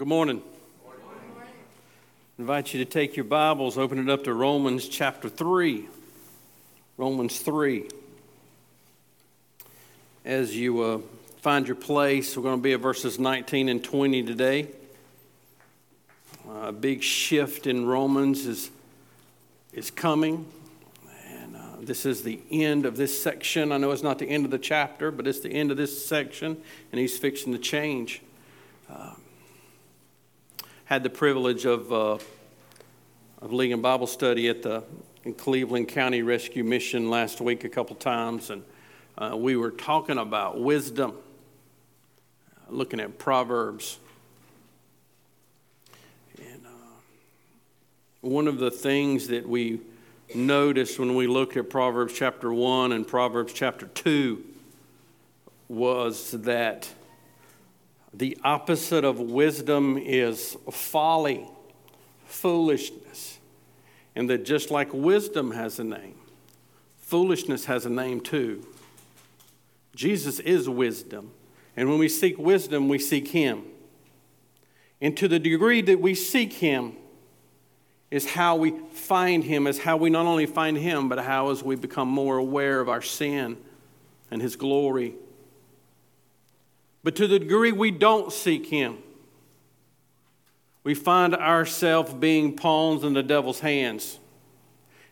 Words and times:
Good 0.00 0.08
morning. 0.08 0.42
Invite 2.38 2.72
you 2.72 2.82
to 2.82 2.90
take 2.90 3.16
your 3.16 3.24
Bibles, 3.24 3.76
open 3.76 3.98
it 3.98 4.08
up 4.08 4.24
to 4.24 4.32
Romans 4.32 4.88
chapter 4.88 5.28
3. 5.28 5.88
Romans 6.96 7.38
3. 7.40 7.86
As 10.24 10.56
you 10.56 10.80
uh, 10.80 11.00
find 11.42 11.66
your 11.66 11.76
place, 11.76 12.34
we're 12.34 12.44
going 12.44 12.56
to 12.56 12.62
be 12.62 12.72
at 12.72 12.80
verses 12.80 13.18
19 13.18 13.68
and 13.68 13.84
20 13.84 14.22
today. 14.22 14.68
Uh, 16.48 16.68
a 16.68 16.72
big 16.72 17.02
shift 17.02 17.66
in 17.66 17.84
Romans 17.84 18.46
is, 18.46 18.70
is 19.74 19.90
coming. 19.90 20.46
And 21.28 21.56
uh, 21.56 21.60
this 21.82 22.06
is 22.06 22.22
the 22.22 22.40
end 22.50 22.86
of 22.86 22.96
this 22.96 23.22
section. 23.22 23.70
I 23.70 23.76
know 23.76 23.90
it's 23.90 24.02
not 24.02 24.18
the 24.18 24.30
end 24.30 24.46
of 24.46 24.50
the 24.50 24.58
chapter, 24.58 25.10
but 25.10 25.26
it's 25.26 25.40
the 25.40 25.52
end 25.52 25.70
of 25.70 25.76
this 25.76 26.06
section, 26.06 26.56
and 26.90 26.98
he's 26.98 27.18
fixing 27.18 27.52
to 27.52 27.58
change. 27.58 28.22
Uh, 28.88 29.12
had 30.90 31.04
the 31.04 31.08
privilege 31.08 31.66
of, 31.66 31.92
uh, 31.92 32.18
of 33.40 33.52
leading 33.52 33.80
Bible 33.80 34.08
study 34.08 34.48
at 34.48 34.60
the 34.60 34.82
Cleveland 35.36 35.86
County 35.86 36.20
Rescue 36.22 36.64
Mission 36.64 37.08
last 37.08 37.40
week 37.40 37.62
a 37.62 37.68
couple 37.68 37.94
times, 37.94 38.50
and 38.50 38.64
uh, 39.16 39.36
we 39.36 39.54
were 39.54 39.70
talking 39.70 40.18
about 40.18 40.60
wisdom, 40.60 41.14
looking 42.68 42.98
at 42.98 43.18
Proverbs. 43.18 44.00
And 46.38 46.66
uh, 46.66 46.70
one 48.22 48.48
of 48.48 48.58
the 48.58 48.72
things 48.72 49.28
that 49.28 49.48
we 49.48 49.78
noticed 50.34 50.98
when 50.98 51.14
we 51.14 51.28
looked 51.28 51.56
at 51.56 51.70
Proverbs 51.70 52.14
chapter 52.14 52.52
1 52.52 52.90
and 52.90 53.06
Proverbs 53.06 53.52
chapter 53.52 53.86
2 53.86 54.44
was 55.68 56.32
that 56.32 56.88
the 58.12 58.36
opposite 58.42 59.04
of 59.04 59.20
wisdom 59.20 59.96
is 59.98 60.56
folly, 60.70 61.48
foolishness. 62.26 63.38
And 64.16 64.28
that 64.28 64.44
just 64.44 64.70
like 64.70 64.92
wisdom 64.92 65.52
has 65.52 65.78
a 65.78 65.84
name, 65.84 66.16
foolishness 66.98 67.66
has 67.66 67.86
a 67.86 67.90
name 67.90 68.20
too. 68.20 68.66
Jesus 69.94 70.40
is 70.40 70.68
wisdom. 70.68 71.32
And 71.76 71.88
when 71.88 71.98
we 71.98 72.08
seek 72.08 72.38
wisdom, 72.38 72.88
we 72.88 72.98
seek 72.98 73.28
Him. 73.28 73.64
And 75.00 75.16
to 75.16 75.28
the 75.28 75.38
degree 75.38 75.80
that 75.82 76.00
we 76.00 76.14
seek 76.14 76.54
Him, 76.54 76.96
is 78.10 78.30
how 78.30 78.56
we 78.56 78.72
find 78.92 79.44
Him, 79.44 79.66
is 79.66 79.78
how 79.78 79.96
we 79.96 80.10
not 80.10 80.26
only 80.26 80.46
find 80.46 80.76
Him, 80.76 81.08
but 81.08 81.18
how 81.20 81.50
as 81.50 81.62
we 81.62 81.76
become 81.76 82.08
more 82.08 82.38
aware 82.38 82.80
of 82.80 82.88
our 82.88 83.02
sin 83.02 83.56
and 84.30 84.42
His 84.42 84.56
glory 84.56 85.14
but 87.02 87.16
to 87.16 87.26
the 87.26 87.38
degree 87.38 87.72
we 87.72 87.90
don't 87.90 88.32
seek 88.32 88.66
Him, 88.66 88.98
we 90.82 90.94
find 90.94 91.34
ourselves 91.34 92.12
being 92.14 92.56
pawns 92.56 93.04
in 93.04 93.12
the 93.12 93.22
devil's 93.22 93.60
hands. 93.60 94.18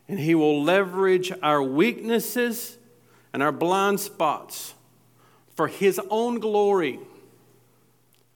And 0.07 0.19
He 0.19 0.33
will 0.35 0.63
leverage 0.63 1.31
our 1.43 1.61
weaknesses 1.61 2.77
and 3.33 3.43
our 3.43 3.51
blind 3.51 3.99
spots 3.99 4.73
for 5.55 5.67
His 5.67 5.99
own 6.09 6.39
glory 6.39 6.99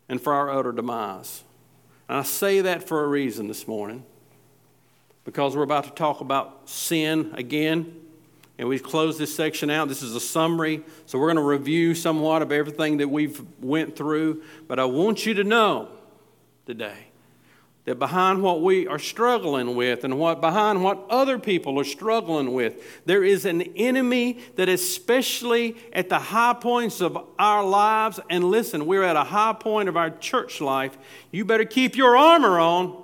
and 0.10 0.22
for 0.22 0.34
our 0.34 0.52
utter 0.52 0.72
demise. 0.72 1.44
And 2.08 2.18
I 2.18 2.24
say 2.24 2.62
that 2.62 2.88
for 2.88 3.04
a 3.04 3.08
reason 3.08 3.48
this 3.48 3.68
morning 3.68 4.06
because 5.26 5.56
we're 5.56 5.64
about 5.64 5.86
to 5.86 5.92
talk 5.92 6.22
about 6.22 6.70
sin 6.70 7.32
again 7.34 8.03
and 8.64 8.70
we've 8.70 8.82
closed 8.82 9.20
this 9.20 9.36
section 9.36 9.70
out. 9.70 9.90
This 9.90 10.02
is 10.02 10.16
a 10.16 10.22
summary, 10.22 10.84
so 11.06 11.20
we're 11.20 11.28
going 11.28 11.36
to 11.36 11.42
review 11.44 11.94
somewhat 11.94 12.42
of 12.42 12.50
everything 12.50 12.96
that 13.00 13.10
we've 13.10 13.44
went 13.62 13.98
through. 13.98 14.42
But 14.70 14.80
I 14.80 14.86
want 14.86 15.26
you 15.26 15.34
to 15.34 15.44
know 15.44 15.90
today 16.66 17.08
that 17.84 18.00
behind 18.00 18.42
what 18.42 18.62
we 18.62 18.88
are 18.88 19.00
struggling 19.00 19.76
with 19.76 20.06
and 20.06 20.18
what 20.18 20.40
behind 20.40 20.82
what 20.82 21.06
other 21.10 21.40
people 21.40 21.78
are 21.78 21.84
struggling 21.84 22.54
with, 22.54 23.04
there 23.06 23.22
is 23.22 23.44
an 23.44 23.64
enemy 23.76 24.40
that 24.56 24.70
especially 24.70 25.76
at 25.92 26.08
the 26.08 26.20
high 26.20 26.54
points 26.54 27.02
of 27.02 27.18
our 27.38 27.66
lives, 27.66 28.22
and 28.30 28.46
listen, 28.46 28.86
we're 28.86 29.04
at 29.04 29.18
a 29.18 29.26
high 29.26 29.52
point 29.52 29.90
of 29.90 29.98
our 29.98 30.10
church 30.10 30.62
life. 30.62 30.98
You 31.32 31.44
better 31.44 31.66
keep 31.66 31.98
your 31.98 32.16
armor 32.16 32.62
on 32.62 33.04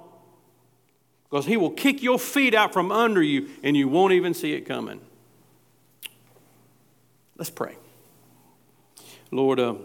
because 1.30 1.46
he 1.46 1.58
will 1.58 1.72
kick 1.72 2.02
your 2.02 2.18
feet 2.18 2.54
out 2.54 2.72
from 2.72 2.94
under 2.94 3.22
you 3.22 3.50
and 3.62 3.76
you 3.76 3.90
won't 3.90 4.14
even 4.14 4.34
see 4.34 4.54
it 4.54 4.62
coming. 4.62 5.02
Let's 7.40 7.50
pray. 7.50 7.78
Lord, 9.32 9.62
uh, 9.62 9.76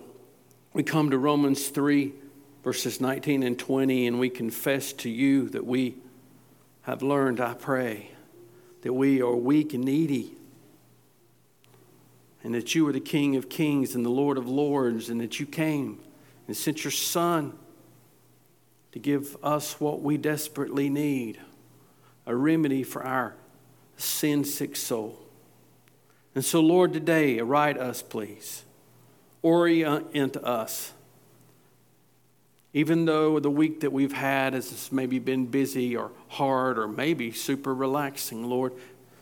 we 0.73 0.83
come 0.83 1.11
to 1.11 1.19
Romans 1.19 1.69
3, 1.69 2.13
verses 2.65 3.01
19 3.01 3.45
and 3.45 3.57
20, 3.57 4.09
and 4.09 4.19
we 4.19 4.29
confess 4.29 4.93
to 4.95 5.09
you 5.09 5.49
that 5.51 5.65
we 5.65 5.95
have 6.83 7.01
learned, 7.01 7.41
I 7.41 7.55
pray, 7.55 8.11
that 8.83 8.93
we 8.93 9.23
are 9.23 9.37
weak 9.37 9.73
and 9.73 9.85
needy, 9.85 10.33
and 12.43 12.53
that 12.57 12.75
you 12.75 12.89
are 12.89 12.93
the 12.93 12.99
King 12.99 13.37
of 13.37 13.49
kings 13.49 13.95
and 13.95 14.05
the 14.05 14.11
Lord 14.11 14.37
of 14.37 14.49
lords, 14.49 15.09
and 15.09 15.21
that 15.21 15.39
you 15.39 15.47
came 15.47 16.01
and 16.49 16.57
sent 16.57 16.83
your 16.83 16.91
Son 16.91 17.57
to 18.91 18.99
give 18.99 19.37
us 19.45 19.79
what 19.79 20.03
we 20.03 20.17
desperately 20.17 20.91
need 20.91 21.39
a 22.27 22.35
remedy 22.35 22.83
for 22.83 23.05
our 23.05 23.37
sin 23.97 24.43
sick 24.43 24.75
soul. 24.75 25.24
And 26.35 26.45
so, 26.45 26.61
Lord, 26.61 26.93
today, 26.93 27.41
right 27.41 27.77
us, 27.77 28.03
please. 28.03 28.65
Orient 29.43 30.37
us. 30.37 30.93
Even 32.73 33.05
though 33.05 33.39
the 33.39 33.51
week 33.51 33.81
that 33.81 33.93
we've 33.93 34.13
had 34.13 34.53
has 34.53 34.91
maybe 34.91 35.21
been 35.21 35.47
busy 35.47 35.97
or 35.97 36.11
hard 36.29 36.77
or 36.77 36.89
maybe 36.89 37.31
super 37.31 37.73
relaxing, 37.73 38.45
Lord, 38.45 38.73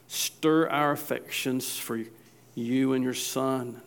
stir 0.08 0.68
our 0.68 0.92
affections 0.92 1.76
for 1.76 2.00
you 2.54 2.94
and 2.94 3.04
your 3.04 3.14
Son 3.14 3.82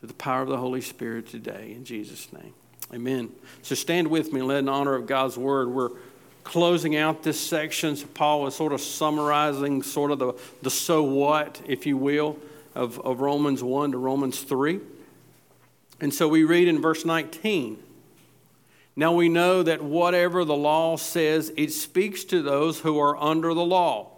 through 0.00 0.08
the 0.08 0.14
power 0.14 0.42
of 0.42 0.48
the 0.48 0.58
Holy 0.58 0.82
Spirit 0.82 1.28
today. 1.28 1.72
In 1.74 1.84
Jesus' 1.84 2.30
name. 2.32 2.52
Amen. 2.92 3.30
So 3.62 3.74
stand 3.74 4.08
with 4.08 4.32
me 4.32 4.42
let 4.42 4.58
in 4.58 4.68
honor 4.68 4.94
of 4.94 5.06
God's 5.06 5.38
word. 5.38 5.70
We're 5.70 5.90
closing 6.44 6.96
out 6.96 7.22
this 7.22 7.40
section. 7.40 7.96
So 7.96 8.06
Paul 8.08 8.46
is 8.46 8.54
sort 8.54 8.72
of 8.72 8.80
summarizing 8.80 9.82
sort 9.82 10.10
of 10.10 10.18
the, 10.18 10.34
the 10.62 10.70
so 10.70 11.02
what, 11.02 11.60
if 11.66 11.86
you 11.86 11.96
will, 11.96 12.38
of, 12.74 12.98
of 13.00 13.20
Romans 13.20 13.62
1 13.62 13.92
to 13.92 13.98
Romans 13.98 14.40
3. 14.40 14.80
And 16.00 16.12
so 16.12 16.26
we 16.28 16.44
read 16.44 16.68
in 16.68 16.80
verse 16.80 17.04
19 17.04 17.82
Now 18.96 19.12
we 19.12 19.28
know 19.28 19.62
that 19.62 19.82
whatever 19.82 20.44
the 20.44 20.56
law 20.56 20.96
says, 20.96 21.52
it 21.56 21.70
speaks 21.70 22.24
to 22.24 22.42
those 22.42 22.80
who 22.80 22.98
are 22.98 23.16
under 23.16 23.54
the 23.54 23.64
law, 23.64 24.10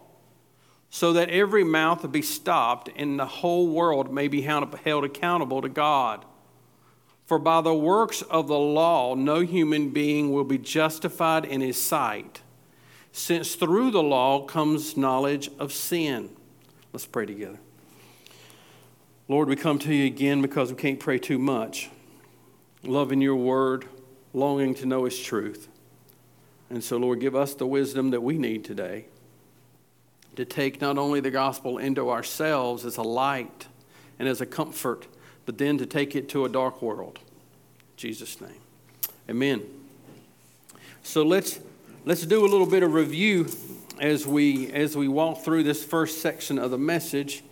so 0.90 1.12
that 1.12 1.28
every 1.28 1.64
mouth 1.64 2.10
be 2.10 2.22
stopped 2.22 2.88
and 2.96 3.18
the 3.18 3.26
whole 3.26 3.68
world 3.68 4.12
may 4.12 4.28
be 4.28 4.42
held 4.42 5.04
accountable 5.04 5.60
to 5.60 5.68
God. 5.68 6.24
For 7.26 7.38
by 7.38 7.62
the 7.62 7.74
works 7.74 8.22
of 8.22 8.48
the 8.48 8.58
law, 8.58 9.14
no 9.14 9.40
human 9.40 9.90
being 9.90 10.32
will 10.32 10.44
be 10.44 10.58
justified 10.58 11.44
in 11.44 11.60
his 11.60 11.80
sight, 11.80 12.42
since 13.12 13.54
through 13.54 13.90
the 13.90 14.02
law 14.02 14.44
comes 14.44 14.96
knowledge 14.96 15.50
of 15.58 15.72
sin. 15.72 16.30
Let's 16.92 17.06
pray 17.06 17.26
together. 17.26 17.58
Lord, 19.26 19.48
we 19.48 19.56
come 19.56 19.78
to 19.80 19.94
you 19.94 20.04
again 20.04 20.42
because 20.42 20.70
we 20.70 20.76
can't 20.76 21.00
pray 21.00 21.18
too 21.18 21.38
much, 21.38 21.88
loving 22.82 23.22
your 23.22 23.36
word, 23.36 23.86
longing 24.34 24.74
to 24.74 24.86
know 24.86 25.06
its 25.06 25.18
truth. 25.18 25.68
And 26.68 26.84
so, 26.84 26.98
Lord, 26.98 27.20
give 27.20 27.34
us 27.34 27.54
the 27.54 27.66
wisdom 27.66 28.10
that 28.10 28.20
we 28.20 28.36
need 28.36 28.64
today 28.64 29.06
to 30.36 30.44
take 30.44 30.80
not 30.80 30.98
only 30.98 31.20
the 31.20 31.30
gospel 31.30 31.78
into 31.78 32.10
ourselves 32.10 32.84
as 32.84 32.98
a 32.98 33.02
light 33.02 33.66
and 34.18 34.28
as 34.28 34.40
a 34.40 34.46
comfort, 34.46 35.06
but 35.46 35.58
then 35.58 35.78
to 35.78 35.86
take 35.86 36.14
it 36.14 36.28
to 36.30 36.44
a 36.44 36.48
dark 36.48 36.82
world. 36.82 37.18
In 37.22 37.96
Jesus' 37.96 38.40
name. 38.40 38.60
Amen. 39.28 39.62
So 41.02 41.22
let's 41.22 41.60
let's 42.04 42.24
do 42.26 42.44
a 42.44 42.48
little 42.48 42.66
bit 42.66 42.82
of 42.82 42.94
review 42.94 43.46
as 44.00 44.26
we 44.26 44.70
as 44.72 44.96
we 44.96 45.08
walk 45.08 45.42
through 45.42 45.62
this 45.62 45.84
first 45.84 46.20
section 46.20 46.58
of 46.58 46.70
the 46.70 46.78
message. 46.78 47.42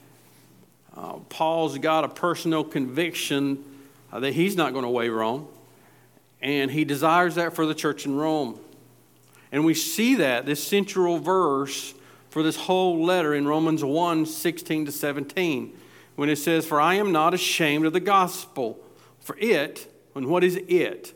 Uh, 0.97 1.15
Paul's 1.29 1.79
got 1.79 2.05
a 2.05 2.09
personal 2.09 2.65
conviction 2.65 3.65
uh, 4.13 4.21
that 4.21 4.35
he's 4.35 4.57
not 4.57 4.73
going 4.73 4.85
to 4.85 4.91
waver 4.91 5.23
on, 5.23 5.47
and 6.43 6.71
he 6.71 6.85
desires 6.85 7.37
that 7.37 7.55
for 7.55 7.65
the 7.65 7.75
church 7.75 8.05
in 8.05 8.15
Rome. 8.15 8.59
And 9.51 9.65
we 9.65 9.75
see 9.75 10.17
that, 10.17 10.47
this 10.47 10.63
central 10.63 11.19
verse 11.19 11.95
for 12.31 12.43
this 12.43 12.57
whole 12.57 13.05
letter 13.05 13.35
in 13.35 13.47
Romans 13.47 13.85
1 13.85 14.27
16 14.27 14.87
to 14.87 14.93
17, 14.93 15.79
when 16.17 16.29
it 16.29 16.37
says, 16.37 16.67
For 16.67 16.81
I 16.81 16.95
am 16.95 17.13
not 17.13 17.35
ashamed 17.35 17.87
of 17.87 17.93
the 17.93 18.01
gospel. 18.01 18.79
For 19.21 19.37
it, 19.39 19.93
and 20.15 20.27
what 20.27 20.45
is 20.45 20.57
it? 20.69 21.15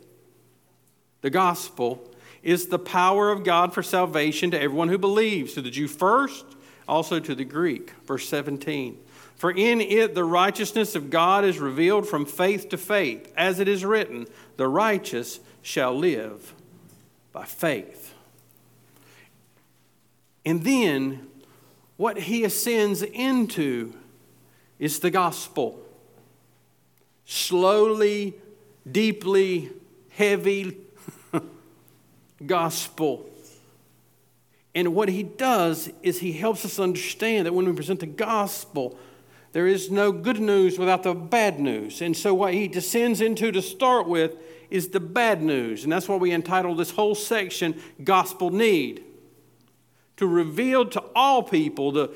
The 1.22 1.30
gospel 1.30 2.08
is 2.42 2.68
the 2.68 2.78
power 2.78 3.30
of 3.30 3.42
God 3.42 3.74
for 3.74 3.82
salvation 3.82 4.52
to 4.52 4.60
everyone 4.60 4.88
who 4.88 4.98
believes, 4.98 5.54
to 5.54 5.62
the 5.62 5.70
Jew 5.70 5.88
first, 5.88 6.44
also 6.88 7.18
to 7.18 7.34
the 7.34 7.44
Greek. 7.44 7.92
Verse 8.06 8.28
17. 8.28 8.98
For 9.34 9.50
in 9.50 9.80
it 9.80 10.14
the 10.14 10.24
righteousness 10.24 10.94
of 10.94 11.10
God 11.10 11.44
is 11.44 11.58
revealed 11.58 12.08
from 12.08 12.24
faith 12.24 12.68
to 12.70 12.78
faith, 12.78 13.32
as 13.36 13.58
it 13.58 13.68
is 13.68 13.84
written, 13.84 14.26
the 14.56 14.68
righteous 14.68 15.40
shall 15.60 15.94
live 15.94 16.54
by 17.32 17.44
faith. 17.44 18.14
And 20.44 20.62
then 20.62 21.26
what 21.96 22.18
he 22.18 22.44
ascends 22.44 23.02
into 23.02 23.92
is 24.78 24.98
the 25.00 25.10
gospel. 25.10 25.82
Slowly, 27.24 28.34
deeply, 28.90 29.70
heavy 30.10 30.78
gospel. 32.46 33.26
And 34.74 34.94
what 34.94 35.08
he 35.08 35.22
does 35.22 35.90
is 36.02 36.20
he 36.20 36.32
helps 36.32 36.64
us 36.64 36.78
understand 36.78 37.46
that 37.46 37.54
when 37.54 37.66
we 37.66 37.72
present 37.72 38.00
the 38.00 38.06
gospel, 38.06 38.98
there 39.52 39.66
is 39.66 39.90
no 39.90 40.12
good 40.12 40.38
news 40.38 40.78
without 40.78 41.02
the 41.02 41.14
bad 41.14 41.58
news. 41.58 42.02
And 42.02 42.14
so, 42.14 42.34
what 42.34 42.52
he 42.52 42.68
descends 42.68 43.22
into 43.22 43.50
to 43.52 43.62
start 43.62 44.06
with 44.06 44.36
is 44.68 44.88
the 44.88 45.00
bad 45.00 45.42
news. 45.42 45.82
And 45.84 45.90
that's 45.90 46.08
why 46.08 46.16
we 46.16 46.32
entitled 46.32 46.76
this 46.76 46.90
whole 46.90 47.14
section 47.14 47.80
Gospel 48.04 48.50
Need. 48.50 49.02
To 50.18 50.26
reveal 50.26 50.86
to 50.86 51.02
all 51.14 51.42
people, 51.42 51.92
the 51.92 52.10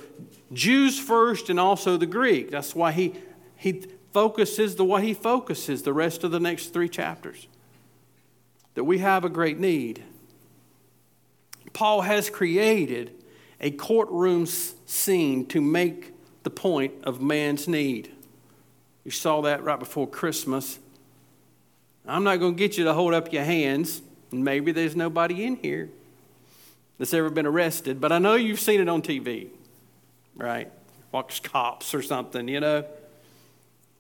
Jews 0.53 0.99
first 0.99 1.49
and 1.49 1.61
also 1.61 1.97
the 1.97 2.07
Greek. 2.07 2.51
That's 2.51 2.75
why 2.75 2.93
he, 2.93 3.15
he 3.57 3.85
focuses 4.13 4.77
the 4.77 4.85
way 4.85 5.03
he 5.03 5.15
focuses 5.15 5.83
the 5.83 5.93
rest 5.93 6.25
of 6.25 6.31
the 6.31 6.41
next 6.41 6.73
three 6.73 6.89
chapters. 6.89 7.47
That 8.75 8.85
we 8.85 8.99
have 8.99 9.25
a 9.25 9.29
great 9.29 9.59
need. 9.59 10.03
Paul 11.73 12.03
has 12.03 12.31
created 12.31 13.13
a 13.61 13.71
courtroom 13.71 14.47
scene 14.47 15.47
to 15.47 15.61
make 15.61 16.13
the 16.43 16.51
point 16.51 16.95
of 17.05 17.21
man's 17.21 17.69
need. 17.69 18.11
You 19.05 19.11
saw 19.11 19.43
that 19.43 19.63
right 19.63 19.79
before 19.79 20.07
Christmas. 20.07 20.79
I'm 22.07 22.25
not 22.25 22.37
going 22.37 22.55
to 22.55 22.59
get 22.59 22.79
you 22.79 22.85
to 22.85 22.95
hold 22.95 23.15
up 23.15 23.33
your 23.33 23.45
hands, 23.45 24.03
and 24.33 24.45
maybe 24.45 24.73
there's 24.73 24.97
nobody 24.97 25.45
in 25.45 25.57
here 25.57 25.91
that's 26.99 27.15
ever 27.15 27.31
been 27.31 27.47
arrested, 27.47 28.01
but 28.01 28.13
I 28.13 28.19
know 28.19 28.35
you've 28.35 28.61
seen 28.61 28.81
it 28.81 28.89
on 28.89 29.01
TV, 29.01 29.49
right? 30.41 30.71
Watch 31.13 31.43
cops 31.43 31.95
or 31.95 32.03
something, 32.03 32.49
you 32.49 32.61
know. 32.61 32.85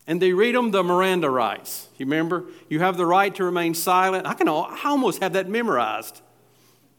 And 0.06 0.20
they 0.20 0.32
read 0.32 0.54
them 0.54 0.70
the 0.70 0.82
Miranda 0.82 1.30
rights. 1.30 1.88
You 1.98 2.06
remember? 2.06 2.44
You 2.68 2.80
have 2.80 2.96
the 2.96 3.06
right 3.06 3.34
to 3.36 3.44
remain 3.44 3.74
silent. 3.74 4.26
I 4.26 4.34
can 4.34 4.48
I 4.48 4.80
almost 4.84 5.22
have 5.22 5.34
that 5.34 5.48
memorized. 5.48 6.20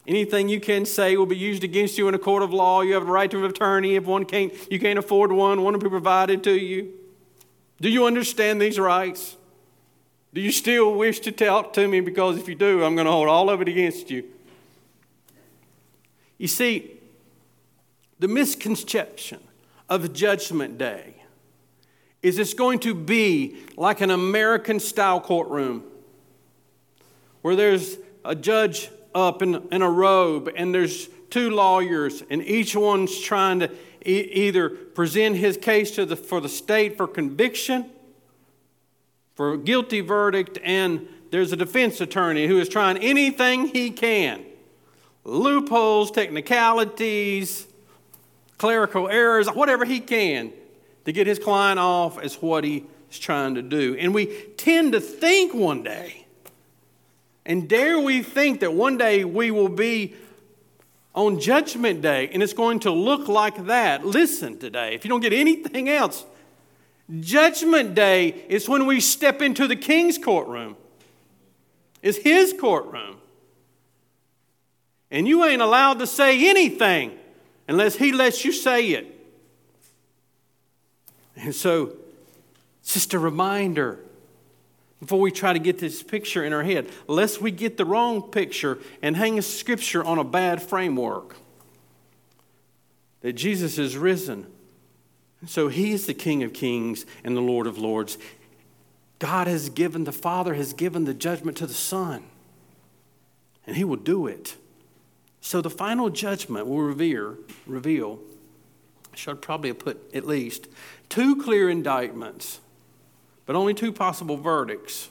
Anything 0.07 0.49
you 0.49 0.59
can 0.59 0.85
say 0.85 1.15
will 1.15 1.25
be 1.25 1.37
used 1.37 1.63
against 1.63 1.97
you 1.97 2.07
in 2.07 2.15
a 2.15 2.19
court 2.19 2.41
of 2.41 2.51
law. 2.51 2.81
You 2.81 2.93
have 2.93 3.05
the 3.05 3.11
right 3.11 3.29
to 3.29 3.43
an 3.43 3.51
attorney. 3.51 3.95
If 3.95 4.05
one 4.05 4.25
can't, 4.25 4.53
you 4.71 4.79
can't 4.79 4.97
afford 4.97 5.31
one, 5.31 5.61
one 5.61 5.73
will 5.73 5.79
be 5.79 5.89
provided 5.89 6.43
to 6.45 6.53
you. 6.53 6.93
Do 7.79 7.89
you 7.89 8.05
understand 8.05 8.61
these 8.61 8.79
rights? 8.79 9.37
Do 10.33 10.41
you 10.41 10.51
still 10.51 10.95
wish 10.95 11.19
to 11.21 11.31
talk 11.31 11.73
to 11.73 11.87
me? 11.87 11.99
Because 11.99 12.37
if 12.37 12.47
you 12.47 12.55
do, 12.55 12.83
I'm 12.83 12.95
going 12.95 13.05
to 13.05 13.11
hold 13.11 13.27
all 13.27 13.49
of 13.49 13.61
it 13.61 13.67
against 13.67 14.09
you. 14.09 14.23
You 16.37 16.47
see, 16.47 17.00
the 18.21 18.27
misconception 18.27 19.39
of 19.89 20.13
Judgment 20.13 20.77
Day 20.77 21.15
is 22.21 22.37
it's 22.37 22.53
going 22.53 22.77
to 22.81 22.93
be 22.93 23.57
like 23.75 23.99
an 23.99 24.11
American 24.11 24.79
style 24.79 25.19
courtroom 25.19 25.83
where 27.41 27.55
there's 27.55 27.97
a 28.23 28.35
judge 28.35 28.91
up 29.15 29.41
in, 29.41 29.67
in 29.71 29.81
a 29.81 29.89
robe 29.89 30.51
and 30.55 30.71
there's 30.71 31.09
two 31.31 31.49
lawyers 31.49 32.21
and 32.29 32.43
each 32.43 32.75
one's 32.75 33.19
trying 33.19 33.59
to 33.59 33.71
e- 34.05 34.29
either 34.31 34.69
present 34.69 35.35
his 35.35 35.57
case 35.57 35.89
to 35.89 36.05
the, 36.05 36.15
for 36.15 36.39
the 36.39 36.47
state 36.47 36.97
for 36.97 37.07
conviction 37.07 37.89
for 39.33 39.53
a 39.53 39.57
guilty 39.57 40.01
verdict 40.01 40.59
and 40.63 41.07
there's 41.31 41.51
a 41.51 41.57
defense 41.57 41.99
attorney 41.99 42.45
who 42.45 42.59
is 42.59 42.69
trying 42.69 42.97
anything 42.99 43.69
he 43.69 43.89
can. 43.89 44.45
Loopholes 45.23 46.11
technicalities 46.11 47.65
clerical 48.61 49.09
errors 49.09 49.47
whatever 49.47 49.85
he 49.85 49.99
can 49.99 50.53
to 51.03 51.11
get 51.11 51.25
his 51.25 51.39
client 51.39 51.79
off 51.79 52.23
is 52.23 52.35
what 52.35 52.63
he 52.63 52.85
is 53.09 53.17
trying 53.17 53.55
to 53.55 53.63
do 53.63 53.95
and 53.97 54.13
we 54.13 54.27
tend 54.55 54.91
to 54.91 54.99
think 54.99 55.51
one 55.51 55.81
day 55.81 56.27
and 57.43 57.67
dare 57.67 57.99
we 57.99 58.21
think 58.21 58.59
that 58.59 58.71
one 58.71 58.99
day 58.99 59.25
we 59.25 59.49
will 59.49 59.67
be 59.67 60.13
on 61.15 61.39
Judgment 61.39 62.03
Day 62.03 62.29
and 62.31 62.43
it's 62.43 62.53
going 62.53 62.81
to 62.81 62.91
look 62.91 63.27
like 63.27 63.65
that? 63.65 64.05
Listen 64.05 64.59
today, 64.59 64.93
if 64.93 65.03
you 65.03 65.09
don't 65.09 65.21
get 65.21 65.33
anything 65.33 65.89
else, 65.89 66.23
Judgment 67.19 67.95
Day 67.95 68.27
is 68.47 68.69
when 68.69 68.85
we 68.85 68.99
step 68.99 69.41
into 69.41 69.67
the 69.67 69.75
king's 69.75 70.19
courtroom, 70.19 70.77
it's 72.03 72.19
his 72.19 72.53
courtroom. 72.53 73.17
And 75.09 75.27
you 75.27 75.43
ain't 75.43 75.63
allowed 75.63 75.97
to 75.99 76.07
say 76.07 76.47
anything 76.47 77.17
unless 77.67 77.95
he 77.95 78.11
lets 78.11 78.43
you 78.45 78.51
say 78.51 78.87
it. 78.89 79.17
And 81.35 81.55
so, 81.55 81.93
it's 82.81 82.93
just 82.93 83.13
a 83.13 83.19
reminder 83.19 83.99
before 84.99 85.19
we 85.19 85.31
try 85.31 85.51
to 85.51 85.59
get 85.59 85.79
this 85.79 86.03
picture 86.03 86.43
in 86.43 86.53
our 86.53 86.63
head, 86.63 86.87
lest 87.07 87.41
we 87.41 87.49
get 87.49 87.77
the 87.77 87.85
wrong 87.85 88.21
picture 88.21 88.77
and 89.01 89.17
hang 89.17 89.39
a 89.39 89.41
scripture 89.41 90.03
on 90.03 90.19
a 90.19 90.23
bad 90.23 90.61
framework. 90.61 91.35
That 93.21 93.33
Jesus 93.33 93.77
is 93.77 93.97
risen. 93.97 94.45
So 95.47 95.69
he 95.69 95.91
is 95.91 96.05
the 96.05 96.13
King 96.13 96.43
of 96.43 96.53
kings 96.53 97.05
and 97.23 97.35
the 97.35 97.41
Lord 97.41 97.65
of 97.65 97.79
lords. 97.79 98.19
God 99.17 99.47
has 99.47 99.69
given, 99.69 100.03
the 100.03 100.11
Father 100.11 100.53
has 100.53 100.73
given 100.73 101.05
the 101.05 101.13
judgment 101.13 101.57
to 101.57 101.67
the 101.67 101.73
Son, 101.73 102.23
and 103.65 103.75
he 103.75 103.83
will 103.83 103.95
do 103.95 104.27
it. 104.27 104.55
So 105.41 105.61
the 105.61 105.69
final 105.69 106.09
judgment 106.09 106.67
will 106.67 106.81
reveal, 107.67 108.19
I 109.11 109.15
should 109.15 109.41
probably 109.41 109.69
have 109.69 109.79
put 109.79 110.09
at 110.13 110.25
least 110.25 110.67
two 111.09 111.41
clear 111.41 111.69
indictments 111.69 112.61
but 113.51 113.57
only 113.57 113.73
two 113.73 113.91
possible 113.91 114.37
verdicts. 114.37 115.09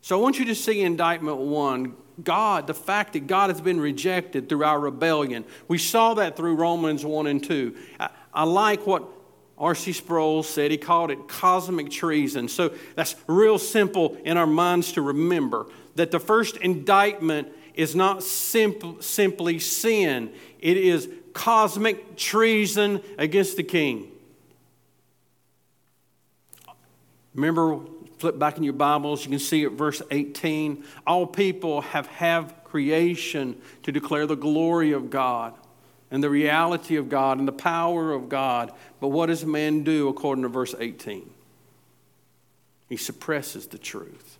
So 0.00 0.18
I 0.18 0.22
want 0.22 0.38
you 0.38 0.46
to 0.46 0.54
see 0.54 0.80
indictment 0.80 1.36
one 1.36 1.96
God, 2.22 2.66
the 2.66 2.72
fact 2.72 3.12
that 3.12 3.26
God 3.26 3.50
has 3.50 3.60
been 3.60 3.78
rejected 3.78 4.48
through 4.48 4.64
our 4.64 4.80
rebellion. 4.80 5.44
We 5.68 5.76
saw 5.76 6.14
that 6.14 6.36
through 6.36 6.56
Romans 6.56 7.04
1 7.04 7.26
and 7.26 7.44
2. 7.44 7.76
I, 8.00 8.10
I 8.32 8.44
like 8.44 8.86
what 8.86 9.04
R.C. 9.58 9.92
Sproul 9.92 10.42
said. 10.42 10.70
He 10.70 10.78
called 10.78 11.10
it 11.10 11.28
cosmic 11.28 11.90
treason. 11.90 12.48
So 12.48 12.72
that's 12.96 13.16
real 13.26 13.58
simple 13.58 14.16
in 14.24 14.38
our 14.38 14.46
minds 14.46 14.92
to 14.92 15.02
remember 15.02 15.66
that 15.96 16.10
the 16.10 16.20
first 16.20 16.56
indictment 16.58 17.48
is 17.74 17.94
not 17.94 18.22
simple, 18.22 19.00
simply 19.00 19.58
sin, 19.58 20.32
it 20.60 20.76
is 20.76 21.08
cosmic 21.32 22.16
treason 22.16 23.00
against 23.18 23.56
the 23.56 23.62
king. 23.62 24.10
Remember, 27.34 27.80
flip 28.18 28.38
back 28.38 28.58
in 28.58 28.62
your 28.62 28.74
Bibles, 28.74 29.24
you 29.24 29.30
can 29.30 29.38
see 29.38 29.64
at 29.64 29.72
verse 29.72 30.02
18. 30.10 30.84
All 31.06 31.26
people 31.26 31.80
have 31.80 32.06
have 32.08 32.54
creation 32.64 33.60
to 33.82 33.92
declare 33.92 34.26
the 34.26 34.36
glory 34.36 34.92
of 34.92 35.10
God 35.10 35.54
and 36.10 36.22
the 36.22 36.30
reality 36.30 36.96
of 36.96 37.08
God 37.08 37.38
and 37.38 37.48
the 37.48 37.52
power 37.52 38.12
of 38.12 38.28
God. 38.28 38.72
But 39.00 39.08
what 39.08 39.26
does 39.26 39.44
man 39.44 39.82
do 39.82 40.08
according 40.08 40.42
to 40.42 40.48
verse 40.48 40.74
18? 40.78 41.28
He 42.88 42.96
suppresses 42.96 43.66
the 43.66 43.78
truth. 43.78 44.38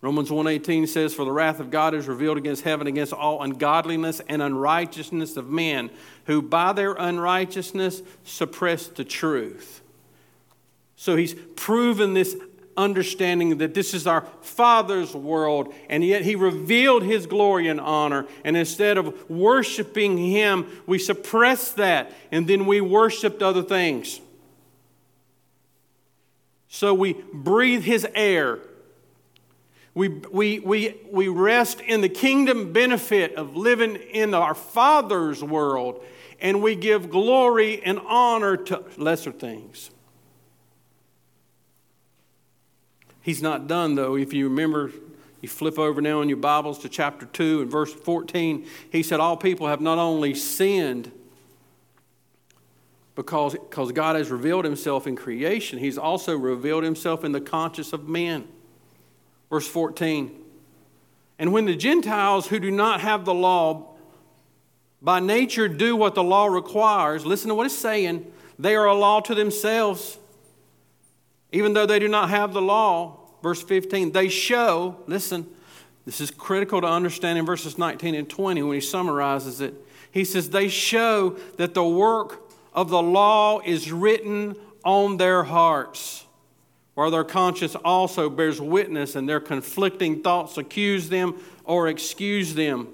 Romans 0.00 0.30
1:18 0.30 0.86
says 0.86 1.14
for 1.14 1.24
the 1.24 1.32
wrath 1.32 1.58
of 1.58 1.70
God 1.70 1.94
is 1.94 2.06
revealed 2.06 2.38
against 2.38 2.62
heaven 2.62 2.86
against 2.86 3.12
all 3.12 3.42
ungodliness 3.42 4.20
and 4.28 4.40
unrighteousness 4.40 5.36
of 5.36 5.50
men 5.50 5.90
who 6.26 6.40
by 6.40 6.72
their 6.72 6.92
unrighteousness 6.92 8.02
suppress 8.22 8.86
the 8.86 9.04
truth. 9.04 9.80
So 10.94 11.16
he's 11.16 11.34
proven 11.56 12.14
this 12.14 12.36
understanding 12.78 13.58
that 13.58 13.74
this 13.74 13.92
is 13.92 14.06
our 14.06 14.24
Father's 14.40 15.14
world, 15.14 15.74
and 15.90 16.02
yet 16.04 16.22
He 16.22 16.36
revealed 16.36 17.02
His 17.02 17.26
glory 17.26 17.66
and 17.66 17.80
honor. 17.80 18.26
And 18.44 18.56
instead 18.56 18.96
of 18.96 19.28
worshiping 19.28 20.16
Him, 20.16 20.66
we 20.86 20.98
suppressed 20.98 21.76
that, 21.76 22.12
and 22.30 22.46
then 22.46 22.64
we 22.64 22.80
worshiped 22.80 23.42
other 23.42 23.62
things. 23.62 24.20
So 26.68 26.94
we 26.94 27.14
breathe 27.32 27.82
His 27.82 28.06
air. 28.14 28.60
We, 29.98 30.10
we, 30.10 30.60
we, 30.60 30.94
we 31.10 31.26
rest 31.26 31.80
in 31.80 32.02
the 32.02 32.08
kingdom 32.08 32.72
benefit 32.72 33.34
of 33.34 33.56
living 33.56 33.96
in 33.96 34.32
our 34.32 34.54
Father's 34.54 35.42
world, 35.42 36.04
and 36.40 36.62
we 36.62 36.76
give 36.76 37.10
glory 37.10 37.82
and 37.82 37.98
honor 38.06 38.56
to 38.56 38.84
lesser 38.96 39.32
things. 39.32 39.90
He's 43.22 43.42
not 43.42 43.66
done, 43.66 43.96
though. 43.96 44.14
If 44.14 44.32
you 44.32 44.48
remember, 44.48 44.92
you 45.40 45.48
flip 45.48 45.80
over 45.80 46.00
now 46.00 46.20
in 46.20 46.28
your 46.28 46.38
Bibles 46.38 46.78
to 46.82 46.88
chapter 46.88 47.26
2 47.26 47.62
and 47.62 47.68
verse 47.68 47.92
14. 47.92 48.66
He 48.92 49.02
said, 49.02 49.18
All 49.18 49.36
people 49.36 49.66
have 49.66 49.80
not 49.80 49.98
only 49.98 50.32
sinned 50.32 51.10
because, 53.16 53.54
because 53.54 53.90
God 53.90 54.14
has 54.14 54.30
revealed 54.30 54.64
himself 54.64 55.08
in 55.08 55.16
creation, 55.16 55.80
he's 55.80 55.98
also 55.98 56.38
revealed 56.38 56.84
himself 56.84 57.24
in 57.24 57.32
the 57.32 57.40
conscience 57.40 57.92
of 57.92 58.08
men. 58.08 58.46
Verse 59.50 59.66
14. 59.66 60.34
And 61.38 61.52
when 61.52 61.66
the 61.66 61.76
Gentiles 61.76 62.48
who 62.48 62.58
do 62.58 62.70
not 62.70 63.00
have 63.00 63.24
the 63.24 63.34
law 63.34 63.94
by 65.00 65.20
nature 65.20 65.68
do 65.68 65.94
what 65.94 66.14
the 66.14 66.22
law 66.22 66.46
requires, 66.46 67.24
listen 67.24 67.48
to 67.48 67.54
what 67.54 67.66
it's 67.66 67.78
saying. 67.78 68.30
They 68.58 68.74
are 68.74 68.86
a 68.86 68.94
law 68.94 69.20
to 69.20 69.34
themselves, 69.34 70.18
even 71.52 71.72
though 71.72 71.86
they 71.86 72.00
do 72.00 72.08
not 72.08 72.30
have 72.30 72.52
the 72.52 72.62
law. 72.62 73.20
Verse 73.42 73.62
15, 73.62 74.10
they 74.10 74.28
show, 74.28 74.96
listen, 75.06 75.46
this 76.04 76.20
is 76.20 76.30
critical 76.30 76.80
to 76.80 76.86
understand 76.86 77.38
in 77.38 77.46
verses 77.46 77.78
19 77.78 78.14
and 78.14 78.28
20 78.28 78.62
when 78.62 78.74
he 78.74 78.80
summarizes 78.80 79.60
it. 79.60 79.74
He 80.10 80.24
says, 80.24 80.50
They 80.50 80.68
show 80.68 81.36
that 81.58 81.74
the 81.74 81.84
work 81.84 82.50
of 82.72 82.88
the 82.88 83.02
law 83.02 83.60
is 83.60 83.92
written 83.92 84.56
on 84.84 85.18
their 85.18 85.44
hearts, 85.44 86.24
while 86.98 87.12
their 87.12 87.22
conscience 87.22 87.76
also 87.84 88.28
bears 88.28 88.60
witness, 88.60 89.14
and 89.14 89.28
their 89.28 89.38
conflicting 89.38 90.20
thoughts 90.20 90.58
accuse 90.58 91.08
them 91.08 91.40
or 91.62 91.86
excuse 91.86 92.54
them. 92.54 92.88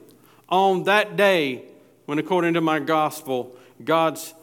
On 0.51 0.85
that 0.85 1.17
day, 1.17 1.65
when 2.05 2.19
according 2.19 2.53
to 2.53 2.61
my 2.61 2.81
gospel, 2.81 3.57
God's 3.83 4.35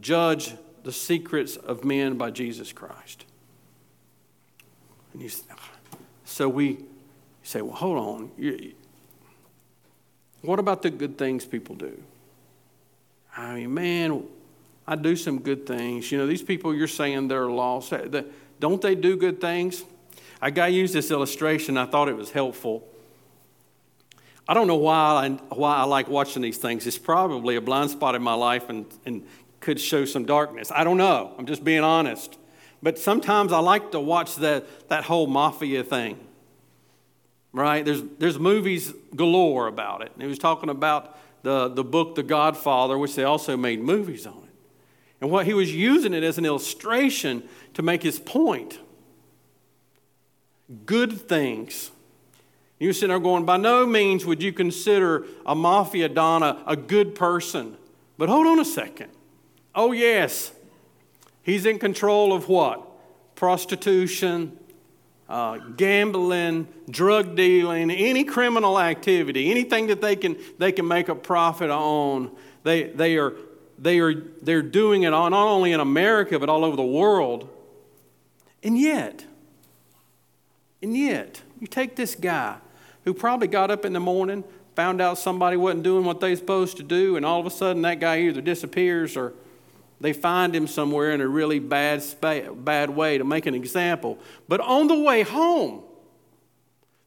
judge 0.00 0.54
the 0.82 0.90
secrets 0.90 1.54
of 1.54 1.84
men 1.84 2.18
by 2.18 2.32
Jesus 2.32 2.72
Christ. 2.72 3.24
And 5.12 5.22
you, 5.22 5.30
so 6.24 6.48
we 6.48 6.78
say, 7.44 7.62
well, 7.62 7.76
hold 7.76 7.98
on. 7.98 8.74
What 10.42 10.58
about 10.58 10.82
the 10.82 10.90
good 10.90 11.16
things 11.16 11.44
people 11.44 11.76
do? 11.76 12.02
I 13.36 13.54
mean, 13.54 13.74
man, 13.74 14.24
I 14.88 14.96
do 14.96 15.14
some 15.14 15.38
good 15.38 15.66
things. 15.66 16.10
You 16.10 16.18
know, 16.18 16.26
these 16.26 16.42
people 16.42 16.74
you're 16.74 16.88
saying 16.88 17.28
they're 17.28 17.48
lost, 17.48 17.92
don't 18.64 18.80
they 18.80 18.94
do 18.94 19.14
good 19.14 19.42
things? 19.42 19.84
I 20.40 20.48
got 20.50 20.68
to 20.68 20.72
use 20.72 20.90
this 20.90 21.10
illustration. 21.10 21.76
I 21.76 21.84
thought 21.84 22.08
it 22.08 22.16
was 22.16 22.30
helpful. 22.30 22.88
I 24.48 24.54
don't 24.54 24.66
know 24.66 24.76
why 24.76 24.94
I, 25.26 25.28
why 25.54 25.76
I 25.76 25.82
like 25.82 26.08
watching 26.08 26.40
these 26.40 26.56
things. 26.56 26.86
It's 26.86 26.96
probably 26.96 27.56
a 27.56 27.60
blind 27.60 27.90
spot 27.90 28.14
in 28.14 28.22
my 28.22 28.32
life 28.32 28.70
and, 28.70 28.86
and 29.04 29.26
could 29.60 29.78
show 29.78 30.06
some 30.06 30.24
darkness. 30.24 30.72
I 30.74 30.82
don't 30.82 30.96
know. 30.96 31.34
I'm 31.36 31.44
just 31.44 31.62
being 31.62 31.84
honest. 31.84 32.38
But 32.82 32.98
sometimes 32.98 33.52
I 33.52 33.58
like 33.58 33.90
to 33.90 34.00
watch 34.00 34.36
that, 34.36 34.88
that 34.88 35.04
whole 35.04 35.26
mafia 35.26 35.84
thing. 35.84 36.18
Right? 37.52 37.84
There's, 37.84 38.00
there's 38.18 38.38
movies 38.38 38.94
galore 39.14 39.66
about 39.66 40.00
it. 40.00 40.10
And 40.14 40.22
he 40.22 40.28
was 40.28 40.38
talking 40.38 40.70
about 40.70 41.18
the, 41.42 41.68
the 41.68 41.84
book 41.84 42.14
The 42.14 42.22
Godfather, 42.22 42.96
which 42.96 43.14
they 43.14 43.24
also 43.24 43.58
made 43.58 43.82
movies 43.82 44.26
on. 44.26 44.43
And 45.20 45.30
what 45.30 45.46
he 45.46 45.54
was 45.54 45.74
using 45.74 46.12
it 46.12 46.22
as 46.22 46.38
an 46.38 46.44
illustration 46.44 47.42
to 47.74 47.82
make 47.82 48.02
his 48.02 48.18
point. 48.18 48.78
Good 50.86 51.20
things 51.20 51.90
you're 52.78 52.92
sitting 52.92 53.08
there 53.08 53.18
going, 53.18 53.44
by 53.44 53.56
no 53.56 53.86
means 53.86 54.26
would 54.26 54.42
you 54.42 54.52
consider 54.52 55.24
a 55.46 55.54
mafia 55.54 56.08
don 56.08 56.42
a, 56.42 56.62
a 56.66 56.76
good 56.76 57.14
person. 57.14 57.76
But 58.18 58.28
hold 58.28 58.46
on 58.46 58.58
a 58.58 58.64
second. 58.64 59.10
Oh, 59.74 59.92
yes, 59.92 60.52
he's 61.42 61.66
in 61.66 61.78
control 61.78 62.32
of 62.32 62.48
what? 62.48 62.86
Prostitution, 63.36 64.58
uh, 65.28 65.58
gambling, 65.76 66.68
drug 66.90 67.34
dealing, 67.36 67.90
any 67.90 68.22
criminal 68.24 68.78
activity, 68.78 69.50
anything 69.50 69.86
that 69.86 70.00
they 70.00 70.14
can, 70.14 70.36
they 70.58 70.70
can 70.70 70.86
make 70.86 71.08
a 71.08 71.14
profit 71.14 71.70
on. 71.70 72.30
They, 72.64 72.84
they 72.84 73.16
are, 73.16 73.34
they 73.78 73.98
are, 73.98 74.14
they're 74.42 74.62
doing 74.62 75.02
it 75.02 75.10
not 75.10 75.32
only 75.32 75.72
in 75.72 75.80
America, 75.80 76.38
but 76.38 76.48
all 76.48 76.64
over 76.64 76.76
the 76.76 76.82
world. 76.82 77.48
And 78.62 78.78
yet, 78.78 79.24
and 80.82 80.96
yet, 80.96 81.42
you 81.60 81.66
take 81.66 81.96
this 81.96 82.14
guy 82.14 82.56
who 83.04 83.14
probably 83.14 83.48
got 83.48 83.70
up 83.70 83.84
in 83.84 83.92
the 83.92 84.00
morning, 84.00 84.44
found 84.74 85.00
out 85.00 85.18
somebody 85.18 85.56
wasn't 85.56 85.82
doing 85.82 86.04
what 86.04 86.20
they're 86.20 86.36
supposed 86.36 86.76
to 86.78 86.82
do, 86.82 87.16
and 87.16 87.24
all 87.24 87.40
of 87.40 87.46
a 87.46 87.50
sudden 87.50 87.82
that 87.82 88.00
guy 88.00 88.20
either 88.20 88.40
disappears 88.40 89.16
or 89.16 89.34
they 90.00 90.12
find 90.12 90.54
him 90.54 90.66
somewhere 90.66 91.12
in 91.12 91.20
a 91.20 91.28
really 91.28 91.58
bad, 91.58 92.02
bad 92.20 92.90
way 92.90 93.18
to 93.18 93.24
make 93.24 93.46
an 93.46 93.54
example. 93.54 94.18
But 94.48 94.60
on 94.60 94.88
the 94.88 94.98
way 94.98 95.22
home, 95.22 95.82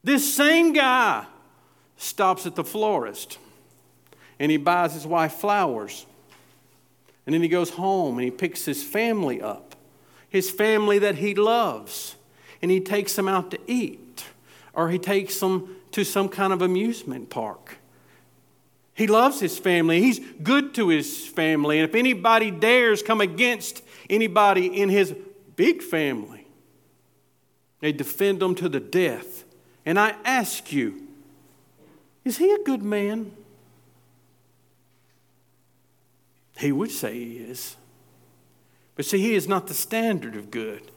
this 0.03 0.33
same 0.33 0.73
guy 0.73 1.25
stops 1.97 2.45
at 2.45 2.55
the 2.55 2.63
florist 2.63 3.39
and 4.39 4.51
he 4.51 4.57
buys 4.57 4.93
his 4.93 5.05
wife 5.05 5.33
flowers. 5.33 6.05
And 7.27 7.33
then 7.33 7.43
he 7.43 7.49
goes 7.49 7.71
home 7.71 8.17
and 8.17 8.23
he 8.23 8.31
picks 8.31 8.65
his 8.65 8.83
family 8.83 9.39
up, 9.41 9.75
his 10.29 10.49
family 10.49 10.97
that 10.97 11.15
he 11.15 11.35
loves, 11.35 12.15
and 12.61 12.71
he 12.71 12.79
takes 12.79 13.15
them 13.15 13.27
out 13.27 13.51
to 13.51 13.59
eat 13.67 14.23
or 14.73 14.89
he 14.89 14.97
takes 14.97 15.39
them 15.39 15.75
to 15.91 16.05
some 16.05 16.29
kind 16.29 16.53
of 16.53 16.61
amusement 16.61 17.29
park. 17.29 17.79
He 18.93 19.07
loves 19.07 19.39
his 19.39 19.57
family. 19.59 20.01
He's 20.01 20.19
good 20.41 20.73
to 20.75 20.89
his 20.89 21.27
family. 21.27 21.79
And 21.79 21.89
if 21.89 21.95
anybody 21.95 22.51
dares 22.51 23.03
come 23.03 23.19
against 23.19 23.83
anybody 24.09 24.67
in 24.67 24.89
his 24.89 25.15
big 25.55 25.81
family, 25.81 26.47
they 27.79 27.91
defend 27.91 28.39
them 28.39 28.55
to 28.55 28.69
the 28.69 28.79
death. 28.79 29.43
And 29.85 29.99
I 29.99 30.15
ask 30.23 30.71
you, 30.71 31.07
is 32.23 32.37
he 32.37 32.51
a 32.51 32.63
good 32.63 32.83
man? 32.83 33.31
He 36.57 36.71
would 36.71 36.91
say 36.91 37.13
he 37.13 37.37
is. 37.37 37.75
But 38.95 39.05
see, 39.05 39.19
he 39.19 39.35
is 39.35 39.47
not 39.47 39.67
the 39.67 39.73
standard 39.73 40.35
of 40.35 40.49
good. 40.49 40.91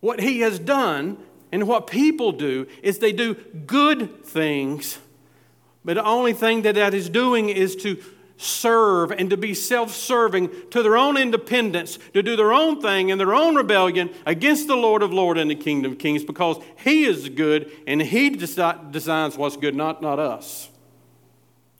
What 0.00 0.20
he 0.20 0.40
has 0.40 0.58
done 0.58 1.18
and 1.52 1.68
what 1.68 1.86
people 1.86 2.32
do 2.32 2.66
is 2.82 2.98
they 2.98 3.12
do 3.12 3.34
good 3.66 4.24
things, 4.24 4.98
but 5.84 5.94
the 5.94 6.04
only 6.04 6.32
thing 6.32 6.62
that 6.62 6.74
that 6.74 6.94
is 6.94 7.08
doing 7.08 7.48
is 7.48 7.76
to 7.76 7.98
serve 8.36 9.10
and 9.10 9.30
to 9.30 9.36
be 9.36 9.52
self 9.52 9.90
serving 9.90 10.50
to 10.70 10.82
their 10.82 10.96
own 10.96 11.16
independence, 11.16 11.98
to 12.14 12.22
do 12.22 12.36
their 12.36 12.52
own 12.52 12.80
thing 12.80 13.08
in 13.08 13.18
their 13.18 13.34
own 13.34 13.56
rebellion 13.56 14.10
against 14.24 14.68
the 14.68 14.76
Lord 14.76 15.02
of 15.02 15.12
Lords 15.12 15.40
and 15.40 15.50
the 15.50 15.54
Kingdom 15.54 15.92
of 15.92 15.98
Kings 15.98 16.24
because 16.24 16.56
He 16.84 17.04
is 17.04 17.28
good 17.28 17.70
and 17.86 18.00
He 18.00 18.30
designs 18.30 19.36
what's 19.36 19.56
good, 19.56 19.74
not, 19.74 20.00
not 20.00 20.18
us. 20.18 20.70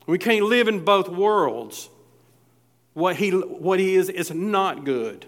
We 0.05 0.17
can't 0.17 0.45
live 0.45 0.67
in 0.67 0.83
both 0.83 1.07
worlds. 1.07 1.89
What 2.99 3.15
he, 3.15 3.31
what 3.31 3.79
he 3.79 3.95
is 3.95 4.09
is 4.09 4.29
not 4.29 4.83
good. 4.83 5.25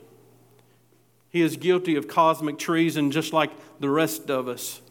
He 1.30 1.42
is 1.42 1.56
guilty 1.56 1.96
of 1.96 2.06
cosmic 2.06 2.60
treason 2.60 3.12
just 3.12 3.32
like 3.32 3.50
the 3.80 3.90
rest 3.90 4.30
of 4.30 4.50
us. 4.50 4.82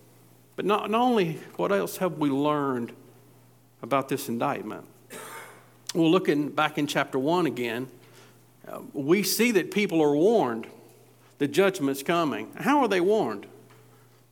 But 0.57 0.65
not, 0.65 0.91
not 0.91 1.03
only, 1.03 1.35
what 1.57 1.73
else 1.73 1.99
have 1.99 2.17
we 2.17 2.31
learned 2.31 2.93
about 3.83 4.09
this 4.09 4.31
indictment? 4.31 4.87
Well, 5.95 6.11
looking 6.11 6.49
back 6.49 6.79
in 6.79 6.87
chapter 6.87 7.19
1 7.19 7.45
again, 7.45 7.89
uh, 8.67 8.81
we 8.95 9.25
see 9.25 9.51
that 9.51 9.73
people 9.73 10.01
are 10.01 10.17
warned 10.17 10.67
the 11.37 11.49
judgment's 11.49 12.03
coming. 12.03 12.51
How 12.57 12.81
are 12.81 12.89
they 12.89 13.03
warned? 13.03 13.45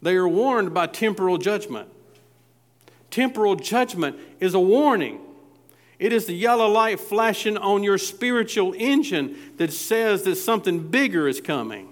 They 0.00 0.14
are 0.14 0.28
warned 0.28 0.72
by 0.72 0.86
temporal 0.86 1.36
judgment. 1.36 1.90
Temporal 3.10 3.56
judgment 3.56 4.16
is 4.40 4.54
a 4.54 4.60
warning. 4.60 5.20
It 5.98 6.12
is 6.12 6.26
the 6.26 6.34
yellow 6.34 6.68
light 6.68 7.00
flashing 7.00 7.56
on 7.56 7.82
your 7.82 7.98
spiritual 7.98 8.74
engine 8.76 9.36
that 9.56 9.72
says 9.72 10.22
that 10.22 10.36
something 10.36 10.88
bigger 10.88 11.26
is 11.26 11.40
coming. 11.40 11.88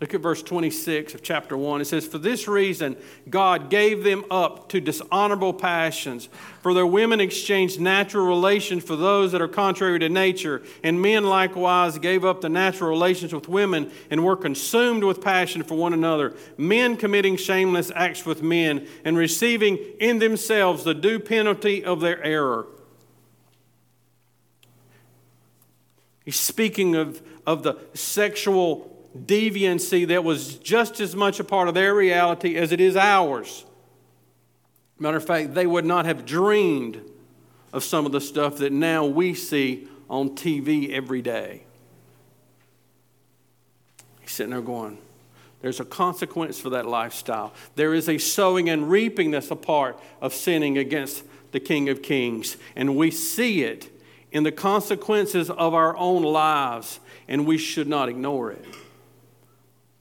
Look 0.00 0.12
at 0.12 0.20
verse 0.20 0.42
26 0.42 1.14
of 1.14 1.22
chapter 1.22 1.56
1. 1.56 1.80
It 1.80 1.84
says, 1.84 2.04
For 2.04 2.18
this 2.18 2.48
reason, 2.48 2.96
God 3.30 3.70
gave 3.70 4.02
them 4.02 4.24
up 4.28 4.68
to 4.70 4.80
dishonorable 4.80 5.54
passions. 5.54 6.28
For 6.62 6.74
their 6.74 6.86
women 6.86 7.20
exchanged 7.20 7.80
natural 7.80 8.26
relations 8.26 8.82
for 8.82 8.96
those 8.96 9.30
that 9.30 9.40
are 9.40 9.48
contrary 9.48 10.00
to 10.00 10.08
nature. 10.08 10.62
And 10.82 11.00
men 11.00 11.24
likewise 11.24 11.98
gave 11.98 12.24
up 12.24 12.40
the 12.40 12.48
natural 12.48 12.90
relations 12.90 13.32
with 13.32 13.48
women 13.48 13.92
and 14.10 14.24
were 14.24 14.36
consumed 14.36 15.04
with 15.04 15.20
passion 15.20 15.62
for 15.62 15.76
one 15.76 15.92
another. 15.92 16.34
Men 16.58 16.96
committing 16.96 17.36
shameless 17.36 17.92
acts 17.94 18.26
with 18.26 18.42
men 18.42 18.88
and 19.04 19.16
receiving 19.16 19.78
in 20.00 20.18
themselves 20.18 20.82
the 20.82 20.94
due 20.94 21.20
penalty 21.20 21.84
of 21.84 22.00
their 22.00 22.22
error. 22.24 22.66
He's 26.24 26.38
speaking 26.38 26.96
of, 26.96 27.22
of 27.46 27.62
the 27.62 27.78
sexual 27.92 28.93
deviancy 29.16 30.06
that 30.08 30.24
was 30.24 30.56
just 30.56 31.00
as 31.00 31.14
much 31.14 31.38
a 31.38 31.44
part 31.44 31.68
of 31.68 31.74
their 31.74 31.94
reality 31.94 32.56
as 32.56 32.72
it 32.72 32.80
is 32.80 32.96
ours. 32.96 33.64
Matter 34.98 35.16
of 35.16 35.24
fact, 35.24 35.54
they 35.54 35.66
would 35.66 35.84
not 35.84 36.04
have 36.04 36.24
dreamed 36.24 37.00
of 37.72 37.84
some 37.84 38.06
of 38.06 38.12
the 38.12 38.20
stuff 38.20 38.58
that 38.58 38.72
now 38.72 39.04
we 39.04 39.34
see 39.34 39.88
on 40.08 40.30
TV 40.30 40.90
every 40.90 41.22
day. 41.22 41.64
He's 44.20 44.32
sitting 44.32 44.50
there 44.50 44.60
going, 44.60 44.98
there's 45.60 45.80
a 45.80 45.84
consequence 45.84 46.60
for 46.60 46.70
that 46.70 46.86
lifestyle. 46.86 47.54
There 47.74 47.94
is 47.94 48.08
a 48.08 48.18
sowing 48.18 48.68
and 48.68 48.90
reaping 48.90 49.30
that's 49.30 49.50
a 49.50 49.56
part 49.56 49.98
of 50.20 50.34
sinning 50.34 50.76
against 50.76 51.24
the 51.52 51.60
King 51.60 51.88
of 51.88 52.02
Kings. 52.02 52.56
And 52.76 52.96
we 52.96 53.10
see 53.10 53.62
it 53.62 53.90
in 54.30 54.42
the 54.42 54.52
consequences 54.52 55.48
of 55.48 55.74
our 55.74 55.96
own 55.96 56.22
lives, 56.22 57.00
and 57.28 57.46
we 57.46 57.56
should 57.56 57.88
not 57.88 58.08
ignore 58.08 58.50
it 58.50 58.64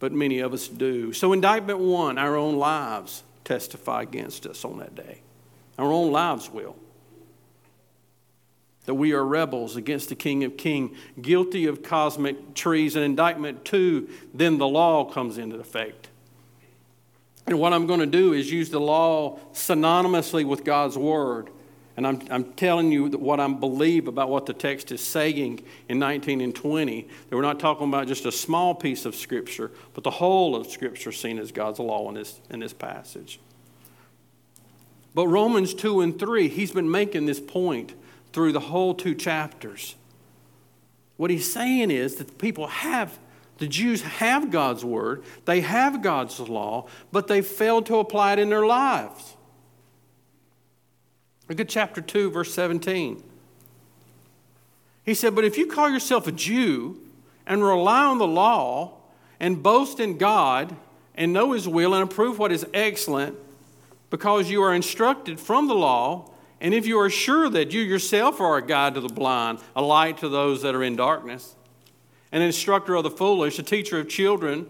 but 0.04 0.12
many 0.12 0.40
of 0.40 0.52
us 0.52 0.68
do. 0.68 1.14
So, 1.14 1.32
indictment 1.32 1.80
one, 1.80 2.18
our 2.18 2.36
own 2.36 2.58
lives. 2.58 3.24
testify 3.46 4.02
against 4.02 4.46
us 4.46 4.66
on 4.66 4.80
that 4.80 4.96
day. 4.96 5.22
Our 5.78 5.94
own 5.94 6.12
lives 6.12 6.50
will. 6.50 6.76
That 8.84 8.96
we 8.96 9.14
are 9.14 9.24
rebels 9.24 9.78
against 9.78 10.10
the 10.10 10.16
King 10.16 10.44
of 10.44 10.58
Kings, 10.58 10.98
guilty 11.22 11.68
of 11.68 11.84
cosmic 11.84 12.54
treason, 12.54 13.02
indictment 13.02 13.64
two, 13.64 14.10
then 14.34 14.58
the 14.58 14.68
law 14.68 15.06
comes 15.06 15.38
into 15.38 15.58
effect. 15.58 16.10
And 17.48 17.58
what 17.58 17.72
I'm 17.72 17.88
going 17.88 18.02
to 18.02 18.06
do 18.06 18.34
is 18.34 18.52
use 18.52 18.70
the 18.70 18.82
law 18.82 19.40
synonymously 19.54 20.46
with 20.46 20.66
God's 20.66 20.98
word. 20.98 21.50
And 21.96 22.08
I'm, 22.08 22.22
I'm 22.32 22.54
telling 22.54 22.92
you 22.92 23.08
what 23.08 23.40
I 23.40 23.48
believe 23.48 24.08
about 24.08 24.30
what 24.30 24.46
the 24.48 24.54
text 24.54 24.92
is 24.92 25.02
saying 25.02 25.64
in 25.88 26.00
19 26.00 26.42
and 26.42 26.56
20. 26.56 27.02
That 27.30 27.36
we're 27.36 27.44
not 27.44 27.60
talking 27.60 27.88
about 27.88 28.08
just 28.08 28.26
a 28.26 28.32
small 28.32 28.74
piece 28.74 29.06
of 29.06 29.16
Scripture, 29.16 29.72
but 29.94 30.04
the 30.04 30.12
whole 30.12 30.56
of 30.56 30.68
Scripture 30.68 31.12
seen 31.12 31.38
as 31.38 31.52
God's 31.52 31.80
law 31.80 32.10
in 32.10 32.16
this, 32.16 32.40
in 32.50 32.60
this 32.60 32.74
passage. 32.74 33.40
But 35.14 35.28
Romans 35.28 35.76
2 35.76 36.02
and 36.02 36.18
3, 36.18 36.48
he's 36.48 36.72
been 36.72 36.90
making 36.90 37.28
this 37.28 37.40
point 37.40 37.94
through 38.32 38.54
the 38.54 38.60
whole 38.60 38.96
two 38.96 39.14
chapters. 39.14 39.96
What 41.18 41.30
he's 41.30 41.52
saying 41.54 41.92
is 41.92 42.16
that 42.16 42.40
people 42.40 42.68
have 42.68 43.20
the 43.60 43.68
Jews 43.68 44.02
have 44.02 44.52
God's 44.52 44.84
word, 44.84 45.24
they 45.46 45.62
have 45.62 46.02
God's 46.02 46.40
law, 46.40 46.88
but 47.12 47.28
they 47.28 47.42
failed 47.42 47.86
to 47.86 47.98
apply 47.98 48.34
it 48.34 48.40
in 48.40 48.50
their 48.50 48.66
lives. 48.66 49.33
Look 51.54 51.60
at 51.60 51.70
chapter 51.70 52.02
2, 52.02 52.32
verse 52.32 52.52
17. 52.52 53.22
He 55.06 55.14
said, 55.14 55.36
But 55.36 55.46
if 55.46 55.56
you 55.56 55.68
call 55.68 55.88
yourself 55.88 56.26
a 56.26 56.32
Jew 56.32 57.00
and 57.46 57.64
rely 57.64 58.06
on 58.06 58.18
the 58.18 58.26
law 58.26 58.94
and 59.40 59.62
boast 59.62 60.00
in 60.00 60.18
God 60.18 60.76
and 61.14 61.32
know 61.32 61.52
His 61.52 61.68
will 61.68 61.94
and 61.94 62.04
approve 62.04 62.40
what 62.40 62.52
is 62.52 62.66
excellent, 62.74 63.36
because 64.10 64.50
you 64.50 64.64
are 64.64 64.74
instructed 64.74 65.40
from 65.40 65.68
the 65.68 65.76
law, 65.76 66.32
and 66.60 66.74
if 66.74 66.88
you 66.88 67.00
are 67.00 67.12
sure 67.12 67.48
that 67.52 67.72
you 67.72 67.82
yourself 67.82 68.42
are 68.42 68.58
a 68.58 68.66
guide 68.66 68.96
to 68.96 69.02
the 69.02 69.08
blind, 69.08 69.60
a 69.76 69.82
light 69.84 70.18
to 70.18 70.30
those 70.30 70.64
that 70.64 70.74
are 70.74 70.82
in 70.82 70.96
darkness, 70.96 71.54
an 72.32 72.42
instructor 72.42 72.96
of 72.96 73.04
the 73.04 73.12
foolish, 73.12 73.60
a 73.60 73.64
teacher 73.64 74.00
of 74.00 74.10
children 74.10 74.66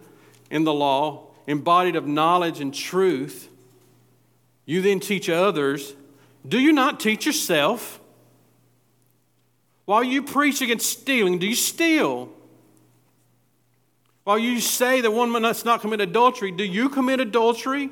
in 0.51 0.65
the 0.65 0.73
law, 0.73 1.27
embodied 1.47 1.95
of 1.95 2.05
knowledge 2.05 2.59
and 2.59 2.73
truth. 2.73 3.47
You 4.65 4.81
then 4.81 4.99
teach 4.99 5.29
others. 5.29 5.93
Do 6.47 6.59
you 6.59 6.71
not 6.73 6.99
teach 6.99 7.25
yourself? 7.25 7.99
While 9.85 10.03
you 10.03 10.23
preach 10.23 10.61
against 10.61 10.87
stealing, 11.01 11.39
do 11.39 11.47
you 11.47 11.55
steal? 11.55 12.29
While 14.23 14.39
you 14.39 14.59
say 14.59 15.01
that 15.01 15.11
one 15.11 15.29
must 15.29 15.65
not 15.65 15.81
commit 15.81 15.99
adultery, 15.99 16.51
do 16.51 16.63
you 16.63 16.89
commit 16.89 17.19
adultery? 17.19 17.89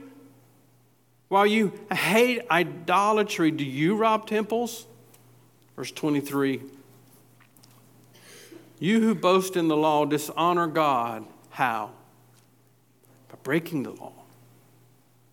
While 1.28 1.46
you 1.46 1.74
hate 1.92 2.42
idolatry, 2.50 3.52
do 3.52 3.64
you 3.64 3.96
rob 3.96 4.28
temples? 4.28 4.86
Verse 5.76 5.92
23 5.92 6.62
you 8.82 9.00
who 9.00 9.14
boast 9.14 9.56
in 9.56 9.68
the 9.68 9.78
law 9.78 10.06
dishonor 10.06 10.66
God. 10.66 11.24
How? 11.52 11.92
By 13.30 13.36
breaking 13.44 13.84
the 13.84 13.92
law. 13.92 14.12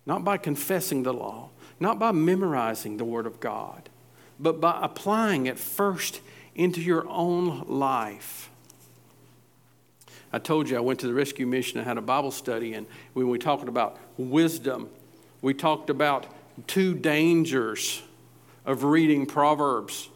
Not 0.05 0.23
by 0.23 0.37
confessing 0.37 1.01
the 1.01 1.13
law, 1.13 1.49
not 1.79 1.99
by 1.99 2.11
memorizing 2.11 2.97
the 2.97 3.05
Word 3.05 3.25
of 3.25 3.39
God, 3.39 3.89
but 4.39 4.59
by 4.59 4.79
applying 4.81 5.45
it 5.45 5.57
first 5.57 6.21
into 6.55 6.81
your 6.81 7.07
own 7.07 7.65
life. 7.67 8.49
I 10.31 10.39
told 10.39 10.69
you 10.69 10.77
I 10.77 10.81
went 10.81 10.99
to 10.99 11.07
the 11.07 11.13
rescue 11.13 11.47
mission 11.47 11.79
and 11.79 11.87
had 11.87 11.97
a 11.97 12.01
Bible 12.01 12.31
study, 12.31 12.73
and 12.73 12.85
when 13.13 13.29
we 13.29 13.39
talked 13.39 13.67
about 13.67 13.97
wisdom, 14.17 14.89
we 15.41 15.53
talked 15.53 15.89
about 15.89 16.27
two 16.67 16.93
dangers 16.93 18.01
of 18.65 18.83
reading 18.83 19.25
Proverbs. 19.25 20.09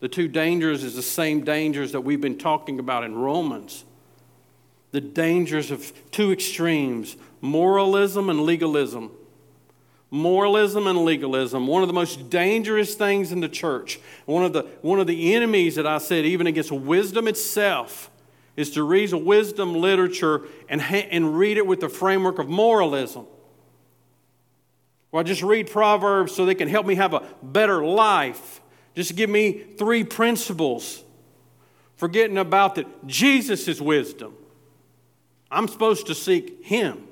The 0.00 0.08
two 0.08 0.28
dangers 0.28 0.84
is 0.84 0.94
the 0.94 1.02
same 1.02 1.44
dangers 1.44 1.92
that 1.92 2.00
we've 2.00 2.20
been 2.20 2.38
talking 2.38 2.78
about 2.78 3.04
in 3.04 3.14
Romans. 3.14 3.84
The 4.92 5.00
dangers 5.00 5.70
of 5.70 5.92
two 6.10 6.30
extremes 6.32 7.16
moralism 7.40 8.30
and 8.30 8.40
legalism. 8.42 9.10
Moralism 10.10 10.86
and 10.86 11.04
legalism, 11.04 11.66
one 11.66 11.82
of 11.82 11.88
the 11.88 11.94
most 11.94 12.30
dangerous 12.30 12.94
things 12.94 13.32
in 13.32 13.40
the 13.40 13.48
church. 13.48 13.98
One 14.26 14.44
of 14.44 14.52
the, 14.52 14.62
one 14.80 15.00
of 15.00 15.06
the 15.06 15.34
enemies 15.34 15.74
that 15.74 15.86
I 15.86 15.98
said, 15.98 16.24
even 16.24 16.46
against 16.46 16.70
wisdom 16.70 17.26
itself, 17.26 18.10
is 18.56 18.70
to 18.72 18.84
read 18.84 19.12
wisdom 19.12 19.74
literature 19.74 20.42
and, 20.68 20.80
and 20.80 21.36
read 21.36 21.56
it 21.56 21.66
with 21.66 21.80
the 21.80 21.88
framework 21.88 22.38
of 22.38 22.48
moralism. 22.48 23.26
Well, 25.10 25.20
I 25.20 25.24
just 25.24 25.42
read 25.42 25.70
Proverbs 25.70 26.34
so 26.34 26.44
they 26.44 26.54
can 26.54 26.68
help 26.68 26.86
me 26.86 26.94
have 26.96 27.14
a 27.14 27.22
better 27.42 27.84
life. 27.84 28.60
Just 28.94 29.16
give 29.16 29.30
me 29.30 29.52
three 29.52 30.04
principles, 30.04 31.02
forgetting 31.96 32.38
about 32.38 32.76
that 32.76 33.06
Jesus 33.06 33.66
is 33.66 33.80
wisdom. 33.80 34.34
I'm 35.50 35.68
supposed 35.68 36.06
to 36.06 36.14
seek 36.14 36.64
Him. 36.64 37.06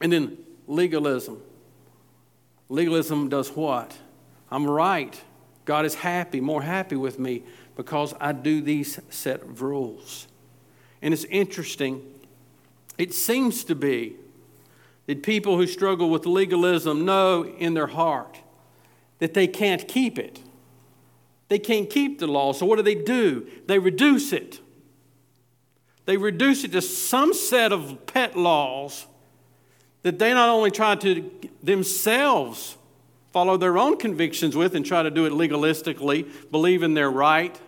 And 0.00 0.12
then 0.12 0.38
legalism. 0.66 1.40
Legalism 2.68 3.28
does 3.28 3.50
what? 3.50 3.96
I'm 4.50 4.68
right. 4.68 5.20
God 5.64 5.84
is 5.84 5.94
happy, 5.94 6.40
more 6.40 6.62
happy 6.62 6.96
with 6.96 7.18
me 7.18 7.42
because 7.76 8.14
I 8.20 8.32
do 8.32 8.60
these 8.60 8.98
set 9.10 9.42
of 9.42 9.62
rules. 9.62 10.28
And 11.02 11.12
it's 11.12 11.24
interesting, 11.24 12.02
it 12.98 13.12
seems 13.12 13.64
to 13.64 13.74
be 13.74 14.16
that 15.06 15.22
people 15.22 15.56
who 15.56 15.66
struggle 15.66 16.10
with 16.10 16.26
legalism 16.26 17.04
know 17.04 17.44
in 17.44 17.74
their 17.74 17.86
heart 17.86 18.40
that 19.18 19.34
they 19.34 19.46
can't 19.46 19.86
keep 19.86 20.18
it. 20.18 20.40
They 21.48 21.58
can't 21.58 21.88
keep 21.88 22.18
the 22.18 22.26
law. 22.26 22.52
So 22.52 22.66
what 22.66 22.76
do 22.76 22.82
they 22.82 22.94
do? 22.94 23.46
They 23.66 23.78
reduce 23.78 24.32
it. 24.32 24.60
They 26.04 26.16
reduce 26.16 26.64
it 26.64 26.72
to 26.72 26.82
some 26.82 27.34
set 27.34 27.72
of 27.72 28.06
pet 28.06 28.36
laws 28.36 29.06
that 30.06 30.20
they 30.20 30.32
not 30.32 30.48
only 30.48 30.70
try 30.70 30.94
to 30.94 31.28
themselves 31.64 32.76
follow 33.32 33.56
their 33.56 33.76
own 33.76 33.96
convictions 33.96 34.54
with 34.54 34.76
and 34.76 34.86
try 34.86 35.02
to 35.02 35.10
do 35.10 35.26
it 35.26 35.32
legalistically, 35.32 36.30
believing 36.52 36.94
they're 36.94 37.10
right 37.10 37.60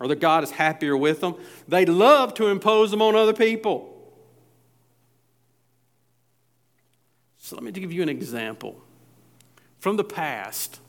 or 0.00 0.08
that 0.08 0.18
God 0.18 0.42
is 0.42 0.50
happier 0.50 0.96
with 0.96 1.20
them, 1.20 1.36
they 1.68 1.86
love 1.86 2.34
to 2.34 2.48
impose 2.48 2.90
them 2.90 3.00
on 3.00 3.14
other 3.14 3.32
people. 3.32 3.96
So 7.38 7.54
let 7.54 7.62
me 7.62 7.70
give 7.70 7.92
you 7.92 8.02
an 8.02 8.08
example 8.08 8.82
from 9.78 9.96
the 9.96 10.02
past. 10.02 10.80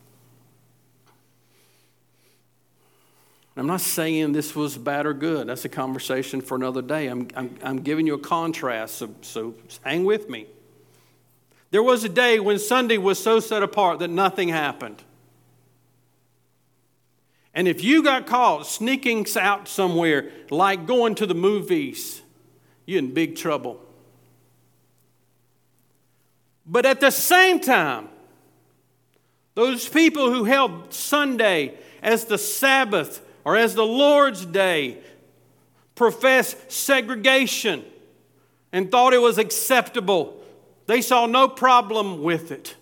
I'm 3.56 3.68
not 3.68 3.82
saying 3.82 4.32
this 4.32 4.56
was 4.56 4.76
bad 4.76 5.06
or 5.06 5.14
good. 5.14 5.46
That's 5.46 5.66
a 5.66 5.70
conversation 5.70 6.42
for 6.42 6.56
another 6.56 6.82
day. 6.82 7.06
I'm, 7.10 7.28
I'm, 7.36 7.56
I'm 7.62 7.78
giving 7.82 8.08
you 8.08 8.16
a 8.16 8.20
contrast, 8.20 8.96
so, 8.96 9.14
so 9.22 9.54
hang 9.84 10.04
with 10.04 10.32
me. 10.32 10.48
There 11.76 11.84
was 11.84 12.06
a 12.06 12.10
day 12.10 12.40
when 12.40 12.58
Sunday 12.58 12.98
was 12.98 13.22
so 13.22 13.42
set 13.42 13.62
apart 13.62 14.00
that 14.00 14.08
nothing 14.08 14.48
happened. 14.48 15.04
And 17.54 17.68
if 17.68 17.84
you 17.84 18.02
got 18.02 18.28
caught 18.28 18.66
sneaking 18.66 19.28
out 19.38 19.68
somewhere, 19.68 20.32
like 20.50 20.88
going 20.88 21.16
to 21.16 21.26
the 21.26 21.36
movies, 21.36 22.22
you're 22.86 23.00
in 23.00 23.14
big 23.14 23.36
trouble. 23.36 23.82
But 26.66 26.86
at 26.86 27.02
the 27.02 27.12
same 27.12 27.60
time, 27.60 28.08
those 29.56 29.90
people 29.90 30.32
who 30.32 30.46
held 30.46 30.94
Sunday 30.94 31.78
as 32.02 32.24
the 32.24 32.38
Sabbath 32.38 33.22
or 33.44 33.58
as 33.58 33.76
the 33.76 33.86
Lord's 33.86 34.46
Day 34.46 35.00
professed 35.94 36.72
segregation 36.72 37.84
and 38.72 38.90
thought 38.90 39.14
it 39.14 39.22
was 39.22 39.38
acceptable. 39.38 40.42
They 40.88 41.02
saw 41.02 41.26
no 41.26 41.48
problem 41.48 42.22
with 42.22 42.52
it. 42.52 42.76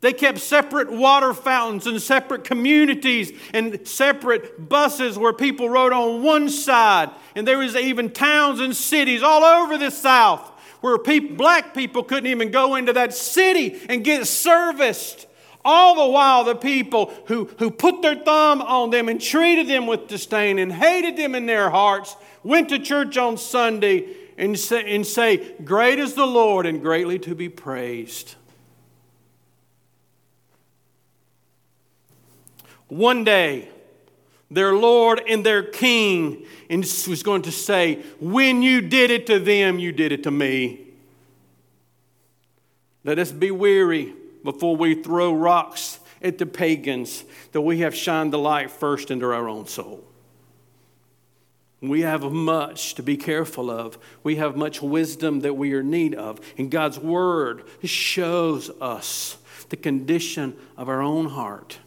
They 0.00 0.12
kept 0.12 0.38
separate 0.38 0.92
water 0.92 1.32
fountains 1.32 1.86
and 1.86 2.00
separate 2.02 2.44
communities 2.44 3.32
and 3.54 3.86
separate 3.88 4.68
buses 4.68 5.16
where 5.16 5.32
people 5.32 5.70
rode 5.70 5.94
on 5.94 6.22
one 6.22 6.50
side. 6.50 7.10
And 7.34 7.48
there 7.48 7.56
was 7.56 7.74
even 7.74 8.10
towns 8.10 8.60
and 8.60 8.76
cities 8.76 9.22
all 9.22 9.42
over 9.42 9.78
the 9.78 9.90
South 9.90 10.50
where 10.82 10.98
people, 10.98 11.36
black 11.36 11.72
people 11.72 12.02
couldn't 12.02 12.26
even 12.26 12.50
go 12.50 12.74
into 12.74 12.92
that 12.92 13.14
city 13.14 13.80
and 13.88 14.04
get 14.04 14.26
serviced 14.26 15.26
all 15.64 15.94
the 15.94 16.12
while, 16.12 16.44
the 16.44 16.54
people 16.54 17.14
who, 17.24 17.46
who 17.58 17.70
put 17.70 18.02
their 18.02 18.16
thumb 18.16 18.60
on 18.60 18.90
them 18.90 19.08
and 19.08 19.18
treated 19.18 19.66
them 19.66 19.86
with 19.86 20.08
disdain 20.08 20.58
and 20.58 20.70
hated 20.70 21.16
them 21.16 21.34
in 21.34 21.46
their 21.46 21.70
hearts 21.70 22.14
went 22.42 22.68
to 22.68 22.78
church 22.78 23.16
on 23.16 23.38
Sunday 23.38 24.06
and 24.36 24.58
say, 24.58 24.94
and 24.94 25.06
say 25.06 25.54
Great 25.64 25.98
is 25.98 26.14
the 26.14 26.26
Lord 26.26 26.66
and 26.66 26.80
greatly 26.80 27.18
to 27.20 27.34
be 27.34 27.48
praised. 27.48 28.34
One 32.88 33.24
day, 33.24 33.68
their 34.50 34.74
Lord 34.74 35.22
and 35.28 35.44
their 35.44 35.62
King 35.62 36.46
was 36.70 37.22
going 37.22 37.42
to 37.42 37.52
say, 37.52 38.02
When 38.20 38.62
you 38.62 38.80
did 38.80 39.10
it 39.10 39.26
to 39.26 39.38
them, 39.38 39.78
you 39.78 39.92
did 39.92 40.12
it 40.12 40.22
to 40.24 40.30
me. 40.30 40.80
Let 43.04 43.18
us 43.18 43.32
be 43.32 43.50
weary 43.50 44.14
before 44.42 44.76
we 44.76 44.94
throw 44.94 45.34
rocks 45.34 46.00
at 46.22 46.38
the 46.38 46.46
pagans, 46.46 47.24
that 47.52 47.60
we 47.60 47.78
have 47.80 47.94
shined 47.94 48.32
the 48.32 48.38
light 48.38 48.70
first 48.70 49.10
into 49.10 49.26
our 49.26 49.48
own 49.48 49.66
soul. 49.66 50.04
We 51.80 52.00
have 52.02 52.22
much 52.22 52.94
to 52.94 53.02
be 53.02 53.16
careful 53.16 53.70
of. 53.70 53.98
We 54.22 54.36
have 54.36 54.56
much 54.56 54.80
wisdom 54.80 55.40
that 55.40 55.54
we 55.54 55.74
are 55.74 55.80
in 55.80 55.90
need 55.90 56.14
of. 56.14 56.40
And 56.56 56.70
God's 56.70 56.98
Word 56.98 57.64
shows 57.82 58.70
us 58.80 59.36
the 59.68 59.76
condition 59.76 60.56
of 60.76 60.88
our 60.88 61.02
own 61.02 61.26
heart. 61.26 61.78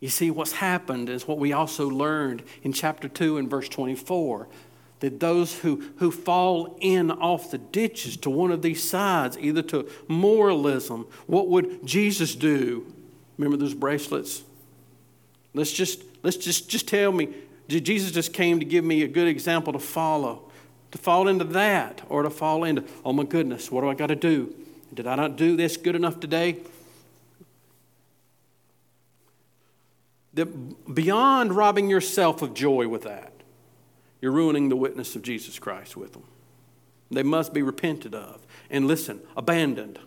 You 0.00 0.10
see, 0.10 0.30
what's 0.30 0.52
happened 0.52 1.08
is 1.08 1.26
what 1.26 1.38
we 1.38 1.52
also 1.52 1.88
learned 1.88 2.42
in 2.62 2.74
chapter 2.74 3.08
2 3.08 3.38
and 3.38 3.48
verse 3.48 3.70
24 3.70 4.48
that 5.00 5.20
those 5.20 5.58
who, 5.58 5.82
who 5.96 6.10
fall 6.10 6.76
in 6.80 7.10
off 7.10 7.50
the 7.50 7.58
ditches 7.58 8.16
to 8.18 8.30
one 8.30 8.50
of 8.50 8.62
these 8.62 8.88
sides, 8.88 9.36
either 9.38 9.62
to 9.62 9.88
moralism, 10.08 11.06
what 11.26 11.48
would 11.48 11.84
Jesus 11.86 12.34
do? 12.34 12.90
Remember 13.36 13.56
those 13.56 13.74
bracelets? 13.74 14.42
Let's 15.52 15.72
just, 15.72 16.02
let's 16.24 16.36
just, 16.36 16.68
just 16.68 16.88
tell 16.88 17.12
me, 17.12 17.28
Jesus 17.68 18.10
just 18.10 18.32
came 18.32 18.58
to 18.58 18.64
give 18.64 18.84
me 18.84 19.02
a 19.02 19.08
good 19.08 19.28
example 19.28 19.72
to 19.72 19.78
follow. 19.78 20.50
To 20.90 20.98
fall 20.98 21.28
into 21.28 21.44
that 21.44 22.02
or 22.08 22.22
to 22.22 22.30
fall 22.30 22.64
into, 22.64 22.84
oh 23.04 23.12
my 23.12 23.24
goodness, 23.24 23.70
what 23.70 23.82
do 23.82 23.88
I 23.88 23.94
got 23.94 24.08
to 24.08 24.16
do? 24.16 24.54
Did 24.92 25.06
I 25.06 25.16
not 25.16 25.36
do 25.36 25.56
this 25.56 25.76
good 25.76 25.96
enough 25.96 26.20
today? 26.20 26.58
That 30.34 30.92
beyond 30.94 31.54
robbing 31.54 31.88
yourself 31.88 32.42
of 32.42 32.54
joy 32.54 32.88
with 32.88 33.02
that, 33.02 33.32
you're 34.20 34.32
ruining 34.32 34.68
the 34.68 34.76
witness 34.76 35.16
of 35.16 35.22
Jesus 35.22 35.58
Christ 35.58 35.96
with 35.96 36.12
them. 36.12 36.24
They 37.10 37.22
must 37.22 37.52
be 37.52 37.62
repented 37.62 38.14
of. 38.14 38.46
And 38.70 38.86
listen, 38.86 39.20
abandoned. 39.36 39.98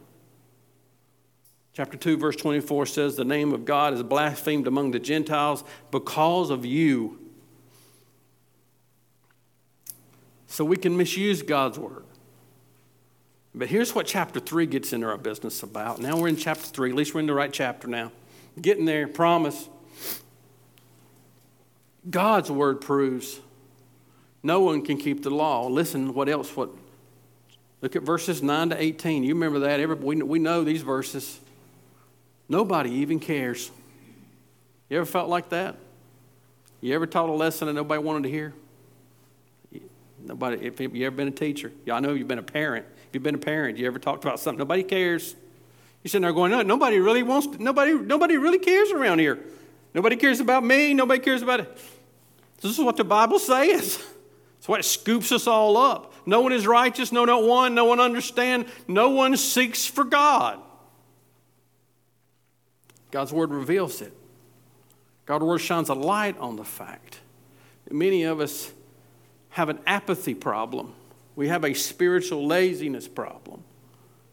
Chapter 1.78 1.96
2, 1.96 2.18
verse 2.18 2.36
24 2.36 2.88
says, 2.88 3.16
The 3.18 3.24
name 3.24 3.54
of 3.54 3.64
God 3.64 3.94
is 3.94 4.02
blasphemed 4.02 4.66
among 4.66 4.90
the 4.90 5.00
Gentiles 5.00 5.64
because 5.92 6.50
of 6.50 6.66
you. 6.66 7.20
So 10.48 10.66
we 10.66 10.76
can 10.76 10.98
misuse 10.98 11.44
God's 11.44 11.78
word. 11.78 12.04
But 13.54 13.68
here's 13.68 13.94
what 13.94 14.08
chapter 14.08 14.40
3 14.40 14.66
gets 14.66 14.92
into 14.92 15.06
our 15.06 15.20
business 15.20 15.62
about. 15.62 16.02
Now 16.02 16.18
we're 16.18 16.30
in 16.30 16.36
chapter 16.36 16.66
3. 16.66 16.90
At 16.90 16.96
least 16.96 17.14
we're 17.14 17.20
in 17.20 17.28
the 17.28 17.36
right 17.36 17.54
chapter 17.54 17.88
now. 17.88 18.12
Getting 18.60 18.86
there, 18.86 19.08
promise. 19.08 19.70
God's 22.10 22.50
word 22.50 22.82
proves 22.82 23.40
no 24.42 24.62
one 24.62 24.84
can 24.84 24.98
keep 24.98 25.22
the 25.22 25.30
law. 25.30 25.68
Listen, 25.68 26.16
what 26.16 26.28
else? 26.28 26.56
What? 26.56 26.72
Look 27.84 27.96
at 27.96 28.02
verses 28.02 28.42
9 28.42 28.72
to 28.72 28.82
18. 28.82 29.24
You 29.24 29.36
remember 29.36 29.60
that? 29.60 29.80
Every, 29.80 29.96
we, 29.96 30.16
we 30.24 30.40
know 30.40 30.64
these 30.64 30.82
verses. 30.82 31.40
Nobody 32.50 32.92
even 32.92 33.20
cares. 33.20 33.72
You 34.90 34.98
ever 34.98 35.06
felt 35.06 35.30
like 35.30 35.50
that? 35.50 35.76
You 36.82 36.94
ever 36.96 37.06
taught 37.06 37.30
a 37.30 37.34
lesson 37.34 37.68
that 37.68 37.74
nobody 37.74 38.02
wanted 38.02 38.24
to 38.24 38.30
hear? 38.30 38.54
Nobody, 40.24 40.66
if 40.66 40.80
you 40.80 41.06
ever 41.06 41.16
been 41.16 41.28
a 41.28 41.32
teacher, 41.32 41.72
yeah, 41.86 41.96
I 41.96 42.00
know 42.00 42.14
you've 42.14 42.28
been 42.28 42.40
a 42.40 42.44
parent. 42.44 42.86
If 43.08 43.14
you've 43.14 43.24
been 43.24 43.36
a 43.36 43.40
parent, 43.40 43.78
you 43.78 43.88
ever 43.88 44.00
talked 44.00 44.24
about 44.24 44.40
something, 44.40 44.60
nobody 44.60 44.84
cares. 44.84 45.36
You're 46.04 46.10
sitting 46.10 46.24
there 46.24 46.34
going, 46.34 46.52
no, 46.52 46.62
nobody 46.62 47.00
really 47.00 47.24
wants, 47.24 47.48
to, 47.48 47.64
nobody, 47.64 47.94
nobody 47.94 48.38
really 48.38 48.60
cares 48.60 48.92
around 48.92 49.20
here. 49.20 49.40
Nobody 49.94 50.16
cares 50.16 50.40
about 50.40 50.64
me. 50.64 50.94
Nobody 50.94 51.20
cares 51.20 51.42
about 51.42 51.62
it. 51.62 51.78
This 52.62 52.78
is 52.78 52.84
what 52.84 52.98
the 52.98 53.04
Bible 53.04 53.40
says. 53.40 54.04
It's 54.58 54.68
what 54.68 54.84
scoops 54.84 55.32
us 55.32 55.48
all 55.48 55.78
up. 55.78 56.14
No 56.26 56.42
one 56.42 56.52
is 56.52 56.68
righteous, 56.68 57.12
no, 57.12 57.26
not 57.26 57.44
one. 57.44 57.74
No 57.74 57.86
one 57.86 58.00
understands. 58.00 58.70
No 58.88 59.10
one 59.10 59.38
seeks 59.38 59.86
for 59.86 60.04
God. 60.04 60.60
God's 63.12 63.32
word 63.34 63.52
reveals 63.52 64.02
it. 64.02 64.14
God's 65.26 65.44
word 65.44 65.60
shines 65.60 65.90
a 65.90 65.94
light 65.94 66.38
on 66.38 66.56
the 66.56 66.64
fact 66.64 67.20
that 67.86 67.94
many 67.94 68.24
of 68.24 68.40
us 68.40 68.72
have 69.50 69.70
an 69.70 69.80
apathy 69.86 70.34
problem. 70.34 70.94
We 71.36 71.48
have 71.50 71.64
a 71.64 71.74
spiritual 71.74 72.46
laziness 72.46 73.08
problem. 73.08 73.64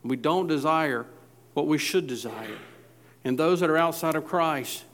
We 0.02 0.16
don't 0.16 0.46
desire 0.46 1.06
what 1.54 1.66
we 1.66 1.78
should 1.78 2.06
desire. 2.06 2.58
And 3.24 3.38
those 3.38 3.60
that 3.60 3.70
are 3.70 3.76
outside 3.76 4.14
of 4.14 4.26
Christ 4.26 4.84